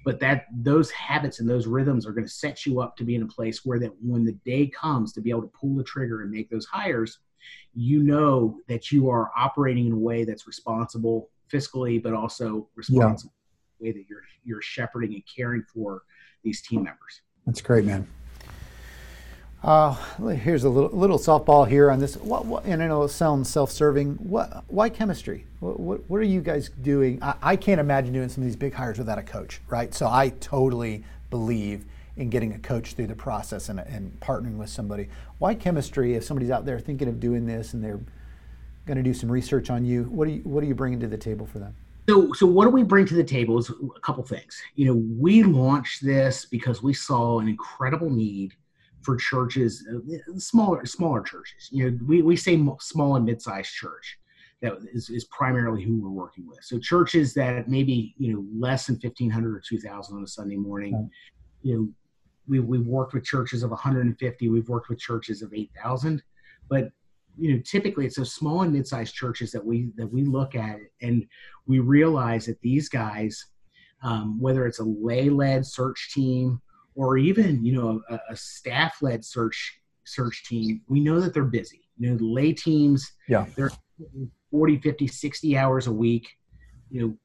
But 0.05 0.21
that 0.21 0.47
those 0.53 0.91
habits 0.93 1.41
and 1.41 1.51
those 1.51 1.67
rhythms 1.67 2.07
are 2.07 2.13
going 2.13 2.25
to 2.25 2.33
set 2.33 2.65
you 2.65 2.81
up 2.81 2.97
to 2.97 3.05
be 3.05 3.17
in 3.17 3.23
a 3.23 3.27
place 3.27 3.65
where 3.65 3.81
that 3.81 3.91
when 4.01 4.25
the 4.25 4.39
day 4.45 4.69
comes 4.69 5.13
to 5.13 5.21
be 5.21 5.31
able 5.31 5.43
to 5.43 5.53
pull 5.61 5.75
the 5.75 5.83
trigger 5.83 6.23
and 6.23 6.31
make 6.31 6.49
those 6.49 6.67
hires 6.67 7.19
you 7.75 8.03
know 8.03 8.59
that 8.69 8.93
you 8.93 9.11
are 9.11 9.31
operating 9.37 9.87
in 9.87 9.93
a 9.93 9.99
way 9.99 10.25
that's 10.25 10.47
responsible 10.47 11.31
fiscally 11.53 12.03
but 12.03 12.13
also 12.13 12.69
responsible 12.77 13.33
a 13.81 13.85
way 13.85 13.93
that 13.93 14.05
you're 14.09 14.23
you're 14.45 14.63
shepherding 14.63 15.15
and 15.15 15.23
caring 15.35 15.63
for 15.63 16.03
these 16.43 16.63
team 16.63 16.85
members. 16.85 17.23
That's 17.47 17.61
great, 17.61 17.85
man. 17.85 18.07
Uh, 19.63 19.93
here's 20.35 20.63
a 20.63 20.69
little 20.69 20.97
little 20.97 21.19
softball 21.19 21.67
here 21.67 21.91
on 21.91 21.99
this. 21.99 22.17
What, 22.17 22.47
what 22.47 22.65
and 22.65 22.81
I 22.81 22.87
know 22.87 23.03
it 23.03 23.09
sounds 23.09 23.51
self-serving. 23.51 24.15
What? 24.15 24.63
Why 24.69 24.89
chemistry? 24.89 25.47
What, 25.59 25.81
what, 25.81 26.09
what 26.09 26.21
are 26.21 26.25
you 26.25 26.41
guys 26.41 26.69
doing? 26.69 27.21
I, 27.21 27.35
I 27.43 27.57
can't 27.57 27.81
imagine 27.81 28.13
doing 28.13 28.29
some 28.29 28.43
of 28.43 28.47
these 28.47 28.57
big 28.57 28.73
hires 28.73 28.99
without 28.99 29.19
a 29.19 29.23
coach, 29.23 29.61
right? 29.69 29.93
So 29.93 30.07
I 30.07 30.29
totally 30.41 31.05
believe 31.31 31.85
in 32.17 32.31
getting 32.31 32.53
a 32.53 32.59
coach 32.59 32.93
through 32.93 33.09
the 33.09 33.17
process 33.17 33.69
and, 33.69 33.81
and 33.81 34.19
partnering 34.21 34.59
with 34.59 34.71
somebody. 34.71 35.09
Why 35.39 35.55
chemistry? 35.55 36.15
If 36.15 36.23
somebody's 36.23 36.51
out 36.51 36.65
there 36.65 36.79
thinking 36.79 37.09
of 37.09 37.19
doing 37.19 37.45
this 37.45 37.75
and 37.75 37.83
they're 37.83 38.01
going 38.87 38.97
to 38.97 39.03
do 39.03 39.13
some 39.13 39.31
research 39.31 39.71
on 39.71 39.85
you, 39.85 40.05
what 40.05 40.29
are 40.29 40.31
you 40.31 40.43
what 40.43 40.63
are 40.63 40.67
you 40.69 40.75
bringing 40.77 41.01
to 41.01 41.09
the 41.09 41.19
table 41.19 41.47
for 41.47 41.59
them? 41.59 41.75
So, 42.09 42.33
so 42.33 42.47
what 42.47 42.65
do 42.65 42.71
we 42.71 42.85
bring 42.85 43.07
to 43.07 43.15
the 43.15 43.25
table 43.25 43.59
is 43.59 43.71
a 43.71 44.01
couple 44.01 44.23
things. 44.23 44.63
You 44.77 44.87
know, 44.87 45.03
we 45.21 45.43
launched 45.43 46.05
this 46.05 46.47
because 46.47 46.81
we 46.81 46.95
saw 46.95 47.41
an 47.41 47.49
incredible 47.49 48.09
need 48.09 48.55
for 49.09 49.17
churches, 49.17 49.89
uh, 49.91 50.39
smaller 50.39 50.85
smaller 50.85 51.23
churches. 51.23 51.71
You 51.73 51.91
know, 51.91 51.99
we, 52.07 52.21
we 52.21 52.37
say 52.37 52.63
small 52.79 53.17
and 53.17 53.25
mid-sized 53.25 53.73
church. 53.73 54.19
That 54.61 54.75
is, 54.93 55.09
is 55.09 55.25
primarily 55.27 55.83
who 55.83 55.99
we're 55.99 56.11
working 56.11 56.47
with. 56.47 56.59
So 56.63 56.79
churches 56.79 57.33
that 57.33 57.71
maybe 57.71 58.15
you 58.19 58.35
know 58.35 58.45
less 58.55 58.87
than 58.87 59.01
fifteen 59.01 59.31
hundred 59.31 59.57
or 59.57 59.63
two 59.67 59.79
thousand 59.79 60.19
on 60.19 60.25
a 60.25 60.27
Sunday 60.27 60.57
morning. 60.57 60.93
Right. 60.95 61.09
You 61.63 61.75
know, 61.75 61.89
we 62.47 62.61
we've 62.61 62.87
worked 62.87 63.15
with 63.15 63.25
churches 63.25 63.63
of 63.63 63.71
150. 63.71 64.49
We've 64.51 64.69
worked 64.69 64.91
with 64.91 64.99
churches 64.99 65.41
of 65.41 65.55
8,000, 65.55 66.23
but 66.69 66.91
you 67.39 67.55
know 67.55 67.63
typically 67.65 68.05
it's 68.05 68.17
those 68.17 68.35
small 68.35 68.61
and 68.61 68.75
mid-sized 68.75 69.15
churches 69.15 69.53
that 69.53 69.65
we 69.65 69.91
that 69.97 70.13
we 70.13 70.23
look 70.25 70.55
at 70.55 70.81
and 71.01 71.25
we 71.67 71.79
realize 71.79 72.45
that 72.45 72.61
these 72.61 72.91
guys 72.91 73.47
um, 74.03 74.39
whether 74.39 74.67
it's 74.67 74.81
a 74.81 74.85
lay-led 74.85 75.65
search 75.65 76.11
team 76.13 76.61
or 76.99 77.17
even 77.17 77.65
you 77.65 77.73
know 77.73 78.03
a, 78.11 78.19
a 78.31 78.37
staff-led 78.37 79.25
search 79.25 79.79
search 80.05 80.45
team 80.47 80.83
we 80.89 81.01
know 81.01 81.21
that 81.21 81.33
they're 81.33 81.45
busy 81.45 81.89
you 81.99 82.11
know 82.11 82.17
the 82.17 82.25
lay 82.25 82.53
teams 82.53 83.13
Yeah. 83.29 83.47
they're 83.57 83.71
40 84.51 84.79
50 84.81 85.07
60 85.07 85.57
hours 85.57 85.87
a 85.87 85.93
week 85.93 86.29
you 86.91 87.01
know 87.01 87.17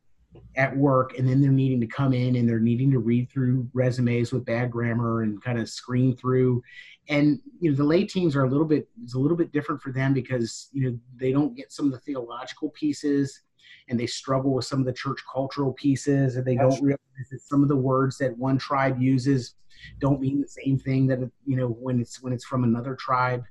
at 0.55 0.75
work 0.75 1.17
and 1.17 1.27
then 1.27 1.41
they're 1.41 1.51
needing 1.51 1.79
to 1.81 1.87
come 1.87 2.13
in 2.13 2.35
and 2.35 2.47
they're 2.47 2.59
needing 2.59 2.91
to 2.91 2.99
read 2.99 3.29
through 3.31 3.67
resumes 3.73 4.31
with 4.31 4.45
bad 4.45 4.69
grammar 4.71 5.21
and 5.23 5.41
kind 5.43 5.59
of 5.59 5.67
screen 5.69 6.15
through 6.15 6.61
and 7.09 7.39
you 7.59 7.69
know 7.71 7.75
the 7.77 7.83
lay 7.83 8.03
teams 8.03 8.35
are 8.35 8.43
a 8.43 8.49
little 8.49 8.65
bit 8.65 8.87
it's 9.03 9.15
a 9.15 9.19
little 9.19 9.37
bit 9.37 9.51
different 9.51 9.81
for 9.81 9.91
them 9.91 10.13
because 10.13 10.69
you 10.71 10.83
know 10.83 10.97
they 11.15 11.31
don't 11.31 11.55
get 11.55 11.71
some 11.71 11.85
of 11.87 11.91
the 11.91 11.99
theological 11.99 12.69
pieces 12.71 13.41
and 13.89 13.99
they 13.99 14.05
struggle 14.07 14.53
with 14.53 14.65
some 14.65 14.79
of 14.79 14.85
the 14.85 14.93
church 14.93 15.19
cultural 15.31 15.73
pieces 15.73 16.35
and 16.35 16.45
they 16.45 16.53
Yes. 16.53 16.61
don't 16.61 16.83
realize 16.83 17.29
that 17.31 17.41
some 17.41 17.61
of 17.63 17.69
the 17.69 17.75
words 17.75 18.17
that 18.17 18.37
one 18.37 18.57
tribe 18.57 19.01
uses 19.01 19.55
don't 19.99 20.21
mean 20.21 20.41
the 20.41 20.47
same 20.47 20.77
thing 20.77 21.07
that 21.07 21.19
you 21.45 21.55
know 21.55 21.67
when 21.67 21.99
it's 21.99 22.21
when 22.21 22.33
it's 22.33 22.45
from 22.45 22.63
another 22.63 22.95
tribe. 22.95 23.43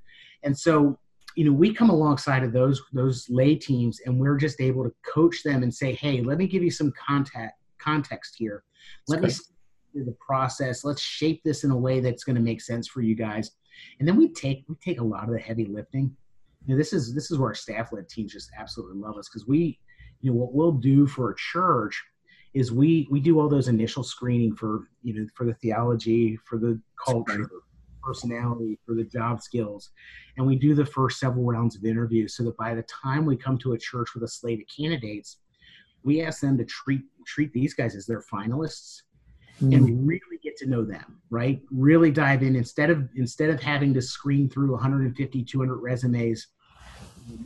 And 0.42 0.56
so 0.56 0.98
you 1.36 1.44
know 1.44 1.52
we 1.52 1.72
come 1.72 1.90
alongside 1.90 2.42
of 2.42 2.52
those 2.52 2.82
those 2.92 3.28
lay 3.30 3.54
teams 3.54 4.00
and 4.04 4.18
we're 4.18 4.36
just 4.36 4.60
able 4.60 4.84
to 4.84 4.92
coach 5.02 5.42
them 5.42 5.62
and 5.62 5.72
say 5.72 5.94
hey 5.94 6.20
let 6.20 6.36
me 6.36 6.46
give 6.46 6.62
you 6.62 6.70
some 6.70 6.92
contact 6.92 7.58
context 7.82 8.36
here. 8.38 8.62
Let 9.08 9.22
me 9.22 9.30
the 9.94 10.16
process. 10.24 10.84
Let's 10.84 11.02
shape 11.02 11.42
this 11.44 11.64
in 11.64 11.70
a 11.70 11.76
way 11.76 12.00
that's 12.00 12.24
going 12.24 12.36
to 12.36 12.42
make 12.42 12.60
sense 12.60 12.88
for 12.88 13.02
you 13.02 13.14
guys. 13.14 13.50
And 13.98 14.08
then 14.08 14.16
we 14.16 14.28
take 14.28 14.64
we 14.68 14.76
take 14.76 15.00
a 15.00 15.04
lot 15.04 15.24
of 15.24 15.30
the 15.30 15.38
heavy 15.38 15.66
lifting. 15.66 16.14
You 16.66 16.74
know, 16.74 16.78
this 16.78 16.92
is 16.92 17.14
this 17.14 17.30
is 17.30 17.38
where 17.38 17.50
our 17.50 17.54
staff 17.54 17.92
led 17.92 18.08
teams 18.08 18.32
just 18.32 18.50
absolutely 18.58 18.98
love 18.98 19.16
us 19.18 19.28
because 19.28 19.46
we 19.46 19.78
you 20.20 20.30
know 20.30 20.36
what 20.36 20.54
we'll 20.54 20.72
do 20.72 21.06
for 21.06 21.30
a 21.30 21.36
church 21.36 22.02
is 22.54 22.70
we 22.70 23.08
we 23.10 23.20
do 23.20 23.40
all 23.40 23.48
those 23.48 23.68
initial 23.68 24.02
screening 24.02 24.54
for 24.54 24.88
you 25.02 25.14
know 25.14 25.26
for 25.34 25.46
the 25.46 25.54
theology 25.54 26.38
for 26.44 26.58
the 26.58 26.80
culture 27.04 27.50
personality 28.02 28.78
for 28.84 28.94
the 28.94 29.04
job 29.04 29.40
skills. 29.40 29.90
And 30.36 30.44
we 30.46 30.56
do 30.56 30.74
the 30.74 30.84
first 30.84 31.20
several 31.20 31.44
rounds 31.44 31.76
of 31.76 31.84
interviews 31.84 32.36
so 32.36 32.42
that 32.44 32.56
by 32.56 32.74
the 32.74 32.82
time 32.82 33.24
we 33.24 33.36
come 33.36 33.56
to 33.58 33.74
a 33.74 33.78
church 33.78 34.08
with 34.14 34.24
a 34.24 34.28
slate 34.28 34.60
of 34.60 34.66
candidates 34.76 35.38
we 36.04 36.20
ask 36.22 36.40
them 36.40 36.58
to 36.58 36.64
treat 36.64 37.02
treat 37.26 37.52
these 37.52 37.74
guys 37.74 37.94
as 37.94 38.06
their 38.06 38.22
finalists 38.32 39.02
Mm-hmm. 39.60 39.74
and 39.74 40.08
really 40.08 40.38
get 40.42 40.56
to 40.56 40.66
know 40.66 40.82
them 40.82 41.20
right? 41.30 41.60
Really 41.70 42.10
dive 42.10 42.42
in. 42.42 42.56
Instead 42.56 42.90
of 42.90 43.08
instead 43.14 43.50
of 43.50 43.60
having 43.60 43.94
to 43.94 44.02
screen 44.02 44.48
through 44.48 44.72
150 44.72 45.44
200 45.44 45.76
resumes 45.76 46.48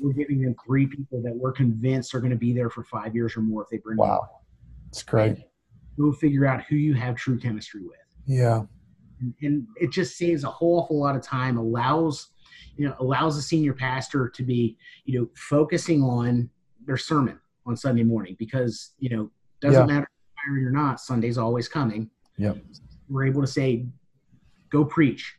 we're 0.01 0.13
giving 0.13 0.41
them 0.41 0.55
three 0.65 0.87
people 0.87 1.21
that 1.23 1.35
we're 1.35 1.53
convinced 1.53 2.15
are 2.15 2.21
going 2.21 2.31
to 2.31 2.37
be 2.37 2.53
there 2.55 2.71
for 2.71 2.85
five 2.85 3.15
years 3.15 3.37
or 3.37 3.41
more 3.41 3.65
if 3.65 3.69
they 3.69 3.79
bring 3.79 3.99
them 3.99 4.09
Wow, 4.09 4.29
it's 4.97 5.03
great. 5.03 5.37
go 5.99 6.11
figure 6.13 6.47
out 6.47 6.63
who 6.65 6.77
you 6.77 6.95
have 6.95 7.17
true 7.17 7.39
chemistry 7.39 7.83
with. 7.83 7.99
Yeah, 8.27 8.63
and, 9.21 9.35
and 9.43 9.67
it 9.77 9.91
just 9.93 10.17
saves 10.17 10.43
a 10.45 10.51
whole 10.51 10.81
awful 10.81 10.99
lot 10.99 11.15
of 11.17 11.23
time 11.23 11.59
allows 11.59 12.31
you 12.77 12.87
know 12.89 12.95
allows 13.01 13.37
a 13.37 13.43
senior 13.43 13.73
pastor 13.75 14.29
to 14.31 14.43
be 14.43 14.77
you 15.05 15.19
know 15.21 15.29
focusing 15.37 16.03
on 16.03 16.49
their 16.87 16.97
sermon 16.97 17.39
on 17.67 17.77
sunday 17.77 18.03
morning 18.03 18.37
because 18.39 18.93
you 18.99 19.09
know 19.15 19.31
doesn't 19.61 19.89
Yeah. 19.89 19.95
matter 19.95 20.09
if 20.49 20.61
you're 20.63 20.71
not 20.71 21.01
sunday's 21.01 21.39
always 21.39 21.69
coming. 21.69 22.09
Yeah. 22.39 22.55
we're 23.09 23.27
able 23.27 23.41
to 23.43 23.47
say 23.47 23.87
go 24.71 24.85
preach. 24.85 25.35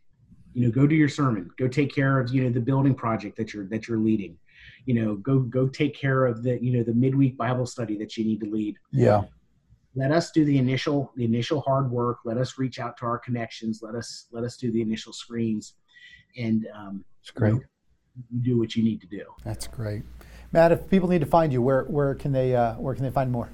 You 0.53 0.66
know 0.66 0.72
go 0.72 0.86
do 0.88 0.95
your 0.95 1.10
sermon. 1.10 1.49
Go 1.58 1.68
take 1.68 1.93
care 1.93 2.20
of 2.20 2.32
you 2.34 2.43
know 2.43 2.49
the 2.51 2.60
building 2.62 2.93
project 2.95 3.38
that 3.38 3.53
you're 3.53 3.68
that 3.68 3.88
you're 3.88 3.99
leading. 3.99 4.38
You 4.86 4.95
know 4.95 5.16
go 5.16 5.39
go 5.39 5.68
take 5.68 5.95
care 5.95 6.26
of 6.26 6.41
the 6.43 6.58
you 6.64 6.72
know 6.76 6.84
the 6.84 6.93
midweek 6.93 7.38
bible 7.38 7.66
study 7.66 7.97
that 7.99 8.18
you 8.18 8.26
need 8.26 8.39
to 8.41 8.49
lead. 8.49 8.76
Yeah 8.91 9.24
let 9.96 10.12
us 10.12 10.32
do 10.32 10.46
the 10.46 10.58
initial 10.58 11.12
the 11.16 11.26
initial 11.26 11.62
hard 11.62 11.90
work. 11.90 12.20
Let 12.26 12.38
us 12.38 12.58
reach 12.58 12.80
out 12.80 12.98
to 12.98 13.06
our 13.06 13.18
connections. 13.18 13.82
Let 13.82 13.96
us 13.96 14.28
let 14.32 14.44
us 14.44 14.58
do 14.58 14.72
the 14.72 14.82
initial 14.82 15.14
screens 15.14 15.74
and 16.38 16.68
um 16.76 17.06
it's 17.22 17.32
great. 17.32 17.54
you 17.54 17.60
know, 17.60 18.42
do 18.42 18.58
what 18.58 18.76
you 18.76 18.84
need 18.84 19.02
to 19.02 19.08
do. 19.08 19.24
That's 19.44 19.68
great. 19.68 20.04
Matt 20.52 20.72
if 20.72 20.90
people 20.90 21.10
need 21.10 21.22
to 21.22 21.28
find 21.28 21.52
you 21.52 21.62
where 21.62 21.84
where 21.86 22.16
can 22.16 22.32
they 22.32 22.56
uh 22.56 22.76
where 22.76 22.94
can 22.94 23.04
they 23.04 23.12
find 23.12 23.32
more? 23.32 23.50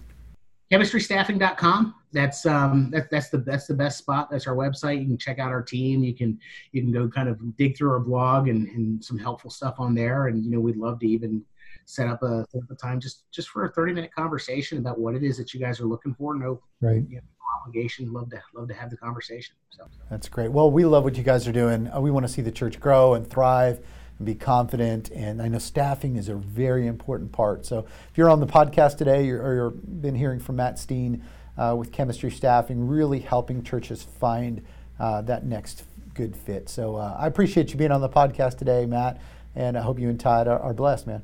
Chemistrystaffing.com 0.72 1.96
that's 2.14 2.46
um 2.46 2.92
that, 2.92 3.10
that's 3.10 3.30
the 3.30 3.40
that's 3.40 3.66
the 3.66 3.74
best 3.74 3.98
spot. 3.98 4.30
That's 4.30 4.48
our 4.48 4.56
website. 4.56 5.02
You 5.02 5.08
can 5.08 5.18
check 5.18 5.40
out 5.40 5.50
our 5.50 5.64
team. 5.64 6.04
You 6.04 6.14
can 6.16 6.40
you 6.72 6.82
can 6.82 6.92
go 6.92 7.10
kind 7.10 7.28
of 7.28 7.58
dig 7.58 7.76
through 7.76 7.92
our 7.92 8.00
blog 8.00 8.48
and, 8.48 8.68
and 8.70 9.04
some 9.04 9.18
helpful 9.18 9.50
stuff 9.50 9.76
on 9.80 9.96
there. 9.96 10.28
And 10.28 10.46
you 10.46 10.52
know 10.52 10.60
we'd 10.60 10.78
love 10.78 11.00
to 11.00 11.08
even 11.08 11.44
set 11.86 12.08
up 12.08 12.22
a, 12.24 12.46
set 12.50 12.62
up 12.62 12.72
a 12.72 12.76
time 12.76 13.00
just 13.00 13.24
just 13.32 13.50
for 13.50 13.66
a 13.66 13.72
30 13.72 13.94
minute 13.94 14.12
conversation 14.14 14.78
about 14.78 15.00
what 15.00 15.16
it 15.16 15.24
is 15.24 15.38
that 15.38 15.54
you 15.54 15.60
guys 15.60 15.80
are 15.80 15.86
looking 15.86 16.14
for 16.14 16.36
no 16.36 16.62
right 16.82 17.04
you 17.10 17.16
know, 17.16 17.22
obligation 17.62 18.12
love 18.12 18.30
to 18.30 18.42
love 18.56 18.68
to 18.68 18.74
have 18.74 18.90
the 18.90 18.98
conversation 18.98 19.56
so 19.70 19.86
that's 20.10 20.30
great 20.30 20.52
well 20.52 20.72
we 20.72 20.86
love 20.86 21.04
what 21.04 21.18
you 21.18 21.24
guys 21.24 21.48
are 21.48 21.52
doing 21.52 21.92
uh, 21.94 22.00
we 22.00 22.10
want 22.10 22.26
to 22.26 22.32
see 22.32 22.42
the 22.42 22.52
church 22.52 22.80
grow 22.80 23.14
and 23.14 23.30
thrive 23.30 23.80
and 24.18 24.26
be 24.26 24.36
confident. 24.36 25.10
And 25.12 25.42
I 25.42 25.48
know 25.48 25.60
staffing 25.60 26.16
is 26.16 26.30
a 26.30 26.36
very 26.36 26.88
important 26.88 27.32
part. 27.32 27.66
So 27.66 27.80
if 27.80 28.18
you're 28.18 28.30
on 28.30 28.40
the 28.40 28.48
podcast 28.48 28.98
today 28.98 29.30
or, 29.30 29.42
or 29.42 29.56
you've 29.56 30.02
been 30.02 30.16
hearing 30.16 30.40
from 30.40 30.58
Matt 30.58 30.80
Steen 30.80 31.24
uh, 31.58 31.76
with 31.78 31.92
chemistry 31.92 32.32
staffing, 32.32 32.88
really 32.88 33.20
helping 33.20 33.64
churches 33.64 34.04
find 34.04 34.64
uh, 35.00 35.22
that 35.24 35.46
next 35.46 35.84
good 36.14 36.36
fit. 36.36 36.70
So 36.70 36.96
uh, 36.96 37.16
I 37.20 37.28
appreciate 37.28 37.72
you 37.72 37.78
being 37.78 37.92
on 37.92 38.02
the 38.02 38.10
podcast 38.10 38.58
today, 38.58 38.86
Matt, 38.86 39.20
and 39.56 39.78
I 39.78 39.82
hope 39.82 40.00
you 40.00 40.10
and 40.10 40.20
Todd 40.20 40.48
are, 40.48 40.60
are 40.60 40.74
blessed, 40.74 41.08
man. 41.08 41.24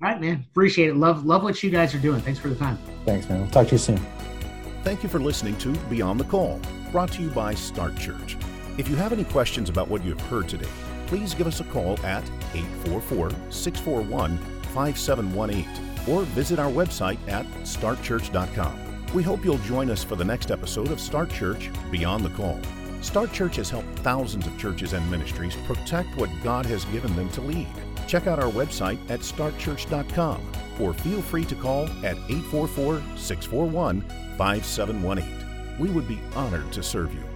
All 0.00 0.08
right, 0.08 0.20
man. 0.20 0.44
Appreciate 0.50 0.90
it. 0.90 0.96
Love 0.96 1.26
love 1.26 1.42
what 1.42 1.62
you 1.62 1.70
guys 1.70 1.94
are 1.94 1.98
doing. 1.98 2.20
Thanks 2.20 2.38
for 2.38 2.48
the 2.48 2.54
time. 2.54 2.78
Thanks, 3.04 3.28
man. 3.28 3.40
We'll 3.40 3.50
talk 3.50 3.66
to 3.68 3.72
you 3.72 3.78
soon. 3.78 4.00
Thank 4.84 5.02
you 5.02 5.08
for 5.08 5.18
listening 5.18 5.56
to 5.58 5.72
Beyond 5.90 6.20
the 6.20 6.24
Call, 6.24 6.60
brought 6.92 7.12
to 7.12 7.22
you 7.22 7.30
by 7.30 7.54
Start 7.54 7.96
Church. 7.96 8.36
If 8.78 8.88
you 8.88 8.94
have 8.96 9.12
any 9.12 9.24
questions 9.24 9.68
about 9.68 9.88
what 9.88 10.04
you 10.04 10.10
have 10.14 10.20
heard 10.28 10.48
today, 10.48 10.68
please 11.08 11.34
give 11.34 11.48
us 11.48 11.60
a 11.60 11.64
call 11.64 11.98
at 12.06 12.22
844 12.54 13.30
641 13.50 14.38
5718 14.72 15.66
or 16.08 16.22
visit 16.22 16.58
our 16.58 16.70
website 16.70 17.18
at 17.28 17.44
startchurch.com. 17.62 18.78
We 19.14 19.22
hope 19.22 19.44
you'll 19.44 19.58
join 19.58 19.90
us 19.90 20.04
for 20.04 20.16
the 20.16 20.24
next 20.24 20.50
episode 20.50 20.92
of 20.92 21.00
Start 21.00 21.30
Church 21.30 21.70
Beyond 21.90 22.24
the 22.24 22.30
Call. 22.30 22.60
Start 23.00 23.32
Church 23.32 23.56
has 23.56 23.70
helped 23.70 23.98
thousands 24.00 24.46
of 24.46 24.56
churches 24.58 24.92
and 24.92 25.10
ministries 25.10 25.56
protect 25.66 26.16
what 26.16 26.30
God 26.42 26.66
has 26.66 26.84
given 26.86 27.14
them 27.16 27.30
to 27.30 27.40
lead. 27.40 27.68
Check 28.08 28.26
out 28.26 28.40
our 28.40 28.50
website 28.50 28.98
at 29.10 29.20
startchurch.com 29.20 30.40
or 30.80 30.94
feel 30.94 31.20
free 31.20 31.44
to 31.44 31.54
call 31.54 31.84
at 32.04 32.16
844 32.28 33.02
641 33.16 34.00
5718. 34.36 35.78
We 35.78 35.90
would 35.90 36.08
be 36.08 36.18
honored 36.34 36.72
to 36.72 36.82
serve 36.82 37.12
you. 37.14 37.27